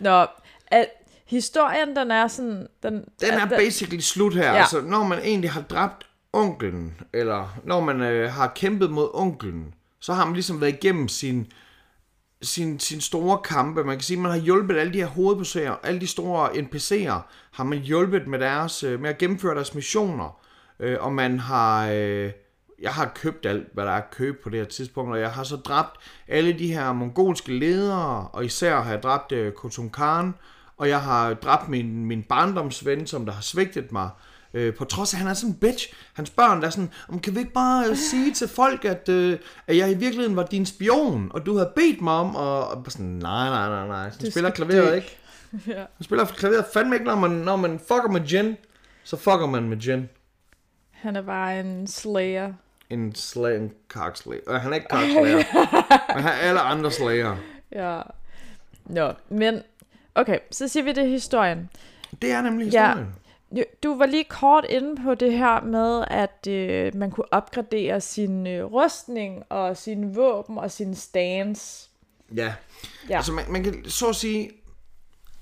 Nå, 0.00 0.26
historien, 1.26 1.96
den 1.96 2.10
er 2.10 2.28
sådan... 2.28 2.66
Den, 2.82 2.94
Den 3.20 3.30
er 3.30 3.42
at- 3.42 3.48
basically 3.48 4.00
slut 4.00 4.34
her. 4.34 4.52
Ja. 4.52 4.58
Altså, 4.58 4.80
når 4.80 5.04
man 5.04 5.18
egentlig 5.18 5.50
har 5.50 5.60
dræbt 5.60 6.06
onklen, 6.32 6.94
eller 7.12 7.58
når 7.64 7.80
man 7.80 8.00
øh, 8.00 8.32
har 8.32 8.52
kæmpet 8.56 8.90
mod 8.90 9.08
onklen, 9.14 9.74
så 10.00 10.12
har 10.12 10.24
man 10.24 10.34
ligesom 10.34 10.60
været 10.60 10.72
igennem 10.74 11.08
sin, 11.08 11.46
sin, 12.42 12.78
sin 12.78 13.00
store 13.00 13.38
kampe. 13.38 13.84
Man 13.84 13.96
kan 13.96 14.02
sige, 14.02 14.16
at 14.16 14.22
man 14.22 14.30
har 14.30 14.38
hjulpet 14.38 14.76
alle 14.76 14.92
de 14.92 14.98
her 14.98 15.06
hovedpersoner, 15.06 15.76
alle 15.82 16.00
de 16.00 16.06
store 16.06 16.48
NPC'er, 16.50 17.20
har 17.52 17.64
man 17.64 17.78
hjulpet 17.78 18.26
med, 18.26 18.38
deres, 18.38 18.82
øh, 18.82 19.00
med 19.00 19.10
at 19.10 19.18
gennemføre 19.18 19.54
deres 19.54 19.74
missioner. 19.74 20.40
Øh, 20.80 20.96
og 21.00 21.12
man 21.12 21.38
har... 21.38 21.88
Øh, 21.92 22.30
jeg 22.82 22.90
har 22.92 23.12
købt 23.14 23.46
alt, 23.46 23.66
hvad 23.74 23.84
der 23.84 23.90
er 23.90 23.96
at 23.96 24.10
købe 24.10 24.38
på 24.42 24.50
det 24.50 24.58
her 24.58 24.66
tidspunkt, 24.66 25.12
og 25.12 25.20
jeg 25.20 25.30
har 25.30 25.42
så 25.44 25.56
dræbt 25.56 25.96
alle 26.28 26.52
de 26.58 26.72
her 26.72 26.92
mongolske 26.92 27.58
ledere, 27.58 28.28
og 28.32 28.44
især 28.44 28.80
har 28.80 28.90
jeg 28.90 29.02
dræbt 29.02 29.32
øh, 29.32 29.52
Khotun 29.52 29.90
Khan, 29.90 30.34
og 30.76 30.88
jeg 30.88 31.00
har 31.00 31.34
dræbt 31.34 31.68
min, 31.68 32.04
min 32.04 32.22
barndomsven, 32.22 33.06
som 33.06 33.26
der 33.26 33.32
har 33.32 33.42
svigtet 33.42 33.92
mig. 33.92 34.10
Øh, 34.54 34.74
på 34.74 34.84
trods 34.84 35.14
af, 35.14 35.16
at 35.16 35.20
han 35.20 35.28
er 35.28 35.34
sådan 35.34 35.50
en 35.50 35.58
bitch. 35.58 35.92
Hans 36.14 36.30
børn 36.30 36.60
der 36.60 36.66
er 36.66 36.70
sådan, 36.70 36.90
om 37.08 37.20
kan 37.20 37.34
vi 37.34 37.38
ikke 37.38 37.52
bare 37.52 37.86
øh, 37.90 37.96
sige 37.96 38.34
til 38.34 38.48
folk, 38.48 38.84
at, 38.84 39.08
øh, 39.08 39.38
at 39.66 39.76
jeg 39.76 39.90
i 39.90 39.94
virkeligheden 39.94 40.36
var 40.36 40.42
din 40.42 40.66
spion, 40.66 41.30
og 41.34 41.46
du 41.46 41.56
havde 41.56 41.72
bedt 41.76 42.00
mig 42.00 42.14
om, 42.14 42.36
og, 42.36 42.68
og 42.68 42.84
sådan, 42.88 43.06
nej, 43.06 43.48
nej, 43.48 43.68
nej, 43.68 43.86
nej. 43.86 44.10
Du 44.20 44.30
spiller 44.30 44.50
klaveret 44.50 44.88
dø. 44.88 44.94
ikke. 44.94 45.18
Ja. 45.66 45.84
Han 45.96 46.04
spiller 46.04 46.24
klaveret 46.24 46.64
fandme 46.72 46.94
ikke, 46.94 47.06
når 47.06 47.14
man, 47.14 47.30
når 47.30 47.56
man 47.56 47.78
fucker 47.78 48.08
med 48.08 48.20
Jen, 48.20 48.56
så 49.04 49.16
fucker 49.16 49.46
man 49.46 49.68
med 49.68 49.76
Jen. 49.76 50.08
Han 50.90 51.16
er 51.16 51.22
bare 51.22 51.60
en 51.60 51.86
slayer. 51.86 52.52
En 52.90 53.14
slag, 53.14 53.56
en 53.56 53.72
kakslager. 53.90 54.40
Øh, 54.48 54.60
han 54.60 54.72
er 54.72 54.74
ikke 54.74 54.88
kakslager, 54.96 55.36
men 56.14 56.24
han 56.24 56.32
er 56.32 56.36
alle 56.36 56.60
andre 56.60 56.90
slager. 56.90 57.36
Ja. 57.72 58.00
Nå, 58.84 59.12
men... 59.28 59.62
Okay, 60.16 60.38
så 60.50 60.68
siger 60.68 60.84
vi 60.84 60.92
det 60.92 61.04
er 61.04 61.08
historien. 61.08 61.70
Det 62.22 62.30
er 62.32 62.42
nemlig 62.42 62.72
Ja. 62.72 62.86
historien. 62.88 63.14
Jo, 63.52 63.64
Du 63.82 63.98
var 63.98 64.06
lige 64.06 64.24
kort 64.24 64.64
inde 64.68 65.02
på 65.02 65.14
det 65.14 65.32
her 65.32 65.60
med, 65.60 66.04
at 66.10 66.46
øh, 66.48 66.94
man 66.94 67.10
kunne 67.10 67.32
opgradere 67.32 68.00
sin 68.00 68.46
øh, 68.46 68.64
rustning 68.64 69.42
og 69.48 69.76
sin 69.76 70.16
våben 70.16 70.58
og 70.58 70.70
sin 70.70 70.94
stance. 70.94 71.88
Ja. 72.36 72.54
Ja. 73.10 73.16
Altså, 73.16 73.32
man, 73.32 73.44
man 73.48 73.62
kan 73.64 73.84
så 73.88 74.08
at 74.08 74.16
sige, 74.16 74.50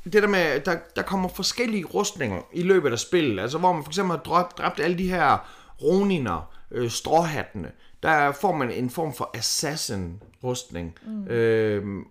det 0.04 0.12
der 0.22 0.26
med, 0.28 0.60
der, 0.60 0.76
der 0.96 1.02
kommer 1.02 1.28
forskellige 1.28 1.84
rustninger 1.84 2.40
i 2.52 2.62
løbet 2.62 2.92
af 2.92 2.98
spillet. 2.98 3.42
Altså, 3.42 3.58
hvor 3.58 3.72
man 3.72 3.82
for 3.84 3.90
eksempel 3.90 4.16
har 4.16 4.22
dræbt, 4.22 4.58
dræbt 4.58 4.80
alle 4.80 4.98
de 4.98 5.08
her 5.10 5.50
roniner, 5.82 6.54
øh, 6.70 6.90
stråhattene. 6.90 7.70
Der 8.02 8.32
får 8.32 8.52
man 8.52 8.70
en 8.70 8.90
form 8.90 9.14
for 9.14 9.30
assassin-rustning. 9.36 10.98
Mm. 11.06 11.26
Øh, 11.28 12.04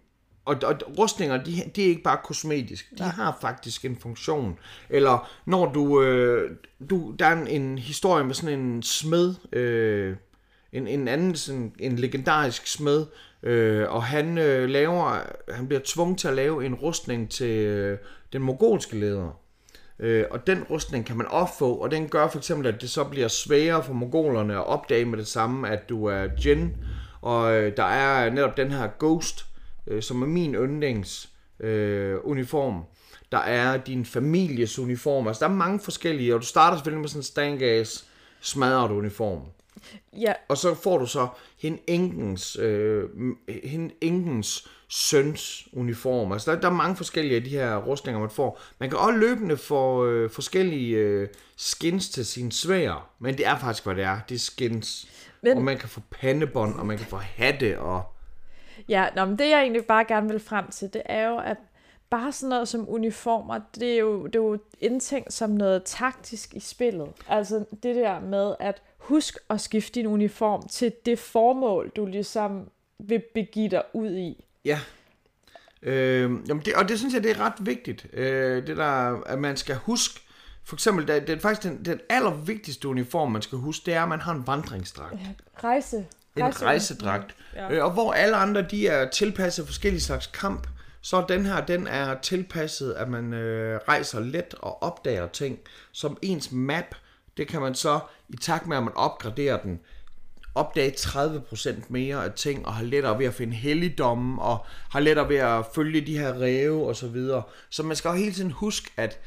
og, 0.46 0.56
og 0.64 0.76
rustninger, 0.98 1.44
de, 1.44 1.64
de 1.76 1.84
er 1.84 1.90
ikke 1.90 2.04
bare 2.04 2.18
kosmetisk. 2.24 2.94
De 2.98 3.04
har 3.04 3.38
faktisk 3.42 3.86
en 3.86 3.98
funktion. 3.98 4.60
Eller 4.90 5.32
når 5.46 5.72
du... 5.72 6.02
Øh, 6.02 6.52
du 6.90 7.16
der 7.20 7.26
er 7.26 7.34
en, 7.34 7.48
en 7.48 7.78
historie 7.78 8.24
med 8.24 8.34
sådan 8.34 8.60
en 8.60 8.84
smed... 8.84 9.36
Øh, 9.52 10.16
en, 10.74 10.88
en 10.88 11.08
anden 11.08 11.36
sådan, 11.36 11.74
en 11.80 11.96
legendarisk 11.96 12.68
smed, 12.68 13.06
øh, 13.44 13.92
og 13.92 14.04
han 14.04 14.38
øh, 14.38 14.70
laver, 14.70 15.20
han 15.52 15.68
bliver 15.68 15.82
tvunget 15.86 16.18
til 16.18 16.28
at 16.28 16.34
lave 16.34 16.66
en 16.66 16.76
rustning 16.76 17.30
til 17.30 17.50
øh, 17.50 17.98
den 18.34 18.42
mogolske 18.42 19.00
leder. 19.00 19.40
Øh, 20.00 20.26
og 20.32 20.48
den 20.48 20.64
rustning 20.64 21.06
kan 21.06 21.18
man 21.18 21.28
opfå, 21.28 21.74
og 21.74 21.92
den 21.92 22.10
gør 22.10 22.28
for 22.28 22.38
eksempel, 22.38 22.68
at 22.68 22.82
det 22.82 22.90
så 22.90 23.04
bliver 23.04 23.28
sværere 23.28 23.84
for 23.84 23.94
mogolerne 23.94 24.54
at 24.54 24.68
opdage 24.68 25.06
med 25.06 25.18
det 25.18 25.28
samme, 25.28 25.70
at 25.70 25.90
du 25.90 26.06
er 26.06 26.28
Jin. 26.46 26.76
Og 27.22 27.54
øh, 27.54 27.78
der 27.78 27.84
er 27.84 28.30
netop 28.30 28.58
den 28.58 28.72
her 28.72 28.90
Ghost, 29.00 29.46
øh, 29.88 30.02
som 30.02 30.22
er 30.22 30.28
min 30.28 30.56
yndlings 30.56 31.30
øh, 31.60 32.18
uniform. 32.24 32.84
Der 33.32 33.38
er 33.38 33.78
din 33.78 34.06
families 34.06 34.80
uniform. 34.80 35.28
Altså, 35.28 35.46
der 35.46 35.52
er 35.52 35.56
mange 35.56 35.80
forskellige, 35.80 36.36
og 36.36 36.42
du 36.42 36.46
starter 36.46 36.78
selvfølgelig 36.78 37.02
med 37.02 37.10
sådan 37.10 37.20
en 37.20 37.24
stangas 37.24 38.08
smadret 38.42 38.92
uniform. 38.92 39.42
Ja, 40.20 40.34
Og 40.50 40.58
så 40.58 40.74
får 40.74 40.98
du 40.98 41.06
så 41.06 41.28
hende 41.58 41.80
enkens, 41.88 42.56
øh, 42.60 43.10
hende 43.64 43.94
enkens 44.02 44.68
søns 44.88 45.68
uniform. 45.74 46.32
Altså 46.32 46.52
der, 46.52 46.62
der 46.62 46.68
er 46.68 46.74
mange 46.74 46.96
forskellige 46.96 47.36
af 47.36 47.44
de 47.44 47.50
her 47.50 47.78
rustninger, 47.78 48.20
man 48.20 48.30
får. 48.30 48.62
Man 48.80 48.90
kan 48.90 49.00
også 49.00 49.18
løbende 49.18 49.58
få 49.58 50.06
øh, 50.06 50.30
forskellige 50.30 50.98
øh, 50.98 51.28
skins 51.58 52.10
til 52.10 52.26
sin 52.26 52.52
svær, 52.52 53.10
men 53.20 53.38
det 53.38 53.48
er 53.48 53.60
faktisk, 53.60 53.84
hvad 53.86 53.96
det 53.96 54.04
er. 54.04 54.20
Det 54.30 54.36
er 54.36 54.40
skins. 54.40 55.08
Men... 55.42 55.58
Og 55.58 55.64
man 55.64 55.78
kan 55.78 55.90
få 55.90 56.02
pandebånd, 56.12 56.80
og 56.80 56.86
man 56.86 56.98
kan 56.98 57.08
få 57.08 57.18
hatte, 57.18 57.80
og... 57.80 58.13
Ja, 58.90 59.08
nå, 59.16 59.26
men 59.26 59.40
det 59.40 59.50
jeg 59.50 59.62
egentlig 59.62 59.86
bare 59.86 60.06
gerne 60.06 60.30
vil 60.30 60.40
frem 60.40 60.68
til, 60.72 60.94
det 60.94 61.02
er 61.06 61.30
jo, 61.30 61.38
at 61.38 61.58
bare 62.10 62.32
sådan 62.32 62.50
noget 62.50 62.68
som 62.68 62.90
uniformer, 62.90 63.60
det 63.76 63.94
er 63.94 63.98
jo, 63.98 64.26
det 64.26 64.36
er 64.36 64.40
jo 64.40 64.58
indtænkt 64.82 65.34
som 65.34 65.50
noget 65.50 65.84
taktisk 65.86 66.54
i 66.54 66.60
spillet. 66.60 67.08
Altså 67.28 67.66
det 67.84 67.96
der 67.96 68.20
med 68.20 68.56
at 68.60 68.82
husk 68.98 69.38
at 69.50 69.62
skifte 69.62 70.00
din 70.00 70.08
uniform 70.08 70.68
til 70.68 70.94
det 71.06 71.20
formål, 71.20 71.92
du 71.96 72.06
ligesom 72.06 72.70
vil 73.00 73.24
begive 73.34 73.70
dig 73.70 73.84
ud 73.94 74.12
i. 74.12 74.46
Ja. 74.66 74.80
Øh, 75.82 76.32
jamen 76.48 76.64
det, 76.66 76.76
og 76.76 76.90
det 76.90 77.00
synes 77.00 77.14
jeg, 77.14 77.24
det 77.24 77.32
er 77.32 77.40
ret 77.40 77.54
vigtigt. 77.60 78.08
Øh, 78.14 78.68
det 78.68 78.78
der, 78.78 79.22
at 79.24 79.40
man 79.40 79.58
skal 79.58 79.76
huske, 79.76 80.20
for 80.64 80.76
eksempel, 80.76 81.08
det, 81.08 81.28
det 81.28 81.36
er 81.36 81.40
faktisk 81.40 81.64
den, 81.64 81.86
den 81.86 82.00
allervigtigste 82.10 82.88
uniform, 82.88 83.32
man 83.32 83.42
skal 83.42 83.58
huske, 83.58 83.86
det 83.86 83.94
er, 83.94 84.04
at 84.04 84.10
man 84.10 84.22
har 84.22 84.34
en 84.34 84.48
vandringsdragt. 84.48 85.16
Rejse. 85.64 86.06
En 86.38 86.62
rejsedragt. 86.62 87.36
Ja. 87.56 87.72
Øh, 87.72 87.84
og 87.84 87.92
hvor 87.92 88.14
alle 88.14 88.36
andre, 88.36 88.62
de 88.62 88.88
er 88.88 89.10
tilpasset 89.10 89.66
forskellige 89.66 90.02
slags 90.02 90.28
kamp, 90.28 90.68
så 91.02 91.26
den 91.30 91.46
her, 91.46 91.66
den 91.66 91.88
er 91.88 92.16
tilpasset, 92.22 92.94
at 92.94 93.10
man 93.10 93.34
øh, 93.34 93.80
rejser 93.88 94.20
let 94.20 94.56
og 94.60 94.84
opdager 94.84 95.28
ting. 95.28 95.60
Som 95.92 96.18
ens 96.22 96.52
map, 96.52 96.96
det 97.38 97.48
kan 97.48 97.62
man 97.62 97.76
så, 97.76 98.00
i 98.30 98.38
takt 98.38 98.68
med 98.68 98.78
at 98.78 98.84
man 98.84 98.94
opgraderer 98.96 99.62
den, 99.62 99.80
opdage 100.56 100.92
30% 100.92 101.74
mere 101.90 102.26
af 102.26 102.32
ting, 102.32 102.66
og 102.66 102.74
har 102.74 102.84
lettere 102.84 103.20
ved 103.20 103.26
at 103.26 103.34
finde 103.34 103.54
helligdomme, 103.54 104.42
og 104.42 104.66
har 104.90 105.00
lettere 105.00 105.30
ved 105.30 105.38
at 105.38 105.66
følge 105.76 106.02
de 106.02 106.18
her 106.18 106.34
ræve 106.42 106.88
og 106.88 106.96
så 106.96 107.08
videre. 107.08 107.44
Så 107.70 107.84
man 107.84 107.96
skal 107.96 108.10
jo 108.10 108.16
hele 108.16 108.34
tiden 108.34 108.52
huske, 108.52 108.92
at 108.98 109.20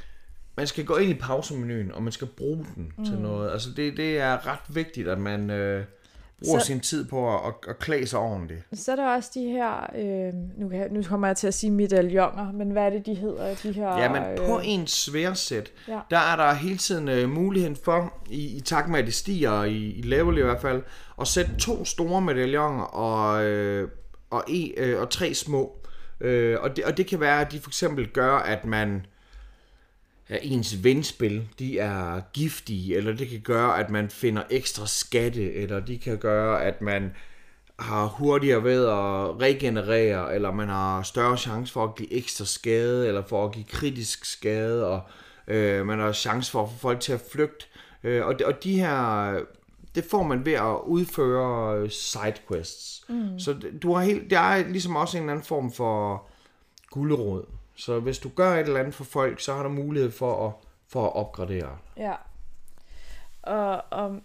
man 0.56 0.66
skal 0.66 0.84
gå 0.84 0.96
ind 0.96 1.10
i 1.10 1.14
pausemenuen, 1.14 1.92
og 1.92 2.02
man 2.02 2.12
skal 2.12 2.26
bruge 2.26 2.66
den 2.74 2.92
mm. 2.96 3.04
til 3.04 3.18
noget. 3.18 3.52
Altså 3.52 3.70
det, 3.76 3.96
det 3.96 4.18
er 4.18 4.46
ret 4.46 4.60
vigtigt, 4.68 5.08
at 5.08 5.18
man 5.18 5.50
øh, 5.50 5.84
bruger 6.44 6.58
Så- 6.58 6.66
sin 6.66 6.80
tid 6.80 7.04
på 7.08 7.34
at, 7.34 7.40
at, 7.46 7.54
at 7.68 7.78
klæde 7.78 8.06
sig 8.06 8.18
ordentligt. 8.18 8.60
Så 8.74 8.92
er 8.92 8.96
der 8.96 9.14
også 9.14 9.30
de 9.34 9.44
her, 9.44 9.90
øh, 9.98 10.34
nu, 10.60 10.68
kan 10.68 10.92
nu 10.92 11.02
kommer 11.02 11.26
jeg 11.26 11.36
til 11.36 11.46
at 11.46 11.54
sige 11.54 11.70
medaljoner, 11.70 12.52
men 12.52 12.70
hvad 12.70 12.82
er 12.86 12.90
det, 12.90 13.06
de 13.06 13.14
hedder? 13.14 13.54
De 13.62 13.72
her, 13.72 13.98
Ja, 13.98 14.12
men 14.12 14.22
på 14.46 14.58
øh, 14.58 14.68
en 14.68 14.86
sværsæt, 14.86 15.72
Ja. 15.88 15.92
ja. 15.94 15.98
der 16.10 16.18
er 16.18 16.36
der 16.36 16.54
hele 16.54 16.76
tiden 16.78 17.08
øh, 17.08 17.28
muligheden 17.30 17.76
for, 17.84 18.12
i, 18.30 18.56
i 18.56 18.60
takt 18.60 18.88
med 18.88 18.98
at 18.98 19.04
det 19.06 19.14
stiger, 19.14 19.64
i, 19.64 19.76
i 19.76 20.02
level 20.02 20.38
i 20.38 20.42
hvert 20.42 20.60
fald, 20.60 20.82
at 21.20 21.26
sætte 21.28 21.50
to 21.58 21.84
store 21.84 22.20
medaljoner 22.20 22.82
og, 22.84 23.44
øh, 23.44 23.88
og, 24.30 24.44
e, 24.48 24.80
øh, 24.80 25.00
og 25.00 25.10
tre 25.10 25.34
små. 25.34 25.72
Øh, 26.20 26.56
og, 26.60 26.76
det, 26.76 26.84
og 26.84 26.96
det 26.96 27.06
kan 27.06 27.20
være, 27.20 27.40
at 27.40 27.52
de 27.52 27.60
for 27.60 27.70
eksempel 27.70 28.08
gør, 28.08 28.32
at 28.36 28.64
man 28.64 29.06
at 30.28 30.40
ens 30.42 30.84
venspil, 30.84 31.48
de 31.58 31.78
er 31.78 32.20
giftige, 32.32 32.96
eller 32.96 33.12
det 33.12 33.28
kan 33.28 33.40
gøre, 33.40 33.78
at 33.80 33.90
man 33.90 34.10
finder 34.10 34.42
ekstra 34.50 34.86
skatte, 34.86 35.54
eller 35.54 35.80
de 35.80 35.98
kan 35.98 36.18
gøre, 36.18 36.64
at 36.64 36.82
man 36.82 37.12
har 37.78 38.06
hurtigere 38.06 38.64
ved 38.64 38.84
at 38.86 39.40
regenerere, 39.40 40.34
eller 40.34 40.50
man 40.50 40.68
har 40.68 41.02
større 41.02 41.38
chance 41.38 41.72
for 41.72 41.84
at 41.84 41.94
give 41.94 42.12
ekstra 42.12 42.44
skade, 42.44 43.08
eller 43.08 43.22
for 43.28 43.44
at 43.44 43.52
give 43.52 43.64
kritisk 43.64 44.24
skade, 44.24 44.86
og 44.86 45.00
øh, 45.48 45.86
man 45.86 45.98
har 45.98 46.12
chance 46.12 46.50
for 46.50 46.62
at 46.62 46.70
få 46.70 46.78
folk 46.78 47.00
til 47.00 47.12
at 47.12 47.24
flygte. 47.32 47.66
Øh, 48.04 48.26
og, 48.26 48.38
de, 48.38 48.46
og 48.46 48.64
de 48.64 48.80
her, 48.80 49.40
det 49.94 50.04
får 50.04 50.22
man 50.22 50.46
ved 50.46 50.52
at 50.52 50.76
udføre 50.84 51.78
øh, 51.78 51.90
sidequests. 51.90 53.04
Mm. 53.08 53.38
Så 53.38 53.56
du 53.82 53.94
har 53.94 54.02
helt, 54.02 54.30
der 54.30 54.38
er 54.38 54.68
ligesom 54.68 54.96
også 54.96 55.16
en 55.16 55.22
eller 55.22 55.32
anden 55.32 55.46
form 55.46 55.72
for 55.72 56.26
gulderod. 56.90 57.44
Så 57.76 58.00
hvis 58.00 58.18
du 58.18 58.28
gør 58.28 58.54
et 58.54 58.60
eller 58.66 58.80
andet 58.80 58.94
for 58.94 59.04
folk, 59.04 59.40
så 59.40 59.54
har 59.54 59.62
du 59.62 59.68
mulighed 59.68 60.10
for 60.10 60.46
at, 60.46 60.52
for 60.88 61.06
at 61.06 61.14
opgradere. 61.16 61.78
Ja. 61.96 62.12
Og, 63.42 63.84
og 63.90 64.20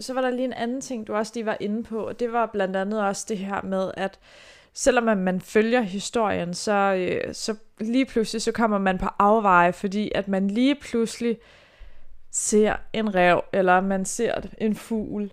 så 0.00 0.14
var 0.14 0.20
der 0.20 0.30
lige 0.30 0.44
en 0.44 0.52
anden 0.52 0.80
ting, 0.80 1.06
du 1.06 1.14
også 1.14 1.32
lige 1.34 1.46
var 1.46 1.56
inde 1.60 1.82
på, 1.84 2.06
og 2.06 2.20
det 2.20 2.32
var 2.32 2.46
blandt 2.46 2.76
andet 2.76 3.02
også 3.02 3.26
det 3.28 3.38
her 3.38 3.62
med, 3.62 3.90
at 3.96 4.18
selvom 4.74 5.16
man 5.16 5.40
følger 5.40 5.80
historien, 5.80 6.54
så, 6.54 6.72
øh, 6.72 7.34
så 7.34 7.54
lige 7.80 8.06
pludselig 8.06 8.42
så 8.42 8.52
kommer 8.52 8.78
man 8.78 8.98
på 8.98 9.08
afveje, 9.18 9.72
fordi 9.72 10.12
at 10.14 10.28
man 10.28 10.48
lige 10.48 10.74
pludselig 10.74 11.38
ser 12.30 12.76
en 12.92 13.14
rev, 13.14 13.40
eller 13.52 13.80
man 13.80 14.04
ser 14.04 14.34
en 14.58 14.74
fugl, 14.74 15.32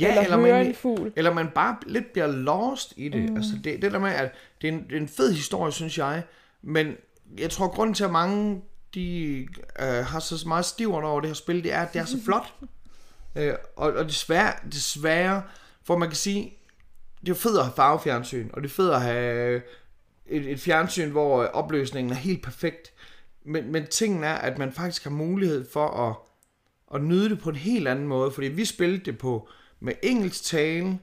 Ja, 0.00 0.08
eller, 0.08 0.22
eller 0.22 0.38
hører 0.38 0.58
man, 0.58 0.66
en 0.66 0.74
fugl. 0.74 1.12
eller 1.16 1.34
man 1.34 1.48
bare 1.54 1.76
lidt 1.86 2.12
bliver 2.12 2.26
lost 2.26 2.92
i 2.96 3.08
det. 3.08 3.30
Mm. 3.30 3.36
Altså 3.36 3.52
det, 3.64 3.82
det 3.82 3.92
der 3.92 3.98
med, 3.98 4.10
at 4.10 4.32
det 4.62 4.68
er, 4.68 4.72
en, 4.72 4.84
det 4.88 4.96
er 4.96 5.00
en 5.00 5.08
fed 5.08 5.32
historie, 5.32 5.72
synes 5.72 5.98
jeg, 5.98 6.22
men 6.62 6.96
jeg 7.38 7.50
tror, 7.50 7.68
grunden 7.68 7.94
til, 7.94 8.04
at 8.04 8.10
mange 8.10 8.62
de, 8.94 9.40
øh, 9.80 9.86
har 9.86 10.20
så 10.20 10.48
meget 10.48 10.64
stivere 10.64 11.04
over 11.04 11.20
det 11.20 11.30
her 11.30 11.34
spil, 11.34 11.64
det 11.64 11.72
er, 11.72 11.82
at 11.82 11.92
det 11.92 12.00
er 12.00 12.04
så 12.04 12.18
flot. 12.26 12.54
øh, 13.36 13.54
og, 13.76 13.92
og 13.92 14.04
desværre, 14.04 14.52
desværre, 14.72 15.42
for 15.84 15.96
man 15.96 16.08
kan 16.08 16.16
sige, 16.16 16.56
det 17.20 17.28
er 17.28 17.34
fedt 17.34 17.58
at 17.58 17.64
have 17.64 17.74
farvefjernsyn, 17.76 18.50
og 18.52 18.62
det 18.62 18.68
er 18.68 18.74
fedt 18.74 18.94
at 18.94 19.02
have 19.02 19.62
et, 20.26 20.52
et 20.52 20.60
fjernsyn, 20.60 21.10
hvor 21.10 21.44
opløsningen 21.44 22.12
er 22.12 22.16
helt 22.16 22.42
perfekt. 22.42 22.92
Men, 23.44 23.72
men 23.72 23.86
tingen 23.86 24.24
er, 24.24 24.34
at 24.34 24.58
man 24.58 24.72
faktisk 24.72 25.04
har 25.04 25.10
mulighed 25.10 25.70
for 25.72 25.88
at, 25.88 26.16
at 26.94 27.02
nyde 27.02 27.28
det 27.30 27.40
på 27.40 27.50
en 27.50 27.56
helt 27.56 27.88
anden 27.88 28.06
måde, 28.06 28.30
fordi 28.30 28.48
vi 28.48 28.64
spillede 28.64 29.04
det 29.04 29.18
på 29.18 29.48
med 29.80 29.92
engelsk 30.02 30.44
tale, 30.44 30.98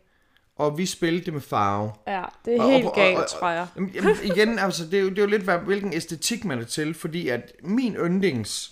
og 0.57 0.77
vi 0.77 0.85
spillede 0.85 1.25
det 1.25 1.33
med 1.33 1.41
farve. 1.41 1.91
Ja, 2.07 2.23
det 2.45 2.55
er 2.55 2.61
Og- 2.63 2.71
helt 2.71 2.85
og- 2.85 2.91
og- 2.91 2.95
galt, 2.97 3.17
og- 3.19 3.27
tror 3.29 3.49
jeg. 3.49 3.67
Jamen, 3.75 4.15
igen, 4.23 4.59
altså, 4.59 4.85
det 4.85 4.93
er, 4.93 5.03
jo, 5.03 5.09
det 5.09 5.17
er 5.17 5.21
jo 5.21 5.27
lidt, 5.27 5.43
hvad, 5.43 5.57
hvilken 5.57 5.93
æstetik 5.93 6.45
man 6.45 6.59
er 6.59 6.63
til, 6.65 6.93
fordi 6.93 7.27
at 7.29 7.51
min 7.63 7.93
yndlings 7.95 8.71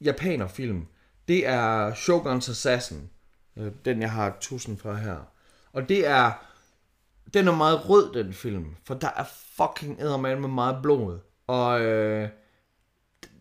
japanerfilm, 0.00 0.86
det 1.28 1.46
er 1.46 1.90
Shogun's 1.92 2.50
Assassin. 2.50 3.10
Øh, 3.56 3.72
Den, 3.84 4.00
jeg 4.02 4.10
har 4.12 4.36
tusind 4.40 4.78
fra 4.78 4.94
her. 4.94 5.16
Og 5.72 5.88
det 5.88 6.06
er, 6.06 6.32
den 7.34 7.48
er 7.48 7.54
meget 7.56 7.88
rød, 7.88 8.12
den 8.14 8.32
film, 8.32 8.76
for 8.86 8.94
der 8.94 9.10
er 9.16 9.24
fucking 9.56 10.00
eddermame 10.02 10.40
med 10.40 10.48
meget 10.48 10.78
blod. 10.82 11.18
Og 11.46 11.80
øh, 11.80 12.28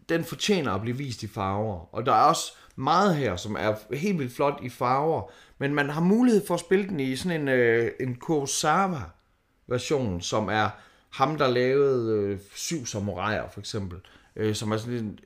den 0.10 0.24
fortjener 0.26 0.74
at 0.74 0.82
blive 0.82 0.98
vist 0.98 1.24
i 1.24 1.28
farver. 1.28 1.96
Og 1.96 2.06
der 2.06 2.12
er 2.14 2.24
også 2.24 2.54
meget 2.78 3.16
her, 3.16 3.36
som 3.36 3.56
er 3.60 3.96
helt 3.96 4.20
vildt 4.20 4.36
flot 4.36 4.60
i 4.64 4.70
farver. 4.70 5.32
Men 5.58 5.74
man 5.74 5.90
har 5.90 6.02
mulighed 6.02 6.48
for 6.48 6.54
at 6.54 6.60
spille 6.60 6.88
den 6.88 7.00
i 7.00 7.16
sådan 7.16 7.42
en, 7.42 7.48
øh, 7.48 7.92
en 8.00 8.16
Kurosawa-version, 8.16 10.22
som 10.22 10.50
er 10.50 10.70
ham, 11.10 11.38
der 11.38 11.48
lavede 11.48 12.14
øh, 12.14 12.40
Syv 12.56 12.86
Samuraier, 12.86 13.50
for 13.50 13.60
eksempel. 13.60 14.00
Øh, 14.36 14.56
som 14.56 14.72
er 14.72 14.78
sådan 14.78 14.94
en, 14.94 15.20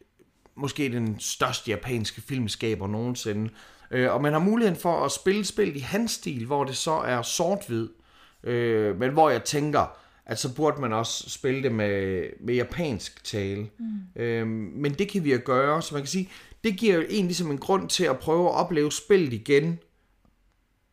måske 0.55 0.91
den 0.91 1.19
største 1.19 1.71
japanske 1.71 2.21
filmskaber 2.21 2.87
nogensinde. 2.87 3.49
Øh, 3.91 4.13
og 4.13 4.21
man 4.21 4.33
har 4.33 4.39
muligheden 4.39 4.79
for 4.79 5.05
at 5.05 5.11
spille 5.11 5.45
spil 5.45 5.75
i 5.75 5.79
hans 5.79 6.11
stil, 6.11 6.45
hvor 6.45 6.63
det 6.63 6.75
så 6.75 6.91
er 6.91 7.21
sort-hvid. 7.21 7.89
Øh, 8.43 8.99
men 8.99 9.11
hvor 9.11 9.29
jeg 9.29 9.43
tænker, 9.43 9.97
at 10.25 10.39
så 10.39 10.55
burde 10.55 10.81
man 10.81 10.93
også 10.93 11.29
spille 11.29 11.63
det 11.63 11.71
med, 11.71 12.23
med 12.39 12.55
japansk 12.55 13.23
tale. 13.23 13.69
Mm. 13.79 14.21
Øh, 14.21 14.47
men 14.47 14.93
det 14.93 15.09
kan 15.09 15.23
vi 15.23 15.33
jo 15.33 15.39
gøre, 15.45 15.81
så 15.81 15.95
man 15.95 16.01
kan 16.01 16.07
sige, 16.07 16.29
det 16.63 16.77
giver 16.77 16.95
jo 16.95 17.03
en 17.09 17.25
ligesom 17.25 17.51
en 17.51 17.57
grund 17.57 17.89
til 17.89 18.03
at 18.03 18.19
prøve 18.19 18.49
at 18.49 18.55
opleve 18.55 18.91
spillet 18.91 19.33
igen 19.33 19.79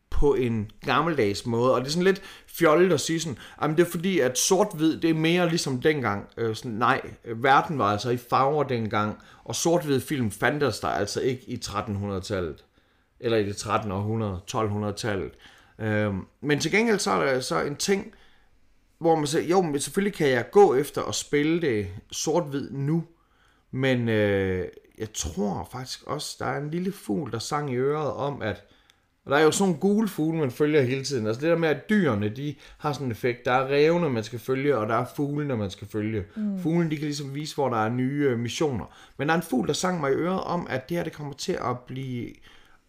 på 0.09 0.35
en 0.35 0.71
gammeldags 0.85 1.45
måde. 1.45 1.73
Og 1.73 1.81
det 1.81 1.87
er 1.87 1.91
sådan 1.91 2.03
lidt 2.03 2.21
fjollet 2.47 2.93
at 2.93 3.01
sige 3.01 3.19
sådan, 3.19 3.37
jamen 3.61 3.77
det 3.77 3.85
er 3.87 3.91
fordi, 3.91 4.19
at 4.19 4.37
sort-hvid, 4.37 4.97
det 4.97 5.09
er 5.09 5.13
mere 5.13 5.49
ligesom 5.49 5.81
dengang. 5.81 6.29
Øh, 6.37 6.55
sådan, 6.55 6.71
nej, 6.71 7.01
verden 7.23 7.77
var 7.77 7.91
altså 7.91 8.09
i 8.09 8.17
farver 8.17 8.63
dengang, 8.63 9.17
og 9.43 9.55
sort-hvid 9.55 9.99
film 9.99 10.31
fandtes 10.31 10.79
der 10.79 10.87
altså 10.87 11.21
ikke 11.21 11.49
i 11.49 11.61
1300-tallet. 11.65 12.65
Eller 13.19 13.37
i 13.37 13.43
det 13.43 13.57
13. 13.57 13.91
århundrede, 13.91 14.39
1200-tallet. 14.51 15.31
Øh, 15.79 16.13
men 16.41 16.59
til 16.59 16.71
gengæld 16.71 16.99
så 16.99 17.11
er 17.11 17.33
der 17.33 17.39
så 17.39 17.61
en 17.61 17.75
ting, 17.75 18.13
hvor 18.99 19.15
man 19.15 19.27
siger, 19.27 19.43
jo, 19.43 19.61
men 19.61 19.79
selvfølgelig 19.79 20.17
kan 20.17 20.29
jeg 20.29 20.51
gå 20.51 20.75
efter 20.75 21.03
at 21.03 21.15
spille 21.15 21.61
det 21.61 21.87
sort-hvid 22.11 22.71
nu, 22.71 23.03
men 23.71 24.09
øh, 24.09 24.67
jeg 24.99 25.13
tror 25.13 25.69
faktisk 25.71 26.03
også, 26.03 26.35
der 26.39 26.45
er 26.45 26.57
en 26.57 26.71
lille 26.71 26.91
fugl, 26.91 27.31
der 27.31 27.39
sang 27.39 27.71
i 27.71 27.75
øret 27.75 28.13
om, 28.13 28.41
at 28.41 28.65
og 29.25 29.31
der 29.31 29.37
er 29.37 29.43
jo 29.43 29.51
sådan 29.51 29.67
nogle 29.67 29.79
gule 29.79 30.07
fugle, 30.07 30.39
man 30.39 30.51
følger 30.51 30.81
hele 30.81 31.03
tiden. 31.03 31.27
Altså 31.27 31.41
det 31.41 31.49
der 31.49 31.57
med, 31.57 31.69
at 31.69 31.89
dyrene, 31.89 32.29
de 32.29 32.55
har 32.77 32.93
sådan 32.93 33.07
en 33.07 33.11
effekt. 33.11 33.45
Der 33.45 33.51
er 33.51 33.67
revne, 33.67 34.09
man 34.09 34.23
skal 34.23 34.39
følge, 34.39 34.77
og 34.77 34.87
der 34.87 34.95
er 34.95 35.05
fuglene, 35.15 35.57
man 35.57 35.69
skal 35.69 35.87
følge. 35.87 36.25
Mm. 36.35 36.59
Fuglene, 36.59 36.91
de 36.91 36.95
kan 36.95 37.05
ligesom 37.05 37.35
vise, 37.35 37.55
hvor 37.55 37.69
der 37.69 37.77
er 37.77 37.89
nye 37.89 38.27
øh, 38.29 38.39
missioner. 38.39 38.85
Men 39.17 39.27
der 39.27 39.33
er 39.33 39.37
en 39.37 39.43
fugl, 39.43 39.67
der 39.67 39.73
sang 39.73 39.99
mig 39.99 40.11
i 40.11 40.15
øret 40.15 40.41
om, 40.41 40.67
at 40.69 40.89
det 40.89 40.97
her, 40.97 41.03
det 41.03 41.13
kommer 41.13 41.33
til 41.33 41.53
at 41.53 41.79
blive 41.87 42.29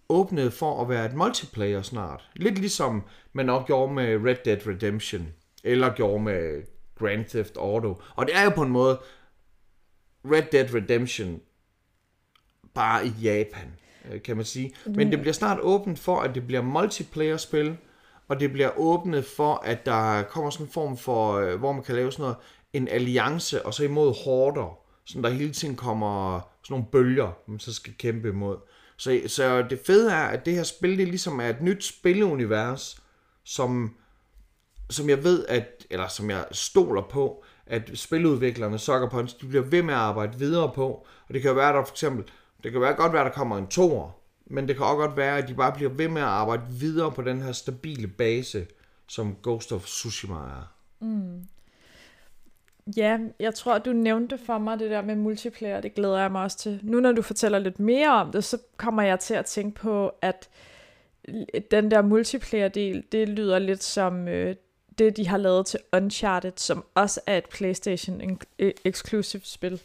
åbnet 0.09 0.53
for 0.53 0.83
at 0.83 0.89
være 0.89 1.07
et 1.07 1.15
multiplayer 1.15 1.83
snart. 1.83 2.31
Lidt 2.35 2.59
ligesom 2.59 3.03
man 3.33 3.51
også 3.51 3.67
gjorde 3.67 3.95
med 3.95 4.25
Red 4.25 4.37
Dead 4.45 4.67
Redemption, 4.67 5.29
eller 5.65 5.95
gjorde 5.95 6.23
med 6.23 6.63
Grand 6.99 7.25
Theft 7.25 7.57
Auto. 7.57 8.03
Og 8.17 8.27
det 8.27 8.37
er 8.37 8.45
jo 8.45 8.51
på 8.51 8.63
en 8.63 8.71
måde 8.71 9.01
Red 10.25 10.43
Dead 10.53 10.75
Redemption 10.75 11.41
bare 12.81 13.07
i 13.07 13.13
Japan, 13.23 13.69
øh, 14.11 14.23
kan 14.23 14.37
man 14.37 14.45
sige. 14.45 14.73
Men 14.87 15.11
det 15.11 15.21
bliver 15.21 15.33
snart 15.33 15.59
åbent 15.61 15.99
for, 15.99 16.21
at 16.21 16.35
det 16.35 16.47
bliver 16.47 16.63
multiplayer-spil, 16.63 17.77
og 18.29 18.41
det 18.41 18.53
bliver 18.53 18.71
åbnet 18.79 19.25
for, 19.25 19.55
at 19.65 19.87
der 19.87 20.23
kommer 20.23 20.51
sådan 20.51 20.67
en 20.67 20.73
form 20.73 20.97
for, 20.97 21.35
øh, 21.35 21.59
hvor 21.59 21.73
man 21.73 21.83
kan 21.83 21.95
lave 21.95 22.13
sådan 22.13 22.23
noget, 22.23 22.37
en 22.73 22.89
alliance, 22.89 23.67
og 23.67 23.75
så 23.75 23.85
imod 23.85 24.25
hårder, 24.25 24.79
sådan 25.05 25.25
der 25.25 25.31
hele 25.31 25.53
tiden 25.53 25.77
kommer 25.77 26.41
sådan 26.65 26.75
nogle 26.75 26.87
bølger, 26.93 27.33
man 27.47 27.59
så 27.59 27.75
skal 27.75 27.95
kæmpe 27.99 28.29
imod. 28.29 28.57
Så, 28.97 29.21
så 29.27 29.63
det 29.63 29.81
fede 29.87 30.13
er, 30.13 30.25
at 30.25 30.47
det 30.47 30.55
her 30.55 30.63
spil, 30.63 30.99
det 30.99 31.09
ligesom 31.09 31.41
er 31.41 31.49
et 31.49 31.63
nyt 31.63 31.85
spilunivers, 31.85 33.03
som, 33.45 33.95
som 34.91 35.09
jeg 35.09 35.25
ved, 35.25 35.47
at, 35.47 35.87
eller 35.91 36.09
som 36.09 36.31
jeg 36.31 36.45
stoler 36.53 37.03
på, 37.03 37.45
at 37.67 37.91
spiludviklerne 37.95 38.79
Sucker 38.79 39.09
Punch, 39.09 39.41
de 39.41 39.47
bliver 39.47 39.65
ved 39.65 39.83
med 39.83 39.95
at 39.95 40.01
arbejde 40.01 40.39
videre 40.39 40.73
på. 40.75 41.07
Og 41.29 41.35
det 41.35 41.43
kan 41.43 41.49
jo 41.49 41.55
være, 41.55 41.69
at 41.69 41.75
der 41.75 41.85
for 41.85 41.95
eksempel, 41.95 42.25
det 42.65 42.73
kan 42.73 42.81
være 42.81 42.95
godt 42.95 43.13
være, 43.13 43.23
at 43.23 43.27
der 43.27 43.33
kommer 43.33 43.59
en 43.59 43.67
toer, 43.67 44.11
men 44.47 44.69
det 44.69 44.77
kan 44.77 44.87
også 44.87 44.97
godt 44.97 45.17
være, 45.17 45.39
at 45.39 45.49
de 45.49 45.55
bare 45.55 45.73
bliver 45.73 45.91
ved 45.91 46.09
med 46.09 46.23
at 46.23 46.29
arbejde 46.29 46.63
videre 46.69 47.13
på 47.13 47.23
den 47.23 47.43
her 47.43 47.53
stabile 47.53 48.09
base, 48.09 48.67
som 49.07 49.37
Ghost 49.43 49.73
of 49.73 49.85
Tsushima 49.85 50.35
er. 50.35 50.75
Mm. 51.01 51.47
Ja, 52.97 53.19
jeg 53.41 53.55
tror, 53.55 53.79
du 53.79 53.93
nævnte 53.93 54.39
for 54.39 54.59
mig 54.59 54.79
det 54.79 54.91
der 54.91 55.03
med 55.03 55.17
multiplayer, 55.17 55.81
det 55.81 55.95
glæder 55.95 56.19
jeg 56.19 56.33
mig 56.33 56.43
også 56.43 56.59
til. 56.59 56.81
Nu 56.83 57.01
når 57.01 57.13
du 57.13 57.23
fortæller 57.23 57.59
lidt 57.59 57.81
mere 57.81 58.11
om 58.11 58.33
det, 58.33 58.45
så 58.45 58.59
kommer 58.77 59.03
jeg 59.03 59.21
til 59.21 59.35
at 59.35 59.47
tænke 59.47 59.81
på, 59.81 60.13
at 60.23 60.49
den 61.71 61.91
der 61.91 62.03
multiplayer-del, 62.03 63.05
det 63.13 63.29
lyder 63.29 63.59
lidt 63.59 63.83
som 63.83 64.29
øh, 64.29 64.57
det, 64.99 65.17
de 65.17 65.29
har 65.29 65.37
lavet 65.37 65.67
til 65.67 65.81
Uncharted, 65.93 66.53
som 66.57 66.85
også 66.95 67.21
er 67.27 67.39
et 67.39 67.45
PlayStation-exclusive 67.45 69.41
øh, 69.41 69.45
spil. 69.45 69.81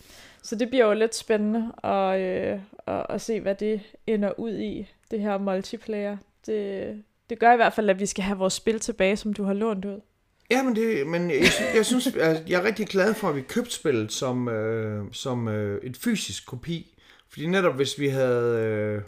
Så 0.45 0.55
det 0.55 0.69
bliver 0.69 0.85
jo 0.85 0.93
lidt 0.93 1.15
spændende 1.15 1.71
at, 1.83 2.19
øh, 2.19 2.59
at, 2.87 3.05
at 3.09 3.21
se, 3.21 3.39
hvad 3.39 3.55
det 3.55 3.81
ender 4.07 4.39
ud 4.39 4.53
i, 4.57 4.87
det 5.11 5.19
her 5.19 5.37
multiplayer. 5.37 6.17
Det, 6.45 7.03
det 7.29 7.39
gør 7.39 7.53
i 7.53 7.55
hvert 7.55 7.73
fald, 7.73 7.89
at 7.89 7.99
vi 7.99 8.05
skal 8.05 8.23
have 8.23 8.37
vores 8.37 8.53
spil 8.53 8.79
tilbage, 8.79 9.17
som 9.17 9.33
du 9.33 9.43
har 9.43 9.53
lånt 9.53 9.85
ud. 9.85 10.01
Ja, 10.51 10.63
men, 10.63 10.75
det, 10.75 11.07
men 11.07 11.29
jeg, 11.29 11.43
jeg 11.75 11.85
synes, 11.85 12.05
jeg, 12.05 12.23
altså, 12.27 12.43
jeg 12.47 12.61
er 12.61 12.63
rigtig 12.63 12.87
glad 12.87 13.13
for, 13.13 13.29
at 13.29 13.35
vi 13.35 13.41
købte 13.41 13.71
spillet 13.71 14.11
som, 14.11 14.47
øh, 14.47 15.05
som 15.11 15.47
øh, 15.47 15.83
et 15.83 15.97
fysisk 15.97 16.45
kopi. 16.45 16.97
Fordi 17.29 17.45
netop 17.45 17.75
hvis 17.75 17.99
vi 17.99 18.07
havde, 18.07 18.59
øh, 18.59 19.01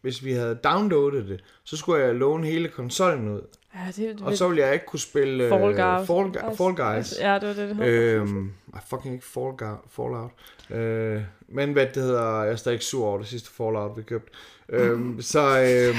hvis 0.00 0.24
vi 0.24 0.32
havde 0.32 0.54
downloadet 0.54 1.28
det, 1.28 1.44
så 1.64 1.76
skulle 1.76 2.04
jeg 2.04 2.14
låne 2.14 2.46
hele 2.46 2.68
konsollen 2.68 3.28
ud. 3.28 3.42
Ja, 3.76 3.90
det, 3.96 4.20
Og 4.22 4.36
så 4.36 4.48
ville 4.48 4.64
jeg 4.64 4.72
ikke 4.74 4.86
kunne 4.86 5.00
spille 5.00 5.44
øh, 5.44 5.50
Fall 5.50 5.62
Guys. 5.62 6.06
Fall, 6.06 6.28
Gu- 6.36 6.54
Fall 6.54 6.74
Guys. 6.96 7.14
Ja, 7.20 7.34
det 7.34 7.48
var 7.48 7.54
det, 7.54 7.68
det 7.68 7.76
hedder. 7.76 8.20
Øhm, 8.22 8.52
fucking 8.90 9.14
ikke 9.14 9.26
Fall 9.26 9.46
Gu- 9.62 9.88
Fallout. 9.90 10.30
Øh, 10.70 11.22
men 11.48 11.72
hvad 11.72 11.86
det 11.86 12.02
hedder, 12.02 12.42
jeg 12.42 12.52
er 12.52 12.56
stadig 12.56 12.74
ikke 12.74 12.84
sur 12.84 13.06
over 13.06 13.18
det 13.18 13.26
sidste 13.26 13.50
Fallout, 13.50 13.96
vi 13.96 14.02
købte. 14.02 14.30
Øhm, 14.68 15.20
så, 15.32 15.40
øhm, 15.60 15.96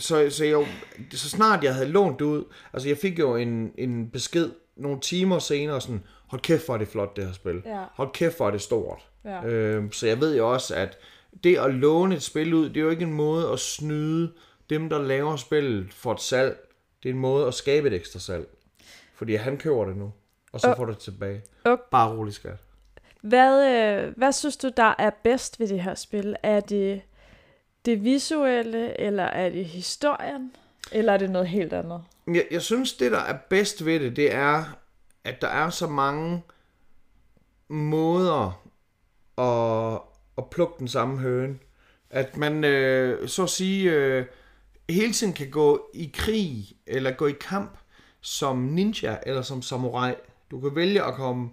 så, 0.00 0.26
så, 0.30 0.44
jo, 0.44 0.64
så 1.12 1.28
snart 1.30 1.64
jeg 1.64 1.74
havde 1.74 1.88
lånt 1.88 2.18
det 2.18 2.24
ud, 2.24 2.44
altså 2.72 2.88
jeg 2.88 2.96
fik 2.98 3.18
jo 3.18 3.36
en, 3.36 3.72
en 3.78 4.08
besked 4.10 4.50
nogle 4.76 5.00
timer 5.00 5.38
senere, 5.38 5.80
sådan, 5.80 6.02
hold 6.26 6.40
kæft, 6.42 6.64
hvor 6.64 6.74
er 6.74 6.78
det 6.78 6.88
flot, 6.88 7.16
det 7.16 7.24
her 7.26 7.32
spil. 7.32 7.62
Ja. 7.66 7.82
Hold 7.94 8.08
kæft, 8.12 8.36
hvor 8.36 8.46
er 8.46 8.50
det 8.50 8.60
stort. 8.60 8.98
Ja. 9.24 9.46
Øhm, 9.46 9.92
så 9.92 10.06
jeg 10.06 10.20
ved 10.20 10.36
jo 10.36 10.52
også, 10.52 10.74
at 10.74 10.98
det 11.44 11.56
at 11.58 11.74
låne 11.74 12.14
et 12.14 12.22
spil 12.22 12.54
ud, 12.54 12.68
det 12.68 12.76
er 12.76 12.80
jo 12.80 12.90
ikke 12.90 13.02
en 13.04 13.12
måde 13.12 13.48
at 13.52 13.58
snyde 13.58 14.32
dem, 14.70 14.88
der 14.88 15.02
laver 15.02 15.36
spillet 15.36 15.86
for 15.94 16.12
et 16.12 16.20
salg. 16.20 16.58
Det 17.02 17.08
er 17.08 17.12
en 17.12 17.18
måde 17.20 17.46
at 17.46 17.54
skabe 17.54 17.86
et 17.88 17.94
ekstra 17.94 18.18
salg. 18.18 18.46
Fordi 19.14 19.34
han 19.34 19.58
køber 19.58 19.84
det 19.84 19.96
nu, 19.96 20.12
og 20.52 20.60
så 20.60 20.70
Og- 20.70 20.76
får 20.76 20.84
du 20.84 20.92
det 20.92 20.98
tilbage. 20.98 21.42
og- 21.64 21.80
Bare 21.90 22.16
rolig, 22.16 22.34
skat. 22.34 22.56
Hvad, 23.22 23.68
øh, 24.06 24.16
hvad 24.16 24.32
synes 24.32 24.56
du, 24.56 24.70
der 24.76 24.94
er 24.98 25.10
bedst 25.24 25.60
ved 25.60 25.68
det 25.68 25.82
her 25.82 25.94
spil? 25.94 26.36
Er 26.42 26.60
det 26.60 27.02
det 27.84 28.04
visuelle, 28.04 29.00
eller 29.00 29.22
er 29.24 29.50
det 29.50 29.64
historien, 29.64 30.52
eller 30.92 31.12
er 31.12 31.16
det 31.16 31.30
noget 31.30 31.48
helt 31.48 31.72
andet? 31.72 32.04
Jeg, 32.26 32.46
jeg 32.50 32.62
synes, 32.62 32.92
det 32.92 33.12
der 33.12 33.18
er 33.18 33.36
bedst 33.50 33.84
ved 33.84 34.00
det, 34.00 34.16
det 34.16 34.34
er, 34.34 34.64
at 35.24 35.40
der 35.40 35.48
er 35.48 35.70
så 35.70 35.86
mange 35.86 36.42
måder 37.68 38.62
at, 39.38 40.00
at 40.38 40.50
plukke 40.50 40.74
den 40.78 40.88
samme 40.88 41.18
høne. 41.18 41.58
At 42.10 42.36
man, 42.36 42.64
øh, 42.64 43.28
så 43.28 43.42
at 43.42 43.50
sige, 43.50 43.90
øh, 43.92 44.26
hele 44.92 45.12
tiden 45.12 45.32
kan 45.32 45.50
gå 45.50 45.90
i 45.94 46.10
krig, 46.14 46.72
eller 46.86 47.10
gå 47.10 47.26
i 47.26 47.34
kamp 47.40 47.78
som 48.20 48.56
ninja, 48.56 49.16
eller 49.26 49.42
som 49.42 49.62
samurai. 49.62 50.14
Du 50.50 50.60
kan 50.60 50.76
vælge 50.76 51.04
at 51.04 51.14
komme 51.14 51.50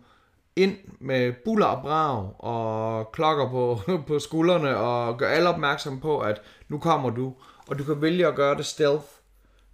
ind 0.55 0.77
med 0.99 1.33
buller 1.45 1.65
og 1.65 1.81
brag, 1.81 2.33
og 2.39 3.11
klokker 3.11 3.49
på, 3.49 3.79
på 4.07 4.19
skuldrene, 4.19 4.77
og 4.77 5.17
gøre 5.17 5.31
alle 5.31 5.49
opmærksom 5.49 5.99
på, 5.99 6.19
at 6.19 6.41
nu 6.67 6.79
kommer 6.79 7.09
du. 7.09 7.33
Og 7.67 7.79
du 7.79 7.83
kan 7.83 8.01
vælge 8.01 8.27
at 8.27 8.35
gøre 8.35 8.57
det 8.57 8.65
stealth. 8.65 9.05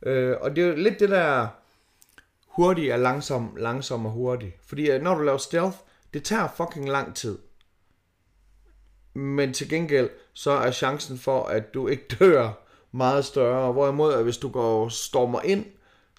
Øh, 0.05 0.35
og 0.41 0.55
det 0.55 0.63
er 0.63 0.67
jo 0.67 0.75
lidt 0.75 0.99
det 0.99 1.09
der 1.09 1.47
hurtig 2.47 2.89
er 2.89 2.97
langsom, 2.97 3.55
langsom 3.57 4.05
og 4.05 4.11
hurtig. 4.11 4.55
Fordi 4.65 4.97
når 4.97 5.15
du 5.15 5.23
laver 5.23 5.37
stealth, 5.37 5.77
det 6.13 6.23
tager 6.23 6.47
fucking 6.57 6.89
lang 6.89 7.15
tid. 7.15 7.37
Men 9.13 9.53
til 9.53 9.69
gengæld, 9.69 10.09
så 10.33 10.51
er 10.51 10.71
chancen 10.71 11.17
for, 11.17 11.43
at 11.43 11.73
du 11.73 11.87
ikke 11.87 12.03
dør 12.19 12.62
meget 12.93 13.25
større. 13.25 13.71
Hvorimod, 13.71 14.13
at 14.13 14.23
hvis 14.23 14.37
du 14.37 14.49
går 14.49 14.89
stormer 14.89 15.41
ind, 15.41 15.65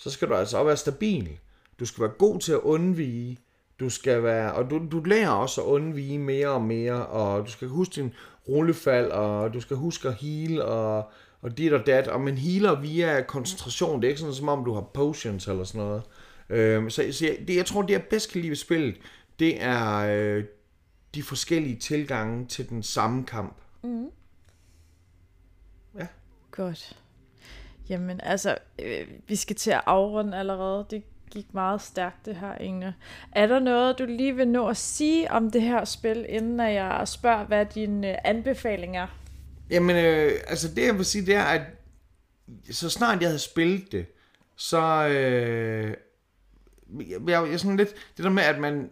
så 0.00 0.10
skal 0.10 0.28
du 0.28 0.34
altså 0.34 0.56
også 0.56 0.66
være 0.66 0.76
stabil. 0.76 1.38
Du 1.80 1.86
skal 1.86 2.02
være 2.02 2.12
god 2.18 2.40
til 2.40 2.52
at 2.52 2.60
undvige. 2.60 3.38
Du 3.80 3.90
skal 3.90 4.22
være, 4.22 4.52
og 4.52 4.70
du, 4.70 4.82
du 4.92 5.00
lærer 5.00 5.30
også 5.30 5.60
at 5.60 5.66
undvige 5.66 6.18
mere 6.18 6.48
og 6.48 6.62
mere, 6.62 7.06
og 7.06 7.46
du 7.46 7.50
skal 7.50 7.68
huske 7.68 7.94
din 7.94 8.12
rullefald, 8.48 9.10
og 9.10 9.54
du 9.54 9.60
skal 9.60 9.76
huske 9.76 10.08
at 10.08 10.14
heal, 10.14 10.62
og, 10.62 11.10
og 11.42 11.58
dit 11.58 11.72
og 11.72 11.86
dat, 11.86 12.08
og 12.08 12.20
man 12.20 12.38
healer 12.38 12.80
via 12.80 13.22
koncentration, 13.22 14.00
det 14.00 14.06
er 14.06 14.08
ikke 14.08 14.20
sådan, 14.20 14.34
som 14.34 14.48
om 14.48 14.64
du 14.64 14.74
har 14.74 14.80
potions 14.80 15.48
eller 15.48 15.64
sådan 15.64 15.86
noget. 15.86 16.02
Øhm, 16.50 16.90
så 16.90 17.08
så 17.12 17.26
jeg, 17.26 17.38
det, 17.48 17.56
jeg 17.56 17.66
tror, 17.66 17.82
det 17.82 17.90
jeg 17.90 18.02
bedst 18.02 18.32
kan 18.32 18.40
lide 18.40 18.50
ved 18.50 18.56
spillet, 18.56 18.96
det 19.38 19.62
er 19.62 19.98
øh, 19.98 20.44
de 21.14 21.22
forskellige 21.22 21.76
tilgange 21.76 22.46
til 22.46 22.68
den 22.68 22.82
samme 22.82 23.24
kamp. 23.24 23.56
Mm. 23.82 24.06
Godt. 26.56 26.96
Jamen, 27.88 28.20
altså, 28.22 28.58
øh, 28.78 29.06
vi 29.28 29.36
skal 29.36 29.56
til 29.56 29.70
at 29.70 29.80
afrunde 29.86 30.38
allerede. 30.38 30.86
Det 30.90 31.02
gik 31.30 31.54
meget 31.54 31.82
stærkt, 31.82 32.26
det 32.26 32.36
her, 32.36 32.58
Inge. 32.58 32.94
Er 33.32 33.46
der 33.46 33.58
noget, 33.58 33.98
du 33.98 34.04
lige 34.04 34.36
vil 34.36 34.48
nå 34.48 34.68
at 34.68 34.76
sige 34.76 35.30
om 35.30 35.50
det 35.50 35.62
her 35.62 35.84
spil, 35.84 36.26
inden 36.28 36.60
at 36.60 36.74
jeg 36.74 37.08
spørger, 37.08 37.44
hvad 37.44 37.66
din 37.66 38.04
øh, 38.04 38.14
anbefaling 38.24 38.96
er? 38.96 39.06
Jamen, 39.70 39.96
øh, 39.96 40.32
altså 40.46 40.68
det 40.68 40.86
jeg 40.86 40.96
vil 40.96 41.04
sige, 41.04 41.26
det 41.26 41.34
er, 41.34 41.42
at 41.42 41.60
så 42.70 42.90
snart 42.90 43.20
jeg 43.20 43.28
havde 43.28 43.38
spillet 43.38 43.92
det, 43.92 44.06
så... 44.56 45.08
Øh, 45.08 45.94
jeg, 47.10 47.28
jeg, 47.28 47.50
jeg 47.50 47.60
sådan 47.60 47.76
lidt, 47.76 47.94
det 48.16 48.24
der 48.24 48.30
med, 48.30 48.42
at 48.42 48.58
man... 48.58 48.90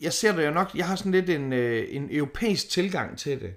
Jeg 0.00 0.12
ser 0.12 0.36
det 0.36 0.46
jo 0.46 0.50
nok, 0.50 0.70
jeg 0.74 0.86
har 0.86 0.96
sådan 0.96 1.12
lidt 1.12 1.30
en, 1.30 1.52
øh, 1.52 1.86
en 1.90 2.08
europæisk 2.10 2.68
tilgang 2.68 3.18
til 3.18 3.40
det. 3.40 3.54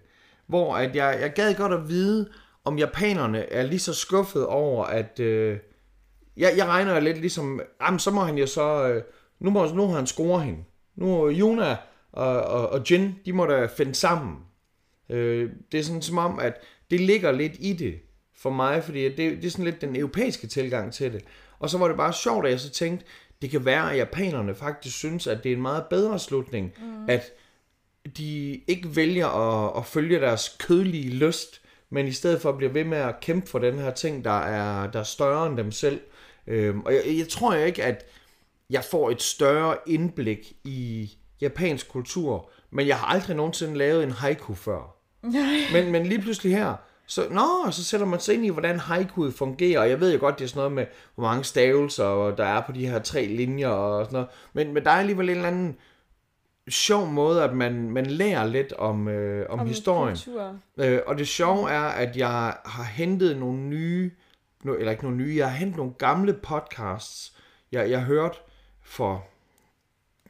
Hvor 0.47 0.75
at 0.77 0.95
jeg, 0.95 1.17
jeg 1.21 1.33
gad 1.33 1.55
godt 1.55 1.73
at 1.73 1.89
vide, 1.89 2.29
om 2.65 2.77
japanerne 2.77 3.51
er 3.51 3.63
lige 3.63 3.79
så 3.79 3.93
skuffet 3.93 4.45
over, 4.45 4.85
at... 4.85 5.19
Øh, 5.19 5.57
jeg, 6.37 6.53
jeg 6.57 6.65
regner 6.65 6.99
lidt 6.99 7.17
ligesom, 7.17 7.61
jamen 7.81 7.99
så 7.99 8.11
må 8.11 8.21
han 8.21 8.37
jo 8.37 8.47
så... 8.47 8.87
Øh, 8.87 9.03
nu, 9.39 9.49
må, 9.49 9.67
nu 9.67 9.87
har 9.87 9.95
han 9.95 10.07
score 10.07 10.41
hende. 10.41 10.63
Nu 10.95 11.31
Yuna 11.31 11.77
og, 12.11 12.41
og, 12.41 12.69
og 12.69 12.91
Jin, 12.91 13.15
de 13.25 13.33
må 13.33 13.45
da 13.45 13.65
finde 13.65 13.95
sammen. 13.95 14.37
Øh, 15.09 15.49
det 15.71 15.79
er 15.79 15.83
sådan 15.83 16.01
som 16.01 16.17
om, 16.17 16.39
at 16.39 16.53
det 16.91 16.99
ligger 16.99 17.31
lidt 17.31 17.53
i 17.59 17.73
det 17.73 17.95
for 18.35 18.49
mig, 18.49 18.83
fordi 18.83 19.03
det, 19.03 19.17
det 19.17 19.45
er 19.45 19.49
sådan 19.49 19.65
lidt 19.65 19.81
den 19.81 19.95
europæiske 19.95 20.47
tilgang 20.47 20.93
til 20.93 21.13
det. 21.13 21.23
Og 21.59 21.69
så 21.69 21.77
var 21.77 21.87
det 21.87 21.97
bare 21.97 22.13
sjovt, 22.13 22.45
at 22.45 22.51
jeg 22.51 22.59
så 22.59 22.69
tænkte, 22.69 23.05
det 23.41 23.51
kan 23.51 23.65
være, 23.65 23.91
at 23.91 23.97
japanerne 23.97 24.55
faktisk 24.55 24.97
synes, 24.97 25.27
at 25.27 25.43
det 25.43 25.51
er 25.51 25.55
en 25.55 25.61
meget 25.61 25.85
bedre 25.89 26.19
slutning, 26.19 26.73
mm. 26.81 27.09
at 27.09 27.31
de 28.17 28.61
ikke 28.67 28.95
vælger 28.95 29.27
at, 29.27 29.77
at 29.77 29.85
følge 29.85 30.19
deres 30.19 30.57
kødelige 30.59 31.09
lyst, 31.09 31.61
men 31.93 32.07
i 32.07 32.11
stedet 32.11 32.41
for 32.41 32.51
bliver 32.51 32.71
ved 32.71 32.83
med 32.83 32.97
at 32.97 33.19
kæmpe 33.19 33.47
for 33.47 33.59
den 33.59 33.79
her 33.79 33.91
ting, 33.91 34.23
der 34.23 34.39
er, 34.39 34.91
der 34.91 34.99
er 34.99 35.03
større 35.03 35.47
end 35.47 35.57
dem 35.57 35.71
selv. 35.71 36.01
Øhm, 36.47 36.81
og 36.81 36.93
jeg, 36.93 37.01
jeg 37.07 37.27
tror 37.29 37.53
ikke, 37.53 37.83
at 37.83 38.05
jeg 38.69 38.83
får 38.83 39.09
et 39.11 39.21
større 39.21 39.77
indblik 39.87 40.53
i 40.63 41.11
japansk 41.41 41.89
kultur, 41.89 42.49
men 42.71 42.87
jeg 42.87 42.97
har 42.97 43.07
aldrig 43.07 43.35
nogensinde 43.35 43.77
lavet 43.77 44.03
en 44.03 44.11
haiku 44.11 44.53
før. 44.53 44.95
men, 45.73 45.91
men 45.91 46.05
lige 46.05 46.21
pludselig 46.21 46.55
her, 46.55 46.75
så, 47.07 47.27
nå, 47.31 47.71
så 47.71 47.83
sætter 47.83 48.05
man 48.07 48.19
sig 48.19 48.35
ind 48.35 48.45
i, 48.45 48.49
hvordan 48.49 48.79
haiku 48.79 49.31
fungerer, 49.31 49.79
og 49.79 49.89
jeg 49.89 49.99
ved 49.99 50.13
jo 50.13 50.19
godt, 50.19 50.39
det 50.39 50.43
er 50.43 50.49
sådan 50.49 50.59
noget 50.59 50.71
med, 50.71 50.85
hvor 51.15 51.23
mange 51.23 51.43
stavelser 51.43 52.35
der 52.37 52.45
er 52.45 52.61
på 52.61 52.71
de 52.71 52.87
her 52.87 52.99
tre 52.99 53.25
linjer 53.25 53.67
og 53.67 54.05
sådan 54.05 54.13
noget, 54.13 54.29
men, 54.53 54.73
men 54.73 54.83
der 54.83 54.91
er 54.91 54.95
alligevel 54.99 55.29
en 55.29 55.35
eller 55.35 55.47
anden 55.47 55.75
sjov 56.69 57.07
måde, 57.07 57.43
at 57.43 57.53
man, 57.53 57.89
man 57.89 58.05
lærer 58.05 58.45
lidt 58.45 58.73
om, 58.73 59.07
øh, 59.07 59.45
om, 59.49 59.59
om 59.59 59.67
historien. 59.67 60.15
Kultur. 60.15 60.59
Øh, 60.77 60.99
og 61.07 61.17
det 61.17 61.27
sjove 61.27 61.69
er, 61.69 61.81
at 61.81 62.17
jeg 62.17 62.57
har 62.65 62.83
hentet 62.83 63.37
nogle 63.37 63.59
nye, 63.59 64.11
no, 64.63 64.73
eller 64.73 64.91
ikke 64.91 65.03
nogle 65.03 65.17
nye, 65.17 65.35
jeg 65.37 65.49
har 65.49 65.57
hentet 65.57 65.77
nogle 65.77 65.93
gamle 65.93 66.33
podcasts, 66.33 67.37
jeg, 67.71 67.89
jeg 67.89 68.03
hørte 68.03 68.37
for 68.81 69.25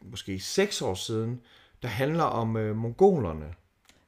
måske 0.02 0.40
seks 0.40 0.82
år 0.82 0.94
siden, 0.94 1.42
der 1.82 1.88
handler 1.88 2.24
om 2.24 2.58
øh, 2.58 2.76
mongolerne. 2.76 3.54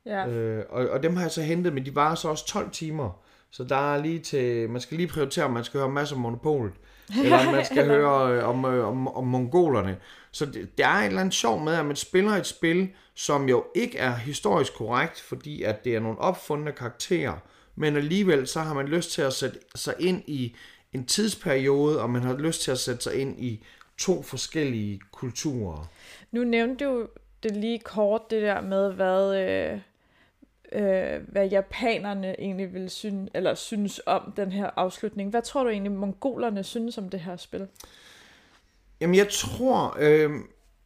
Ja. 0.06 0.28
Øh, 0.28 0.66
og, 0.70 0.90
og 0.90 1.04
dem 1.04 1.16
har 1.16 1.24
jeg 1.24 1.32
så 1.32 1.42
hentet, 1.42 1.74
men 1.74 1.86
de 1.86 1.96
varer 1.96 2.16
så 2.16 2.30
også 2.30 2.46
12 2.48 2.72
timer. 2.72 3.22
Så 3.52 3.64
der 3.64 3.94
er 3.94 4.02
lige 4.02 4.20
til, 4.20 4.70
man 4.70 4.82
skal 4.82 4.98
lige 4.98 5.08
prioritere, 5.08 5.46
om 5.46 5.52
man 5.52 5.64
skal 5.64 5.80
høre 5.80 5.90
masser 5.90 6.16
om 6.16 6.22
monopolet, 6.22 6.74
eller 7.24 7.48
om 7.48 7.54
man 7.54 7.66
skal 7.66 7.86
høre 7.86 8.32
øh, 8.32 8.50
om, 8.50 8.66
øh, 8.66 8.88
om, 8.88 9.08
om 9.08 9.28
mongolerne. 9.28 9.98
Så 10.36 10.46
det, 10.46 10.78
der 10.78 10.88
er 10.88 11.00
et 11.00 11.06
eller 11.06 11.20
andet 11.20 11.34
sjov 11.34 11.64
med, 11.64 11.74
at 11.74 11.86
man 11.86 11.96
spiller 11.96 12.32
et 12.32 12.46
spil, 12.46 12.90
som 13.14 13.50
jo 13.50 13.66
ikke 13.76 13.98
er 13.98 14.16
historisk 14.16 14.74
korrekt, 14.74 15.22
fordi 15.22 15.64
at 15.64 15.84
det 15.84 15.96
er 15.96 16.00
nogle 16.00 16.20
opfundne 16.20 16.72
karakterer, 16.72 17.38
men 17.76 17.96
alligevel 17.96 18.48
så 18.48 18.60
har 18.60 18.74
man 18.74 18.86
lyst 18.86 19.12
til 19.12 19.22
at 19.22 19.34
sætte 19.34 19.60
sig 19.76 19.94
ind 20.00 20.24
i 20.28 20.56
en 20.94 21.06
tidsperiode, 21.06 22.02
og 22.02 22.10
man 22.10 22.22
har 22.22 22.38
lyst 22.38 22.62
til 22.62 22.72
at 22.72 22.80
sætte 22.80 23.04
sig 23.04 23.16
ind 23.16 23.40
i 23.40 23.64
to 23.98 24.22
forskellige 24.22 25.00
kulturer. 25.12 25.90
Nu 26.32 26.44
nævnte 26.44 26.86
du 26.86 27.08
det 27.44 27.58
lige 27.58 27.80
kort, 27.80 28.22
det 28.30 28.42
der 28.42 28.62
med, 28.62 28.94
hvad, 28.94 29.36
øh, 29.36 29.80
øh, 30.72 31.22
hvad 31.28 31.48
japanerne 31.48 32.40
egentlig 32.40 32.74
vil 32.74 32.90
synes, 32.90 33.30
eller 33.34 33.56
synes 33.56 34.02
om 34.06 34.34
den 34.38 34.52
her 34.52 34.70
afslutning. 34.76 35.30
Hvad 35.30 35.42
tror 35.42 35.64
du 35.64 35.70
egentlig, 35.70 35.92
mongolerne 35.92 36.64
synes 36.64 36.98
om 36.98 37.10
det 37.10 37.20
her 37.20 37.38
spil? 37.38 37.68
Jamen 39.06 39.16
jeg 39.16 39.28
tror, 39.30 39.98
øh, 40.00 40.32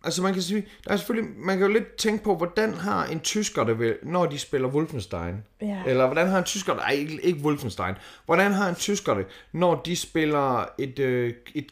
altså 0.03 0.22
man 0.22 0.34
kan 0.34 0.41
sige, 0.41 0.67
der 0.86 0.91
er 0.91 0.97
selvfølgelig, 0.97 1.32
man 1.38 1.57
kan 1.57 1.67
jo 1.67 1.74
lidt 1.74 1.95
tænke 1.95 2.24
på, 2.24 2.36
hvordan 2.36 2.74
har 2.74 3.05
en 3.05 3.20
tysker 3.20 3.63
det 3.63 3.80
vel, 3.80 3.97
når 4.03 4.26
de 4.26 4.39
spiller 4.39 4.67
Wolfenstein? 4.67 5.36
Ja. 5.61 5.84
Eller 5.88 6.05
hvordan 6.05 6.28
har 6.28 6.38
en 6.38 6.43
tysker 6.43 6.74
det, 6.74 6.82
ej 6.82 6.91
ikke, 6.91 7.22
ikke 7.24 7.39
Wolfenstein, 7.43 7.95
hvordan 8.26 8.51
har 8.51 8.70
en 8.70 8.76
tysker 8.76 9.13
det, 9.13 9.26
når 9.51 9.76
de 9.76 9.95
spiller 9.95 10.65
et, 10.78 10.99
øh, 10.99 11.34
et 11.55 11.67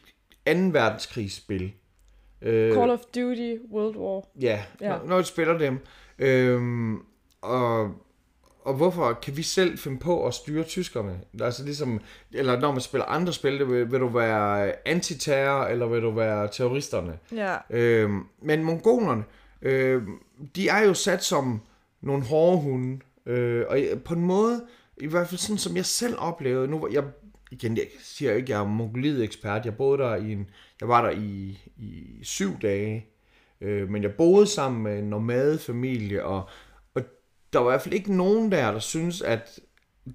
anden 0.46 0.74
verdenskrigsspil? 0.74 1.72
Øh, 2.42 2.74
Call 2.74 2.90
of 2.90 3.00
Duty 3.14 3.56
World 3.72 3.96
War. 3.96 4.24
Ja, 4.40 4.62
ja. 4.80 4.88
Når, 4.88 5.06
når 5.06 5.16
de 5.18 5.24
spiller 5.24 5.58
dem. 5.58 5.78
Øhm, 6.18 6.96
og, 7.42 7.90
og 8.68 8.74
hvorfor 8.74 9.12
kan 9.12 9.36
vi 9.36 9.42
selv 9.42 9.78
finde 9.78 9.98
på 9.98 10.26
at 10.26 10.34
styre 10.34 10.64
tyskerne? 10.64 11.20
Altså 11.40 11.64
ligesom, 11.64 12.00
eller 12.32 12.60
når 12.60 12.72
man 12.72 12.80
spiller 12.80 13.04
andre 13.04 13.32
spil, 13.32 13.68
vil, 13.70 13.92
vil 13.92 14.00
du 14.00 14.08
være 14.08 14.72
antiterror, 14.88 15.64
eller 15.64 15.86
vil 15.86 16.02
du 16.02 16.10
være 16.10 16.48
terroristerne? 16.52 17.18
Ja. 17.32 17.56
Øhm, 17.70 18.24
men 18.42 18.64
mongolerne, 18.64 19.24
øh, 19.62 20.02
de 20.56 20.68
er 20.68 20.84
jo 20.84 20.94
sat 20.94 21.24
som 21.24 21.60
nogle 22.00 22.24
hårde 22.24 22.60
hunde. 22.60 23.00
Øh, 23.26 23.64
og 23.68 23.78
på 24.04 24.14
en 24.14 24.20
måde, 24.20 24.64
i 24.96 25.06
hvert 25.06 25.28
fald 25.28 25.38
sådan 25.38 25.58
som 25.58 25.76
jeg 25.76 25.84
selv 25.84 26.14
oplevede, 26.18 26.68
nu 26.68 26.88
jeg 26.92 27.04
igen, 27.50 27.76
jeg 27.76 27.86
siger 28.02 28.32
ikke, 28.32 28.52
jeg 28.52 28.60
er 28.60 28.64
mongoliet 28.64 29.24
ekspert. 29.24 29.64
Jeg 29.64 29.76
boede 29.76 29.98
der 29.98 30.16
i 30.16 30.32
en, 30.32 30.50
jeg 30.80 30.88
var 30.88 31.02
der 31.02 31.10
i, 31.10 31.58
i 31.76 32.18
syv 32.22 32.60
dage, 32.62 33.06
øh, 33.60 33.90
men 33.90 34.02
jeg 34.02 34.14
boede 34.14 34.46
sammen 34.46 34.82
med 34.82 34.98
en 34.98 35.04
nomadefamilie, 35.04 36.24
og 36.24 36.48
der 37.52 37.58
var 37.58 37.66
i 37.66 37.72
hvert 37.72 37.82
fald 37.82 37.94
ikke 37.94 38.16
nogen 38.16 38.52
der, 38.52 38.72
der 38.72 38.78
synes 38.78 39.22
at 39.22 39.60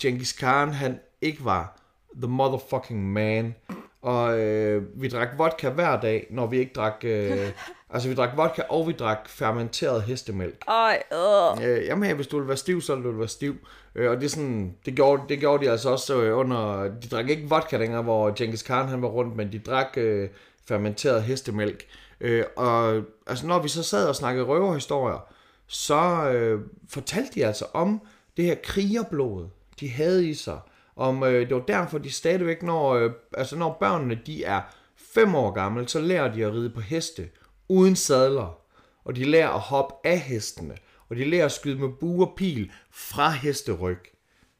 Genghis 0.01 0.33
Khan, 0.33 0.69
han 0.69 0.99
ikke 1.21 1.45
var 1.45 1.79
the 2.21 2.27
motherfucking 2.27 3.13
man. 3.13 3.55
Og 4.01 4.39
øh, 4.39 5.01
vi 5.01 5.07
drak 5.07 5.27
vodka 5.37 5.69
hver 5.69 5.99
dag, 5.99 6.27
når 6.29 6.47
vi 6.47 6.57
ikke 6.57 6.71
drak... 6.75 6.95
Øh, 7.03 7.49
altså, 7.89 8.09
vi 8.09 8.15
drak 8.15 8.37
vodka, 8.37 8.61
og 8.69 8.87
vi 8.87 8.91
drak 8.91 9.29
fermenteret 9.29 10.03
hestemælk. 10.03 10.63
Ej, 10.67 11.03
øh. 11.13 11.69
Øh, 11.69 11.85
jamen, 11.85 12.15
hvis 12.15 12.27
du 12.27 12.39
vil 12.39 12.47
være 12.47 12.57
stiv, 12.57 12.81
så 12.81 12.95
vil 12.95 13.03
du 13.03 13.17
være 13.17 13.27
stiv. 13.27 13.55
Øh, 13.95 14.11
og 14.11 14.17
det 14.17 14.25
er 14.25 14.29
sådan, 14.29 14.75
det 14.85 14.95
gjorde, 14.95 15.23
det 15.29 15.39
gjorde 15.39 15.65
de 15.65 15.71
altså 15.71 15.89
også 15.89 16.21
øh, 16.21 16.37
under... 16.37 16.83
De 16.83 17.07
drak 17.07 17.29
ikke 17.29 17.49
vodka 17.49 17.77
længere, 17.77 18.01
hvor 18.01 18.33
Genghis 18.35 18.63
Khan 18.63 18.87
han 18.87 19.01
var 19.01 19.07
rundt, 19.07 19.35
men 19.35 19.51
de 19.51 19.59
drak 19.59 19.87
øh, 19.97 20.29
fermenteret 20.67 21.23
hestemælk. 21.23 21.85
Øh, 22.21 22.43
og 22.55 23.01
altså, 23.27 23.47
når 23.47 23.59
vi 23.59 23.69
så 23.69 23.83
sad 23.83 24.07
og 24.07 24.15
snakkede 24.15 24.45
røverhistorier, 24.45 25.27
så 25.67 26.29
øh, 26.29 26.61
fortalte 26.89 27.31
de 27.35 27.45
altså 27.45 27.65
om 27.73 28.01
det 28.37 28.45
her 28.45 28.55
krigerblod, 28.63 29.47
de 29.79 29.89
havde 29.89 30.29
i 30.29 30.33
sig. 30.33 30.59
Om 30.95 31.23
øh, 31.23 31.47
det 31.49 31.55
var 31.55 31.61
derfor, 31.61 31.97
de 31.97 32.11
stadigvæk, 32.11 32.63
når, 32.63 32.93
øh, 32.93 33.11
altså 33.37 33.55
når 33.55 33.77
børnene 33.79 34.19
de 34.25 34.43
er 34.43 34.61
fem 34.95 35.35
år 35.35 35.51
gamle, 35.51 35.87
så 35.87 35.99
lærer 35.99 36.33
de 36.33 36.45
at 36.45 36.53
ride 36.53 36.69
på 36.69 36.81
heste 36.81 37.29
uden 37.67 37.95
sadler. 37.95 38.57
Og 39.05 39.15
de 39.15 39.23
lærer 39.23 39.49
at 39.49 39.59
hoppe 39.59 39.95
af 40.03 40.19
hestene. 40.19 40.75
Og 41.09 41.15
de 41.15 41.25
lærer 41.25 41.45
at 41.45 41.51
skyde 41.51 41.79
med 41.79 41.89
bue 41.89 42.25
og 42.25 42.33
pil 42.37 42.71
fra 42.91 43.29
hesteryg. 43.29 43.99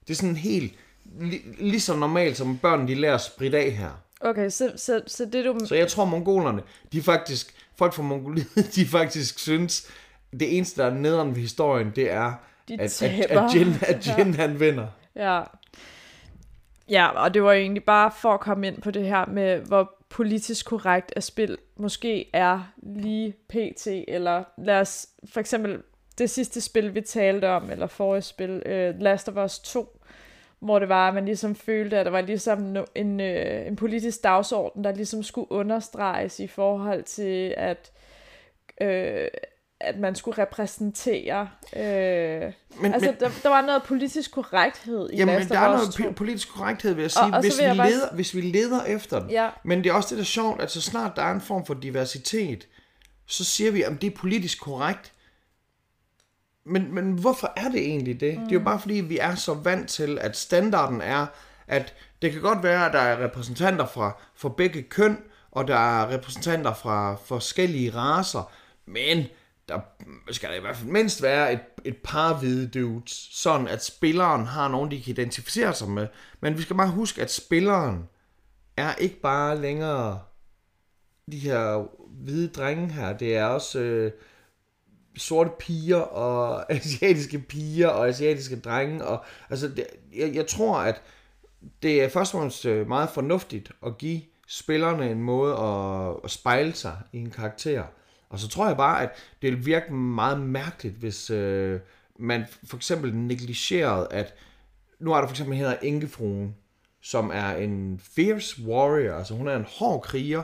Det 0.08 0.10
er 0.10 0.16
sådan 0.16 0.36
helt 0.36 0.74
li- 1.20 1.64
lige 1.64 1.82
så 1.82 1.96
normalt, 1.96 2.38
som 2.38 2.58
børn 2.58 2.88
de 2.88 2.96
lærer 2.96 3.16
at 3.16 3.22
spritte 3.22 3.58
af 3.58 3.72
her. 3.72 3.90
Okay, 4.22 4.50
så, 4.50 4.72
så, 4.76 5.02
så 5.08 5.26
det 5.26 5.46
du... 5.46 5.60
Så 5.66 5.76
jeg 5.76 5.88
tror, 5.88 6.06
mongolerne, 6.06 6.62
de 6.92 7.02
faktisk, 7.02 7.54
folk 7.76 7.94
fra 7.94 8.04
Mongoliet, 8.04 8.48
de 8.76 8.86
faktisk 8.86 9.40
synes, 9.40 9.88
det 10.40 10.58
eneste, 10.58 10.82
der 10.82 10.88
er 10.88 10.94
nederen 10.94 11.36
ved 11.36 11.42
historien, 11.42 11.92
det 11.96 12.12
er, 12.12 12.34
De 12.68 12.74
at, 12.74 13.04
at, 13.04 13.32
at, 13.32 13.56
Jin, 13.56 13.68
at 13.82 14.18
Jin 14.18 14.34
han 14.34 14.60
vinder. 14.60 14.88
Ja. 15.16 15.42
Ja, 16.90 17.08
og 17.08 17.34
det 17.34 17.44
var 17.44 17.52
egentlig 17.52 17.84
bare 17.84 18.12
for 18.22 18.34
at 18.34 18.40
komme 18.40 18.68
ind 18.68 18.82
på 18.82 18.92
det 18.92 19.06
her 19.06 19.26
med, 19.26 19.60
hvor 19.60 20.04
politisk 20.10 20.66
korrekt 20.66 21.14
at 21.16 21.24
spil 21.24 21.58
måske 21.78 22.30
er 22.34 22.72
lige 22.84 23.34
pt. 23.50 23.88
Eller 23.88 24.44
lad 24.58 24.80
os 24.80 25.08
for 25.26 25.40
eksempel 25.40 25.82
det 26.18 26.30
sidste 26.30 26.62
spil, 26.62 26.96
vi 26.96 27.02
talte 27.02 27.50
om, 27.50 27.72
eller 27.72 27.88
forrige 27.88 28.22
spil, 28.22 28.52
uh, 28.66 29.02
Last 29.02 29.30
of 29.30 29.46
Us 29.46 29.60
2, 29.60 30.00
hvor 30.60 30.80
det 30.80 30.90
var, 30.90 31.08
at 31.08 31.14
man 31.14 31.26
ligesom 31.26 31.56
følte, 31.56 31.98
at 31.98 32.06
der 32.06 32.12
var 32.12 32.22
ligesom 32.22 32.78
en, 32.96 33.20
øh, 33.20 33.68
en 33.68 33.76
politisk 33.76 34.24
dagsorden, 34.24 34.84
der 34.84 34.96
ligesom 34.96 35.24
skulle 35.24 35.52
understreges 35.52 36.40
i 36.40 36.48
forhold 36.48 37.04
til, 37.04 37.54
at, 37.58 37.92
øh, 38.82 39.28
at 39.84 40.00
man 40.00 40.16
skulle 40.16 40.42
repræsentere... 40.42 41.50
Øh, 41.76 41.82
Men, 41.82 42.94
altså, 42.94 43.12
men, 43.12 43.20
der, 43.20 43.30
der 43.44 43.50
var 43.50 43.62
noget 43.62 43.84
politisk 43.84 44.32
korrekthed 44.32 45.10
i 45.14 45.16
jamen, 45.18 45.48
der 45.50 45.60
er 45.60 45.68
noget 45.72 45.88
Us 45.90 45.96
2. 45.96 46.04
po- 46.04 46.12
politisk 46.12 46.54
korrekthed, 46.54 46.94
vil 46.94 47.02
jeg 47.02 47.06
Og- 47.06 47.12
sige, 47.12 47.24
og 47.24 47.32
så 47.34 47.40
hvis, 47.42 47.58
vil 47.58 47.64
vi 47.64 47.68
jeg 47.68 47.78
bare 47.78 47.90
leder, 47.90 48.14
hvis 48.14 48.36
vi 48.36 48.42
leder 48.42 48.84
efter 48.84 49.20
den. 49.20 49.30
Ja. 49.30 49.50
Men 49.64 49.84
det 49.84 49.90
er 49.90 49.94
også 49.94 50.10
det, 50.10 50.18
der 50.18 50.24
er 50.24 50.26
sjovt, 50.26 50.62
at 50.62 50.72
så 50.72 50.82
snart 50.82 51.16
der 51.16 51.22
er 51.22 51.32
en 51.32 51.42
form 51.42 51.66
for 51.66 51.74
diversitet, 51.74 52.68
så 53.28 53.44
siger 53.44 53.72
vi, 53.72 53.82
at 53.84 53.92
det 54.02 54.14
er 54.14 54.18
politisk 54.18 54.62
korrekt. 54.62 55.14
Men, 56.66 56.96
men 56.96 57.12
hvorfor 57.12 57.54
er 57.56 57.70
det 57.70 57.80
egentlig 57.82 58.20
det? 58.20 58.34
Mm. 58.38 58.44
Det 58.44 58.50
er 58.56 58.60
jo 58.60 58.66
bare 58.66 58.80
fordi, 58.80 58.94
vi 58.94 59.18
er 59.18 59.36
så 59.36 59.54
vant 59.54 59.90
til, 59.90 60.18
at 60.22 60.38
standarden 60.38 61.02
er, 61.02 61.26
at 61.68 61.94
det 62.22 62.32
kan 62.32 62.42
godt 62.42 62.64
være, 62.64 62.86
at 62.86 62.94
der 62.94 63.00
er 63.00 63.24
repræsentanter 63.24 63.86
fra, 63.86 64.12
fra 64.36 64.50
begge 64.50 64.82
køn, 64.82 65.18
og 65.52 65.68
der 65.68 65.76
er 66.02 66.10
repræsentanter 66.14 66.74
fra 66.74 67.16
forskellige 67.26 67.92
raser, 67.96 68.52
men 68.86 69.26
der 69.70 69.80
skal 70.32 70.50
der 70.50 70.56
i 70.56 70.60
hvert 70.60 70.76
fald 70.76 70.90
mindst 70.90 71.22
være 71.22 71.54
et, 71.54 71.60
et 71.86 71.98
par 72.04 72.40
hvide 72.40 72.68
dudes, 72.68 73.30
sådan 73.32 73.68
at 73.68 73.84
spilleren 73.84 74.46
har 74.46 74.68
nogen, 74.68 74.92
de 74.92 75.02
kan 75.02 75.12
identificere 75.12 75.74
sig 75.74 75.90
med. 75.90 76.08
Men 76.42 76.58
vi 76.58 76.62
skal 76.62 76.76
bare 76.76 76.92
huske, 76.92 77.22
at 77.22 77.32
spilleren 77.32 78.10
er 78.78 78.96
ikke 78.96 79.22
bare 79.22 79.62
længere 79.62 80.20
de 81.32 81.40
her 81.40 81.88
hvide 82.10 82.48
drenge 82.48 82.94
her, 82.94 83.18
det 83.18 83.38
er 83.38 83.46
også 83.46 83.80
øh, 83.80 84.12
sorte 85.18 85.52
piger 85.60 85.98
og 85.98 86.66
asiatiske 86.76 87.40
piger 87.40 87.88
og 87.88 88.08
asiatiske 88.08 88.60
drenge. 88.60 89.06
Og, 89.06 89.26
altså, 89.50 89.68
det, 89.68 89.88
jeg, 90.16 90.36
jeg 90.36 90.48
tror, 90.48 90.78
at 90.78 91.02
det 91.82 92.04
er 92.04 92.10
først 92.10 92.34
og 92.34 92.38
fremmest 92.38 92.66
øh, 92.66 92.88
meget 92.88 93.10
fornuftigt 93.10 93.72
at 93.86 93.98
give 93.98 94.22
spillerne 94.48 95.12
en 95.12 95.22
måde 95.22 95.54
at, 95.54 96.16
at 96.24 96.32
spejle 96.32 96.74
sig 96.74 96.98
i 97.14 97.18
en 97.18 97.32
karakter. 97.32 97.84
Og 98.34 98.40
så 98.40 98.48
tror 98.48 98.68
jeg 98.68 98.78
bare, 98.78 99.02
at 99.02 99.10
det 99.42 99.52
ville 99.52 99.66
virke 99.66 99.94
meget 99.94 100.42
mærkeligt, 100.42 100.96
hvis 100.96 101.30
øh, 101.30 101.80
man 102.20 102.46
for 102.64 102.78
eksempel 102.78 103.16
negligerede, 103.16 104.08
at 104.12 104.34
nu 105.00 105.14
er 105.14 105.20
der 105.20 105.28
for 105.28 105.34
eksempel 105.34 105.58
hedder 105.58 105.76
Enkefruen, 105.82 106.56
som 107.02 107.32
er 107.34 107.56
en 107.56 108.00
fierce 108.04 108.62
warrior, 108.66 109.16
altså 109.16 109.34
hun 109.34 109.48
er 109.48 109.56
en 109.56 109.66
hård 109.70 110.02
kriger. 110.02 110.44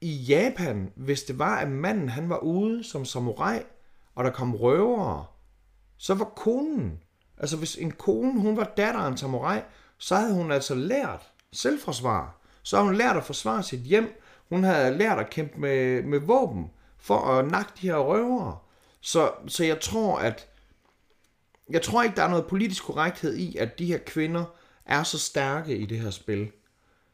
I 0.00 0.12
Japan, 0.12 0.92
hvis 0.94 1.22
det 1.22 1.38
var, 1.38 1.56
at 1.56 1.68
manden 1.68 2.08
han 2.08 2.28
var 2.28 2.38
ude 2.38 2.84
som 2.84 3.04
samurai, 3.04 3.58
og 4.14 4.24
der 4.24 4.30
kom 4.30 4.54
røvere, 4.54 5.26
så 5.98 6.14
var 6.14 6.24
konen, 6.24 7.00
altså 7.38 7.56
hvis 7.56 7.76
en 7.76 7.90
kone, 7.90 8.40
hun 8.40 8.56
var 8.56 8.72
datter 8.76 9.00
af 9.00 9.08
en 9.08 9.16
samurai, 9.16 9.60
så 9.98 10.16
havde 10.16 10.34
hun 10.34 10.52
altså 10.52 10.74
lært 10.74 11.32
selvforsvar. 11.52 12.40
Så 12.62 12.76
havde 12.76 12.88
hun 12.88 12.96
lært 12.96 13.16
at 13.16 13.24
forsvare 13.24 13.62
sit 13.62 13.80
hjem. 13.80 14.20
hun 14.48 14.64
havde 14.64 14.98
lært 14.98 15.18
at 15.18 15.30
kæmpe 15.30 15.60
med, 15.60 16.02
med 16.02 16.18
våben 16.18 16.70
for 17.04 17.18
at 17.18 17.50
nakke 17.50 17.72
de 17.80 17.86
her 17.86 17.96
røvere. 17.96 18.58
Så, 19.00 19.30
så 19.46 19.64
jeg 19.64 19.80
tror, 19.80 20.18
at 20.18 20.48
jeg 21.70 21.82
tror 21.82 22.02
ikke, 22.02 22.16
der 22.16 22.22
er 22.22 22.28
noget 22.28 22.46
politisk 22.46 22.84
korrekthed 22.84 23.36
i, 23.36 23.56
at 23.56 23.78
de 23.78 23.86
her 23.86 23.98
kvinder 23.98 24.44
er 24.86 25.02
så 25.02 25.18
stærke 25.18 25.76
i 25.76 25.86
det 25.86 25.98
her 26.00 26.10
spil. 26.10 26.50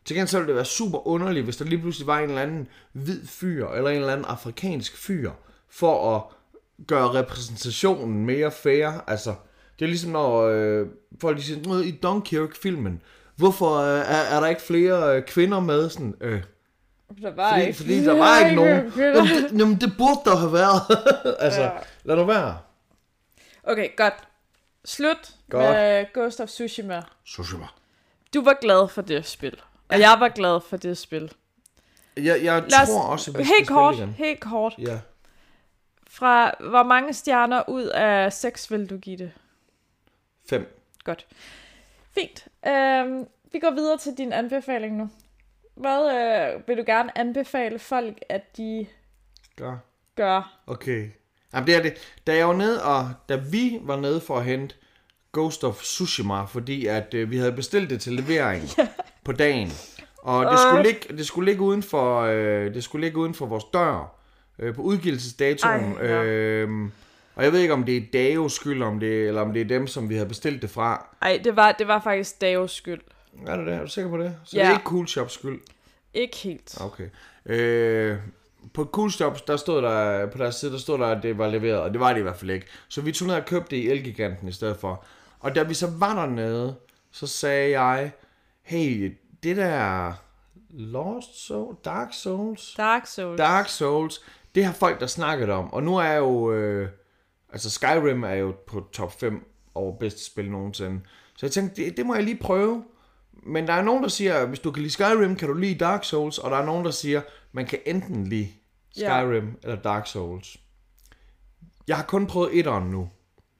Til 0.05 0.17
gengæld 0.17 0.29
så 0.29 0.39
ville 0.39 0.49
det 0.49 0.57
være 0.57 0.65
super 0.65 1.07
underligt, 1.07 1.45
hvis 1.45 1.57
der 1.57 1.65
lige 1.65 1.81
pludselig 1.81 2.07
var 2.07 2.19
en 2.19 2.29
eller 2.29 2.43
anden 2.43 2.69
hvid 2.93 3.27
fyr, 3.27 3.69
eller 3.69 3.91
en 3.91 3.97
eller 3.97 4.13
anden 4.13 4.27
afrikansk 4.27 4.97
fyr, 4.97 5.31
for 5.69 6.17
at 6.17 6.23
gøre 6.87 7.15
repræsentationen 7.15 8.27
mere 8.27 8.51
fair. 8.51 9.05
Altså, 9.07 9.35
det 9.79 9.85
er 9.85 9.89
ligesom 9.89 10.11
når 10.11 10.43
øh, 10.43 10.87
folk 11.21 11.43
siger, 11.43 11.69
"Nå, 11.69 11.79
i 11.81 11.91
Dunkirk-filmen, 11.91 13.03
hvorfor 13.37 13.77
øh, 13.77 13.99
er, 13.99 14.37
er 14.37 14.41
der 14.41 14.47
ikke 14.47 14.63
flere 14.63 15.17
øh, 15.17 15.25
kvinder 15.25 15.61
med? 15.61 15.91
Sådan, 15.91 16.15
øh, 16.21 16.43
der 17.23 17.31
var 17.35 17.51
fordi, 17.51 17.63
ikke 17.67 17.77
fordi 17.77 18.05
der 18.05 18.15
var 18.19 18.39
ikke 18.39 18.57
nogen. 18.57 18.93
Jamen 18.97 19.27
det, 19.27 19.61
jamen, 19.61 19.77
det 19.81 19.93
burde 19.99 20.21
der 20.25 20.37
have 20.37 20.53
været. 20.53 20.81
altså, 21.45 21.61
Ja. 21.63 21.71
lad 22.05 22.17
nu 22.17 22.25
være. 22.25 22.59
Okay, 23.65 23.97
godt. 23.97 24.15
Slut 24.85 25.31
Godt. 25.51 25.63
med 25.75 26.07
Ghost 26.15 26.41
of 26.41 26.49
Tsushima. 26.49 27.03
Sushima. 27.25 27.67
Du 28.35 28.45
var 28.45 28.59
glad 28.61 28.89
for 28.89 29.03
det 29.03 29.27
spil. 29.27 29.61
Og 29.89 29.99
jeg 30.01 30.17
var 30.19 30.29
glad 30.29 30.61
for 30.69 30.77
det 30.77 30.99
spil. 30.99 31.33
Jeg, 32.17 32.25
jeg 32.25 32.63
Lad 32.71 32.83
os- 32.83 32.89
tror 32.89 33.03
også, 33.03 33.31
at 33.31 33.39
vi 33.39 33.43
Helt 33.45 33.69
kort, 33.69 33.95
igen. 33.95 34.09
helt 34.13 34.41
kort. 34.41 34.75
Ja. 34.79 34.99
Fra 36.11 36.55
hvor 36.71 36.83
mange 36.83 37.15
stjerner 37.15 37.69
ud 37.69 37.83
af 37.85 38.33
6 38.33 38.71
vil 38.71 38.91
du 38.91 38.97
give 38.97 39.17
det? 39.17 39.33
Fem. 40.51 40.77
Godt. 41.05 41.27
Fint. 42.15 42.49
Øhm, 42.67 43.27
vi 43.53 43.59
går 43.59 43.71
videre 43.71 43.99
til 43.99 44.15
din 44.19 44.33
anbefaling 44.33 44.97
nu. 44.97 45.11
Hvad 45.81 46.13
øh, 46.55 46.69
vil 46.69 46.77
du 46.77 46.83
gerne 46.87 47.19
anbefale 47.19 47.79
folk, 47.79 48.19
at 48.29 48.57
de 48.57 48.87
Gør. 49.57 49.77
gør? 50.17 50.61
Okay. 50.67 51.09
Jamen, 51.55 51.67
det 51.67 51.77
er 51.77 51.83
det. 51.83 52.17
Da 52.27 52.37
jeg 52.37 52.49
var 52.49 52.55
nede, 52.55 52.85
og 52.85 53.11
da 53.29 53.37
vi 53.37 53.79
var 53.83 53.97
nede 53.97 54.21
for 54.21 54.37
at 54.37 54.45
hente 54.45 54.75
Ghost 55.33 55.65
of 55.65 55.83
Tsushima, 55.83 56.45
fordi 56.45 56.87
at 56.87 57.15
øh, 57.15 57.31
vi 57.31 57.39
havde 57.39 57.53
bestilt 57.53 57.91
det 57.91 58.01
til 58.01 58.13
levering 58.13 58.63
på 59.25 59.33
dagen. 59.33 59.71
Og 60.19 60.53
det 60.53 60.59
skulle 60.59 60.83
ligge, 60.83 61.17
det 61.17 61.27
skulle 61.27 61.51
ligge 61.51 61.63
uden 61.63 61.83
for, 61.83 62.21
øh, 62.21 62.75
det 62.75 62.85
skulle 62.85 63.07
ligge 63.07 63.19
uden 63.19 63.35
for 63.35 63.47
vores 63.47 63.65
dør 63.65 64.17
øh, 64.59 64.75
på 64.75 64.83
udgivelsesdatoen. 64.83 65.97
Ej, 65.97 66.07
ja. 66.07 66.25
øh, 66.25 66.89
og 67.35 67.45
jeg 67.45 67.53
ved 67.53 67.61
ikke, 67.61 67.75
om 67.75 67.85
det 67.85 67.97
er 67.97 68.03
Daos 68.13 68.53
skyld, 68.53 68.83
om 68.83 69.01
det, 69.01 69.29
eller 69.29 69.41
om 69.41 69.53
det 69.53 69.63
er 69.63 69.65
dem, 69.65 69.87
som 69.87 70.09
vi 70.09 70.15
havde 70.15 70.29
bestilt 70.29 70.63
det 70.63 70.71
fra. 70.71 71.17
Ej, 71.23 71.41
det 71.45 71.57
var, 71.57 71.73
det 71.73 71.89
var 71.89 72.01
faktisk 72.01 72.41
Davos 72.41 72.73
skyld. 72.73 73.01
Er 73.47 73.57
det 73.57 73.67
det? 73.67 73.75
Er 73.75 73.81
du 73.81 73.87
sikker 73.87 74.11
på 74.11 74.19
det? 74.19 74.37
Så 74.45 74.57
Ja. 74.57 74.63
det 74.63 74.69
er 74.69 74.73
ikke 74.73 74.85
Cool 74.85 75.09
Shops 75.09 75.33
skyld? 75.33 75.61
Ikke 76.15 76.37
helt. 76.37 76.81
Okay. 76.81 77.09
Øh, 77.47 78.19
på 78.75 78.85
Cool 78.85 79.11
Shops, 79.11 79.43
der 79.43 79.57
stod 79.57 79.83
der, 79.83 80.27
på 80.27 80.39
deres 80.39 80.55
side, 80.55 80.73
der 80.73 80.79
stod 80.79 80.99
der, 80.99 81.07
at 81.07 81.23
det 81.23 81.39
var 81.39 81.49
leveret, 81.49 81.81
og 81.81 81.91
det 81.91 82.01
var 82.01 82.13
det 82.13 82.19
i 82.19 82.23
hvert 82.23 82.37
fald 82.37 82.51
ikke. 82.51 82.67
Så 82.89 83.01
vi 83.01 83.13
tog 83.13 83.29
ned 83.29 83.35
og 83.37 83.45
købte 83.47 83.71
det 83.77 83.83
i 83.83 83.89
Elgiganten 83.91 84.49
i 84.49 84.53
stedet 84.53 84.77
for. 84.77 85.05
Og 85.41 85.55
da 85.55 85.63
vi 85.63 85.75
så 85.75 85.91
var 85.99 86.15
dernede, 86.15 86.77
så 87.11 87.27
sagde 87.27 87.81
jeg, 87.81 88.13
hey, 88.63 89.17
det 89.43 89.57
der 89.57 90.13
Lost 90.71 91.47
Soul, 91.47 91.77
Dark 91.85 92.09
Souls, 92.13 92.75
Dark 92.77 93.07
Souls. 93.07 93.39
Dark 93.39 93.69
Souls, 93.69 94.21
det 94.55 94.65
har 94.65 94.73
folk 94.73 95.01
der 95.01 95.07
snakket 95.07 95.51
om. 95.51 95.73
Og 95.73 95.83
nu 95.83 95.97
er 95.97 96.13
jo, 96.13 96.53
øh, 96.53 96.89
altså 97.53 97.71
Skyrim 97.71 98.23
er 98.23 98.35
jo 98.35 98.55
på 98.67 98.87
top 98.93 99.21
5 99.21 99.45
over 99.75 99.99
bedste 99.99 100.25
spil 100.25 100.51
nogensinde. 100.51 101.01
Så 101.37 101.47
jeg 101.47 101.53
tænkte, 101.53 101.85
det, 101.85 101.97
det 101.97 102.07
må 102.07 102.15
jeg 102.15 102.25
lige 102.25 102.39
prøve. 102.39 102.85
Men 103.33 103.67
der 103.67 103.73
er 103.73 103.83
nogen, 103.83 104.03
der 104.03 104.09
siger, 104.09 104.47
hvis 104.47 104.59
du 104.59 104.71
kan 104.71 104.83
lide 104.83 104.93
Skyrim, 104.93 105.37
kan 105.37 105.49
du 105.49 105.55
lide 105.55 105.75
Dark 105.75 106.05
Souls. 106.05 106.39
Og 106.39 106.51
der 106.51 106.57
er 106.57 106.65
nogen, 106.65 106.85
der 106.85 106.91
siger, 106.91 107.23
man 107.53 107.67
kan 107.67 107.79
enten 107.87 108.27
lide. 108.27 108.49
Skyrim 108.93 109.45
ja. 109.45 109.69
eller 109.69 109.77
Dark 109.83 110.07
Souls. 110.07 110.57
Jeg 111.89 111.97
har 111.97 112.05
kun 112.05 112.27
prøvet 112.27 112.59
etteren 112.59 112.91
nu. 112.91 113.09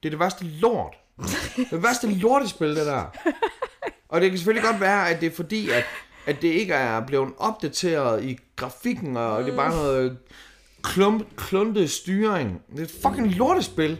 Det 0.03 0.09
er 0.09 0.09
det 0.09 0.19
værste 0.19 0.45
lort. 0.45 0.95
det 1.71 1.83
værste 1.83 2.13
lortespil, 2.13 2.75
det 2.75 2.85
der. 2.85 3.05
Og 4.09 4.21
det 4.21 4.29
kan 4.29 4.37
selvfølgelig 4.37 4.69
godt 4.69 4.81
være, 4.81 5.09
at 5.09 5.21
det 5.21 5.31
er 5.31 5.35
fordi, 5.35 5.69
at, 5.69 5.83
at 6.25 6.41
det 6.41 6.47
ikke 6.47 6.73
er 6.73 7.05
blevet 7.05 7.33
opdateret 7.37 8.23
i 8.23 8.39
grafikken, 8.55 9.17
og 9.17 9.43
det 9.43 9.51
er 9.51 9.55
bare 9.55 9.69
noget 9.69 10.17
klump, 10.83 11.35
kluntet 11.35 11.91
styring. 11.91 12.61
Det 12.71 12.79
er 12.79 12.83
et 12.83 12.95
fucking 13.01 13.27
lortespil. 13.35 13.99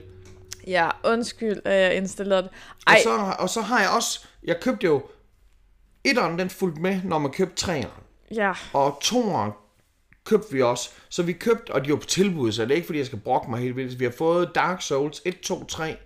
Ja, 0.67 0.89
undskyld, 1.03 1.61
at 1.65 1.81
jeg 1.81 1.95
installerede 1.95 2.43
det. 2.43 2.51
Og 2.87 2.93
så, 3.03 3.35
og 3.39 3.49
så 3.49 3.61
har 3.61 3.79
jeg 3.79 3.89
også, 3.89 4.25
jeg 4.43 4.59
købte 4.61 4.85
jo, 4.85 5.03
etteren 6.03 6.39
den 6.39 6.49
fulgte 6.49 6.81
med, 6.81 7.01
når 7.03 7.17
man 7.17 7.31
købte 7.31 7.55
treeren. 7.55 7.91
ja. 8.35 8.53
Og 8.73 8.97
toeren 9.01 9.51
købte 10.25 10.51
vi 10.51 10.61
også. 10.61 10.89
Så 11.09 11.23
vi 11.23 11.33
købte, 11.33 11.71
og 11.71 11.85
de 11.85 11.89
var 11.91 11.95
på 11.97 12.05
tilbud, 12.05 12.51
så 12.51 12.61
det 12.61 12.71
er 12.71 12.75
ikke 12.75 12.85
fordi, 12.85 12.99
jeg 12.99 13.05
skal 13.05 13.19
brokke 13.19 13.49
mig 13.51 13.59
helt 13.59 13.75
vildt. 13.75 13.99
Vi 13.99 14.03
har 14.03 14.11
fået 14.17 14.51
Dark 14.55 14.81
Souls 14.81 15.21
1, 15.25 15.39
2, 15.39 15.63
3 15.65 15.97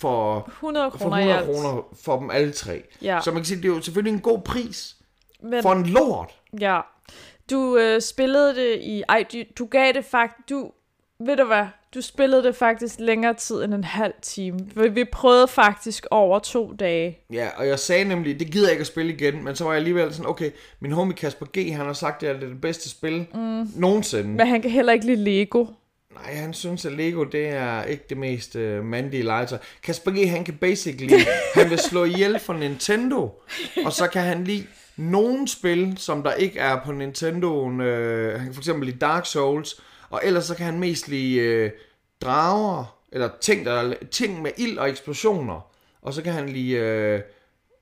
for 0.00 0.48
100 0.52 0.90
for 0.90 0.98
kroner 0.98 1.16
i 1.18 1.20
100 1.20 1.38
alt. 1.38 1.46
kroner 1.46 1.82
for 2.02 2.18
dem 2.18 2.30
alle 2.30 2.52
tre. 2.52 2.82
Ja. 3.02 3.20
Så 3.24 3.30
man 3.30 3.38
kan 3.40 3.44
sige, 3.44 3.56
det 3.56 3.64
er 3.64 3.68
jo 3.74 3.80
selvfølgelig 3.80 4.12
en 4.14 4.20
god 4.20 4.40
pris 4.42 4.96
Men, 5.42 5.62
for 5.62 5.72
en 5.72 5.86
lort. 5.86 6.30
ja. 6.60 6.80
Du 7.50 7.76
øh, 7.76 8.00
spillede 8.02 8.54
det 8.54 8.78
i... 8.82 9.02
Ej, 9.08 9.24
du, 9.32 9.42
du 9.58 9.66
gav 9.66 9.92
det 9.92 10.04
faktisk... 10.04 10.48
Du, 10.50 10.72
ved 11.20 11.36
du 11.36 11.44
hvad? 11.44 11.66
Du 11.94 12.00
spillede 12.00 12.42
det 12.42 12.56
faktisk 12.56 12.94
længere 12.98 13.34
tid 13.34 13.64
end 13.64 13.74
en 13.74 13.84
halv 13.84 14.14
time. 14.22 14.58
Vi, 14.94 15.04
prøvede 15.04 15.48
faktisk 15.48 16.06
over 16.10 16.38
to 16.38 16.72
dage. 16.72 17.18
Ja, 17.32 17.48
og 17.56 17.66
jeg 17.66 17.78
sagde 17.78 18.04
nemlig, 18.04 18.40
det 18.40 18.50
gider 18.50 18.66
jeg 18.66 18.72
ikke 18.72 18.80
at 18.80 18.86
spille 18.86 19.12
igen, 19.12 19.44
men 19.44 19.56
så 19.56 19.64
var 19.64 19.70
jeg 19.70 19.76
alligevel 19.76 20.14
sådan, 20.14 20.30
okay, 20.30 20.50
min 20.80 20.92
homie 20.92 21.16
Kasper 21.16 21.46
G, 21.58 21.72
han 21.72 21.86
har 21.86 21.92
sagt, 21.92 22.20
det 22.20 22.28
er 22.28 22.40
det 22.40 22.60
bedste 22.60 22.90
spil 22.90 23.26
mm. 23.34 23.68
nogensinde. 23.76 24.28
Men 24.28 24.46
han 24.46 24.62
kan 24.62 24.70
heller 24.70 24.92
ikke 24.92 25.06
lide 25.06 25.24
Lego. 25.24 25.66
Nej, 26.14 26.34
han 26.34 26.54
synes, 26.54 26.84
at 26.84 26.92
Lego, 26.92 27.24
det 27.24 27.48
er 27.48 27.84
ikke 27.84 28.04
det 28.08 28.16
mest 28.16 28.56
uh, 28.56 28.84
mandige 28.84 29.22
legetøj. 29.22 29.58
Kasper 29.82 30.10
G, 30.10 30.30
han 30.30 30.44
kan 30.44 30.54
basically, 30.54 31.14
han 31.54 31.70
vil 31.70 31.78
slå 31.78 32.04
ihjel 32.04 32.38
for 32.38 32.52
Nintendo, 32.52 33.42
og 33.86 33.92
så 33.92 34.06
kan 34.06 34.22
han 34.22 34.44
lide 34.44 34.66
nogle 34.96 35.48
spil, 35.48 35.94
som 35.96 36.22
der 36.22 36.32
ikke 36.32 36.58
er 36.58 36.80
på 36.84 36.90
Nintendo'en. 36.90 37.82
Øh, 37.82 38.32
han 38.32 38.44
kan 38.44 38.54
for 38.54 38.60
eksempel 38.60 38.86
lide 38.86 38.98
Dark 38.98 39.26
Souls, 39.26 39.80
og 40.12 40.20
ellers 40.24 40.44
så 40.44 40.54
kan 40.54 40.66
han 40.66 40.78
mest 40.78 41.08
lide 41.08 41.38
øh, 41.38 41.70
drager, 42.20 42.96
eller 43.12 43.28
ting, 43.40 43.66
der, 43.66 43.94
ting 44.10 44.42
med 44.42 44.50
ild 44.56 44.78
og 44.78 44.88
eksplosioner. 44.90 45.66
Og 46.02 46.14
så 46.14 46.22
kan 46.22 46.32
han 46.32 46.48
lide, 46.48 46.72
øh, 46.72 47.20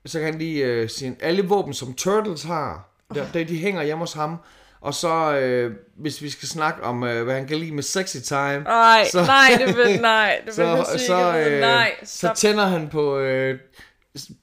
så 0.05 0.19
kan 0.19 0.25
han 0.31 0.39
lide 0.39 0.59
øh, 0.59 0.89
sin, 0.89 1.17
alle 1.21 1.43
våben, 1.47 1.73
som 1.73 1.93
Turtles 1.93 2.43
har. 2.43 2.89
Der, 3.15 3.25
der, 3.33 3.43
de 3.43 3.57
hænger 3.57 3.83
hjemme 3.83 3.99
hos 4.03 4.13
ham. 4.13 4.37
Og 4.81 4.93
så, 4.93 5.33
øh, 5.35 5.71
hvis 5.97 6.21
vi 6.21 6.29
skal 6.29 6.47
snakke 6.47 6.83
om, 6.83 7.03
øh, 7.03 7.23
hvad 7.23 7.35
han 7.35 7.47
kan 7.47 7.57
lide 7.57 7.71
med 7.71 7.83
sexy 7.83 8.17
time, 8.17 8.65
Ej, 8.67 9.07
Så- 9.11 9.23
nej, 9.25 9.57
det 9.65 9.77
vil, 9.77 10.01
nej, 10.01 10.35
det 10.37 10.45
vil 10.45 10.53
så, 10.53 10.85
sige. 10.97 11.07
så, 11.07 11.37
øh, 11.37 11.59
nej, 11.59 11.91
så 12.03 12.31
tænder 12.35 12.65
han 12.65 12.87
på 12.89 13.17
øh, 13.17 13.59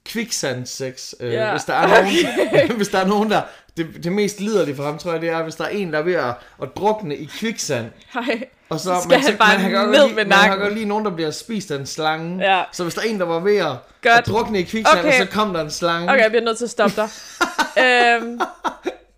kviksand 0.05 0.65
sex. 0.65 1.13
Øh, 1.19 1.33
Ja. 1.33 1.51
Hvis 1.51 1.63
der 1.63 1.73
er 1.73 1.87
nogen, 1.87 2.71
hvis 2.77 2.87
der 2.87 2.99
er 2.99 3.07
nogen 3.07 3.31
der, 3.31 3.41
det, 3.79 4.03
det 4.03 4.11
mest 4.11 4.39
liderlige 4.39 4.75
for 4.75 4.83
ham, 4.83 4.97
tror 4.97 5.11
jeg, 5.11 5.21
det 5.21 5.29
er, 5.29 5.43
hvis 5.43 5.55
der 5.55 5.63
er 5.63 5.69
en, 5.69 5.93
der 5.93 5.99
er 5.99 6.03
ved 6.03 6.13
at, 6.13 6.33
at 6.61 6.69
drukne 6.75 7.15
i 7.15 7.25
kviksand. 7.25 7.85
Ej. 8.15 8.43
Og 8.69 8.79
så, 8.79 8.83
Så 8.85 9.01
skal 9.03 9.19
han 9.19 9.37
bare 9.37 9.57
kan 9.59 9.71
godt 9.71 9.89
ned 9.89 10.03
lide, 10.03 10.15
med 10.15 10.25
man 10.25 10.31
har 10.31 10.47
nakken. 10.47 10.63
godt 10.65 10.73
lige 10.73 10.85
nogen, 10.85 11.05
der 11.05 11.11
bliver 11.11 11.31
spist 11.31 11.71
af 11.71 11.75
en 11.79 11.85
slange. 11.85 12.51
Ja. 12.55 12.63
Så 12.71 12.83
hvis 12.83 12.93
der 12.95 13.01
er 13.01 13.05
en, 13.05 13.19
der 13.19 13.25
var 13.25 13.39
ved 13.39 13.57
at, 13.57 13.65
Godt. 13.65 13.79
at 14.17 14.25
drukne 14.27 14.59
i 14.59 14.63
kviksand, 14.63 14.99
Okay. 14.99 15.07
og 15.21 15.27
så 15.27 15.33
kom 15.33 15.53
der 15.53 15.61
en 15.61 15.71
slange. 15.71 16.09
Okay, 16.11 16.21
jeg 16.21 16.29
bliver 16.31 16.43
nødt 16.43 16.57
til 16.57 16.65
at 16.65 16.69
stoppe 16.71 16.95
dig. 16.95 17.09
øhm, 17.85 18.39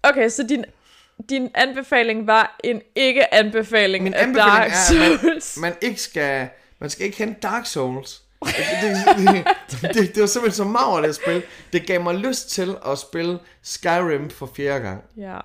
okay, 0.03 0.29
så 0.29 0.43
din, 0.49 0.65
din 1.29 1.49
anbefaling 1.55 2.27
var 2.27 2.55
en 2.63 2.81
ikke-anbefaling 2.95 4.03
Min 4.03 4.13
af 4.13 4.23
anbefaling 4.23 4.51
Dark 4.57 4.71
er, 4.71 4.93
at 4.93 4.97
man, 5.11 5.19
Souls. 5.21 5.57
man 5.57 5.73
ikke 5.81 6.01
skal, 6.01 6.47
man 6.79 6.89
skal 6.89 7.05
ikke 7.05 7.17
hente 7.17 7.39
Dark 7.43 7.65
Souls. 7.65 8.21
Det, 8.45 9.45
det, 9.71 9.93
det, 9.93 10.15
det, 10.15 10.21
var 10.21 10.27
simpelthen 10.27 10.57
så 10.57 10.63
meget 10.63 11.03
det 11.03 11.15
spil. 11.15 11.43
Det 11.73 11.87
gav 11.87 12.01
mig 12.01 12.15
lyst 12.15 12.49
til 12.49 12.75
at 12.85 12.97
spille 12.97 13.39
Skyrim 13.61 14.29
for 14.29 14.49
fjerde 14.55 14.85
gang. 14.85 15.03
Ja. 15.17 15.39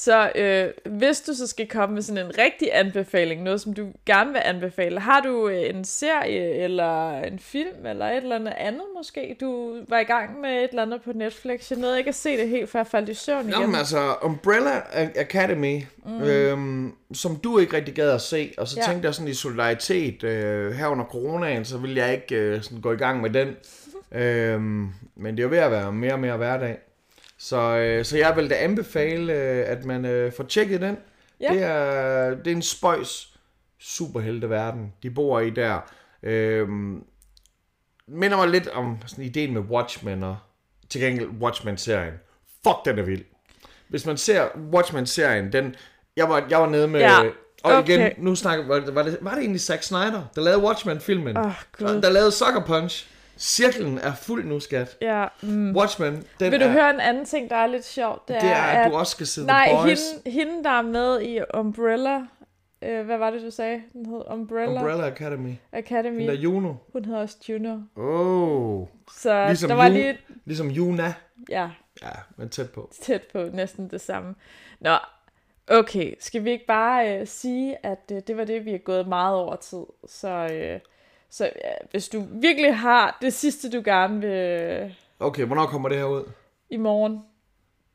Så 0.00 0.32
øh, 0.34 0.92
hvis 0.98 1.20
du 1.20 1.34
så 1.34 1.46
skal 1.46 1.68
komme 1.68 1.94
med 1.94 2.02
sådan 2.02 2.26
en 2.26 2.38
rigtig 2.38 2.68
anbefaling, 2.72 3.42
noget 3.42 3.60
som 3.60 3.72
du 3.72 3.86
gerne 4.06 4.32
vil 4.32 4.40
anbefale, 4.44 5.00
har 5.00 5.20
du 5.20 5.48
øh, 5.48 5.70
en 5.70 5.84
serie 5.84 6.54
eller 6.54 7.20
en 7.20 7.38
film 7.38 7.86
eller 7.86 8.06
et 8.06 8.16
eller 8.16 8.36
andet 8.36 8.52
andet 8.56 8.82
måske? 8.96 9.36
Du 9.40 9.76
var 9.88 9.98
i 9.98 10.04
gang 10.04 10.40
med 10.40 10.50
et 10.50 10.68
eller 10.70 10.82
andet 10.82 11.02
på 11.02 11.12
Netflix. 11.12 11.70
Jeg 11.70 11.78
nåede 11.78 11.98
ikke 11.98 12.08
at 12.08 12.14
se 12.14 12.36
det 12.36 12.48
helt, 12.48 12.70
før 12.70 12.78
jeg 12.78 12.86
faldt 12.86 13.08
i 13.08 13.14
søvn 13.14 13.46
Nå, 13.46 13.58
igen. 13.58 13.66
men 13.66 13.74
altså, 13.74 14.14
Umbrella 14.22 14.82
Academy, 15.16 15.80
mm. 16.06 16.22
øhm, 16.22 16.94
som 17.12 17.36
du 17.36 17.58
ikke 17.58 17.76
rigtig 17.76 17.94
gad 17.94 18.10
at 18.10 18.20
se, 18.20 18.54
og 18.58 18.68
så 18.68 18.76
ja. 18.80 18.90
tænkte 18.90 19.06
jeg 19.06 19.14
sådan 19.14 19.28
i 19.28 19.34
solidaritet, 19.34 20.24
øh, 20.24 20.72
her 20.72 20.86
under 20.86 21.04
coronaen, 21.04 21.64
så 21.64 21.78
ville 21.78 21.96
jeg 21.96 22.14
ikke 22.14 22.34
øh, 22.34 22.62
sådan 22.62 22.80
gå 22.80 22.92
i 22.92 22.96
gang 22.96 23.20
med 23.20 23.30
den. 23.30 23.56
øhm, 24.22 24.88
men 25.16 25.36
det 25.36 25.38
er 25.38 25.42
jo 25.42 25.50
ved 25.50 25.58
at 25.58 25.70
være 25.70 25.92
mere 25.92 26.12
og 26.12 26.20
mere 26.20 26.36
hverdag. 26.36 26.78
Så, 27.38 27.56
øh, 27.76 28.04
så 28.04 28.18
jeg 28.18 28.36
vil 28.36 28.50
da 28.50 28.54
anbefale, 28.54 29.32
øh, 29.32 29.64
at 29.68 29.84
man 29.84 30.04
øh, 30.04 30.32
får 30.32 30.44
tjekket 30.44 30.80
den. 30.80 30.96
Ja. 31.40 31.52
Det, 31.52 31.62
er, 31.62 32.28
det 32.34 32.46
er 32.46 32.56
en 32.56 32.62
spøjs 32.62 33.38
superhelteverden, 33.78 34.92
de 35.02 35.10
bor 35.10 35.40
i 35.40 35.50
der. 35.50 35.80
Øhm, 36.22 37.04
minder 38.08 38.36
mig 38.36 38.48
lidt 38.48 38.68
om 38.68 38.96
sådan 39.06 39.24
ideen 39.24 39.52
med 39.54 39.60
Watchmen, 39.62 40.22
og 40.22 40.36
til 40.88 41.00
gengæld 41.00 41.28
Watchmen-serien. 41.40 42.14
Fuck, 42.66 42.76
den 42.84 42.98
er 42.98 43.02
vild. 43.02 43.24
hvis 43.88 44.06
man 44.06 44.16
ser 44.16 44.48
Watchmen-serien, 44.74 45.52
den, 45.52 45.74
jeg 46.16 46.28
var, 46.28 46.46
jeg 46.50 46.58
var 46.60 46.68
nede 46.68 46.88
med, 46.88 47.00
Ja, 47.00 47.20
og 47.64 47.72
okay. 47.72 47.88
igen, 47.98 48.12
nu 48.18 48.34
snakker, 48.34 48.66
var, 48.66 48.74
det- 48.80 48.94
var, 48.94 49.02
det, 49.02 49.18
var 49.20 49.30
det 49.30 49.40
egentlig 49.40 49.60
Zack 49.60 49.82
Snyder, 49.82 50.22
der 50.34 50.40
lavede 50.42 50.62
Watchmen-filmen? 50.64 51.36
Gud. 51.78 52.02
der 52.02 52.10
lavede 52.10 52.32
Sucker 52.32 52.64
Punch. 52.66 53.10
Cirklen 53.38 53.98
er 53.98 54.14
fuld 54.14 54.44
nu, 54.44 54.60
skat. 54.60 54.96
Ja, 55.00 55.26
mm. 55.42 55.76
Watchmen, 55.76 56.24
den 56.40 56.52
Vil 56.52 56.60
du 56.60 56.64
er, 56.64 56.70
høre 56.70 56.90
en 56.90 57.00
anden 57.00 57.24
ting, 57.24 57.50
der 57.50 57.56
er 57.56 57.66
lidt 57.66 57.84
sjovt? 57.84 58.28
det 58.28 58.36
er, 58.36 58.54
at 58.54 58.90
du 58.90 58.96
også 58.96 59.10
skal 59.10 59.26
se 59.26 59.46
Nej, 59.46 59.68
The 59.68 59.76
Boys. 59.82 60.10
hende, 60.24 60.30
hende, 60.30 60.64
der 60.64 60.70
er 60.70 60.82
med 60.82 61.22
i 61.22 61.40
Umbrella, 61.54 62.20
øh, 62.82 63.06
hvad 63.06 63.18
var 63.18 63.30
det, 63.30 63.42
du 63.42 63.50
sagde? 63.50 63.82
Den 63.92 64.06
hed 64.06 64.22
Umbrella, 64.30 64.80
Umbrella 64.80 65.06
Academy. 65.06 65.52
Academy. 65.72 66.20
Den 66.20 66.28
der 66.28 66.34
Juno. 66.34 66.74
Hun 66.92 67.04
hedder 67.04 67.20
også 67.20 67.36
Juno. 67.48 67.78
Oh. 67.96 68.86
Så 69.16 69.46
Ligesom 69.46 69.68
der 69.68 69.76
var 69.76 69.86
Ju- 69.88 69.92
lige, 69.92 70.18
Ligesom 70.44 70.68
Juna. 70.70 71.14
ja, 71.48 71.70
Ja, 72.02 72.10
men 72.36 72.48
tæt 72.48 72.70
på. 72.70 72.90
tæt 73.02 73.22
på 73.32 73.38
næsten 73.52 73.88
det 73.90 74.00
samme. 74.00 74.34
Nå, 74.80 74.96
okay, 75.68 76.14
skal 76.20 76.44
vi 76.44 76.50
ikke 76.50 76.66
bare 76.66 77.18
øh, 77.20 77.26
sige, 77.26 77.86
at 77.86 78.12
øh, 78.12 78.20
det 78.26 78.36
var 78.36 78.44
det, 78.44 78.64
vi 78.64 78.74
er 78.74 78.78
gået 78.78 79.08
meget 79.08 79.36
over 79.36 79.56
tid. 79.56 79.82
Så, 80.08 80.28
øh, 80.52 80.80
så 81.30 81.44
ja, 81.44 81.70
hvis 81.90 82.08
du 82.08 82.26
virkelig 82.32 82.76
har 82.76 83.18
det 83.22 83.32
sidste, 83.32 83.70
du 83.70 83.82
gerne 83.84 84.20
vil 84.20 84.94
Okay, 85.20 85.44
hvornår 85.44 85.66
kommer 85.66 85.88
det 85.88 85.98
her 85.98 86.04
ud? 86.04 86.24
i 86.70 86.76
morgen, 86.76 87.20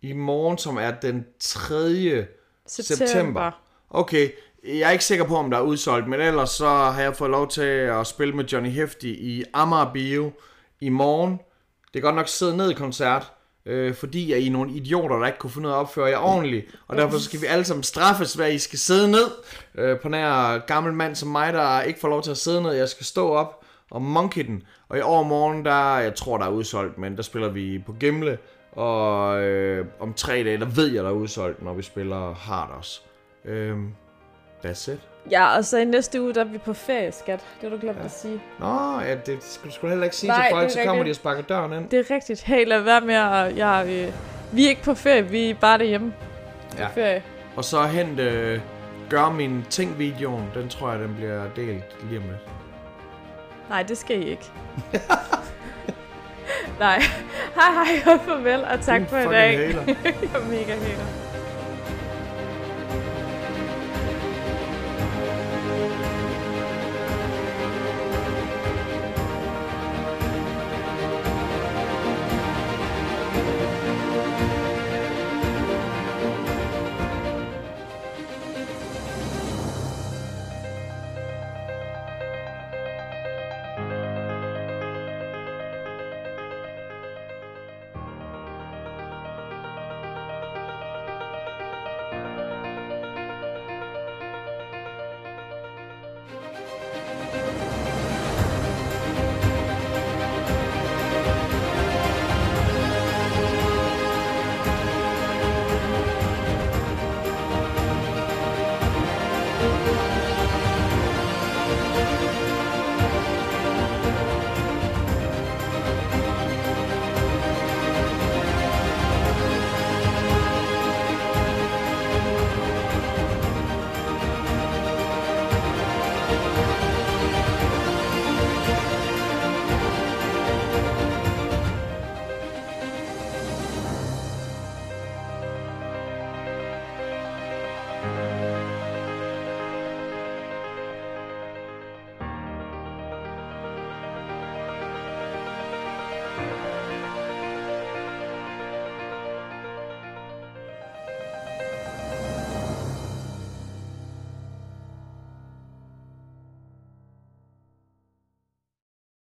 I 0.01 0.13
morgen, 0.13 0.57
som 0.57 0.77
er 0.77 0.91
den 0.91 1.25
3. 1.39 2.25
september. 2.65 3.05
September. 3.05 3.51
Okay, 3.89 4.29
jeg 4.63 4.79
er 4.87 4.89
ikke 4.89 5.05
sikker 5.05 5.25
på, 5.25 5.35
om 5.35 5.51
der 5.51 5.57
er 5.57 5.61
udsolgt, 5.61 6.07
men 6.07 6.21
ellers 6.21 6.49
så 6.49 6.67
har 6.67 7.01
jeg 7.01 7.15
fået 7.15 7.31
lov 7.31 7.47
til 7.47 7.61
at 7.61 8.07
spille 8.07 8.33
med 8.35 8.45
Johnny 8.45 8.69
Hefti 8.69 9.09
i 9.09 9.43
Amager 9.53 9.93
Bio 9.93 10.31
i 10.79 10.89
morgen. 10.89 11.39
Det 11.93 11.99
er 11.99 12.03
godt 12.03 12.15
nok 12.15 12.27
sidde 12.27 12.57
ned 12.57 12.71
i 12.71 12.73
koncert, 12.73 13.33
øh, 13.65 13.95
fordi 13.95 14.35
I 14.35 14.47
er 14.47 14.51
nogle 14.51 14.71
idioter, 14.71 15.15
der 15.15 15.25
ikke 15.25 15.39
kunne 15.39 15.49
finde 15.49 15.67
ud 15.67 15.73
af 15.73 15.77
at 15.77 15.79
opføre 15.79 16.05
jer 16.05 16.17
ordentligt. 16.17 16.75
Og 16.87 16.97
derfor 16.97 17.17
skal 17.17 17.41
vi 17.41 17.45
alle 17.45 17.65
sammen 17.65 17.83
straffes, 17.83 18.33
hvad 18.33 18.51
I 18.51 18.57
skal 18.57 18.79
sidde 18.79 19.11
ned 19.11 19.31
øh, 19.75 19.99
på 19.99 20.09
nær 20.09 20.57
gammel 20.57 20.93
mand 20.93 21.15
som 21.15 21.29
mig, 21.29 21.53
der 21.53 21.81
ikke 21.81 21.99
får 21.99 22.07
lov 22.07 22.21
til 22.21 22.31
at 22.31 22.37
sidde 22.37 22.61
ned. 22.61 22.71
Jeg 22.71 22.89
skal 22.89 23.05
stå 23.05 23.29
op 23.29 23.65
og 23.91 24.01
monkey 24.01 24.45
den. 24.45 24.63
Og 24.89 24.97
i 24.97 25.01
overmorgen, 25.01 25.65
der, 25.65 25.97
jeg 25.97 26.15
tror, 26.15 26.37
der 26.37 26.45
er 26.45 26.49
udsolgt, 26.49 26.97
men 26.97 27.15
der 27.15 27.23
spiller 27.23 27.49
vi 27.49 27.83
på 27.85 27.93
Gimle. 27.93 28.37
Og 28.71 29.41
øh, 29.41 29.85
om 29.99 30.13
tre 30.13 30.33
dage, 30.33 30.59
der 30.59 30.65
ved 30.65 30.87
jeg, 30.93 31.03
der 31.03 31.09
er 31.09 31.13
udsolgt, 31.13 31.61
når 31.61 31.73
vi 31.73 31.81
spiller 31.81 32.33
Hard 32.33 32.71
også. 32.77 33.01
Øh, 33.45 33.77
that's 34.65 34.91
it. 34.91 35.12
Ja, 35.31 35.57
og 35.57 35.65
så 35.65 35.77
i 35.77 35.85
næste 35.85 36.21
uge, 36.21 36.33
der 36.33 36.41
er 36.41 36.45
vi 36.45 36.57
på 36.57 36.73
ferie, 36.73 37.11
skat. 37.11 37.39
Det 37.61 37.69
har 37.69 37.77
du 37.77 37.81
glemt 37.81 37.99
ja. 37.99 38.05
at 38.05 38.11
sige. 38.11 38.41
Nå, 38.59 38.99
ja, 38.99 39.15
det 39.15 39.43
skal 39.43 39.71
du 39.71 39.85
da 39.85 39.87
heller 39.87 40.03
ikke 40.03 40.15
sige 40.15 40.27
Nej, 40.27 40.47
til 40.47 40.55
folk, 40.55 40.71
så 40.71 40.79
kommer 40.85 41.03
de 41.03 41.09
og 41.09 41.15
sparker 41.15 41.41
døren 41.41 41.73
ind. 41.73 41.89
Det 41.89 41.99
er 41.99 42.15
rigtigt. 42.15 42.43
Hey, 42.43 42.67
lad 42.67 42.81
være 42.81 43.01
med 43.01 43.15
at... 43.15 43.57
Jeg, 43.57 43.85
øh, 43.87 44.13
vi 44.55 44.65
er 44.65 44.69
ikke 44.69 44.83
på 44.83 44.93
ferie, 44.93 45.29
vi 45.29 45.49
er 45.49 45.55
bare 45.55 45.77
derhjemme. 45.77 46.13
Ja. 46.77 46.87
På 46.87 46.93
ferie. 46.93 47.23
Og 47.55 47.63
så 47.63 47.83
hent 47.83 48.19
øh, 48.19 48.59
gør 49.09 49.29
min 49.29 49.65
ting-videoen, 49.69 50.51
den 50.53 50.69
tror 50.69 50.91
jeg, 50.91 50.99
den 50.99 51.15
bliver 51.15 51.43
delt 51.55 51.83
lige 52.09 52.17
om 52.19 52.23
lidt. 52.23 52.49
Nej, 53.69 53.83
det 53.83 53.97
skal 53.97 54.21
I 54.21 54.29
ikke. 54.29 54.51
Nej. 56.79 56.99
Hej 57.55 57.71
hej 57.73 58.13
og 58.13 58.19
farvel, 58.25 58.63
og 58.63 58.81
tak 58.81 59.01
Du 59.01 59.05
for 59.05 59.17
i 59.17 59.25
dag. 59.25 59.59
jeg 59.75 59.75
er 60.35 60.49
mega 60.49 60.73
hater. 60.73 61.22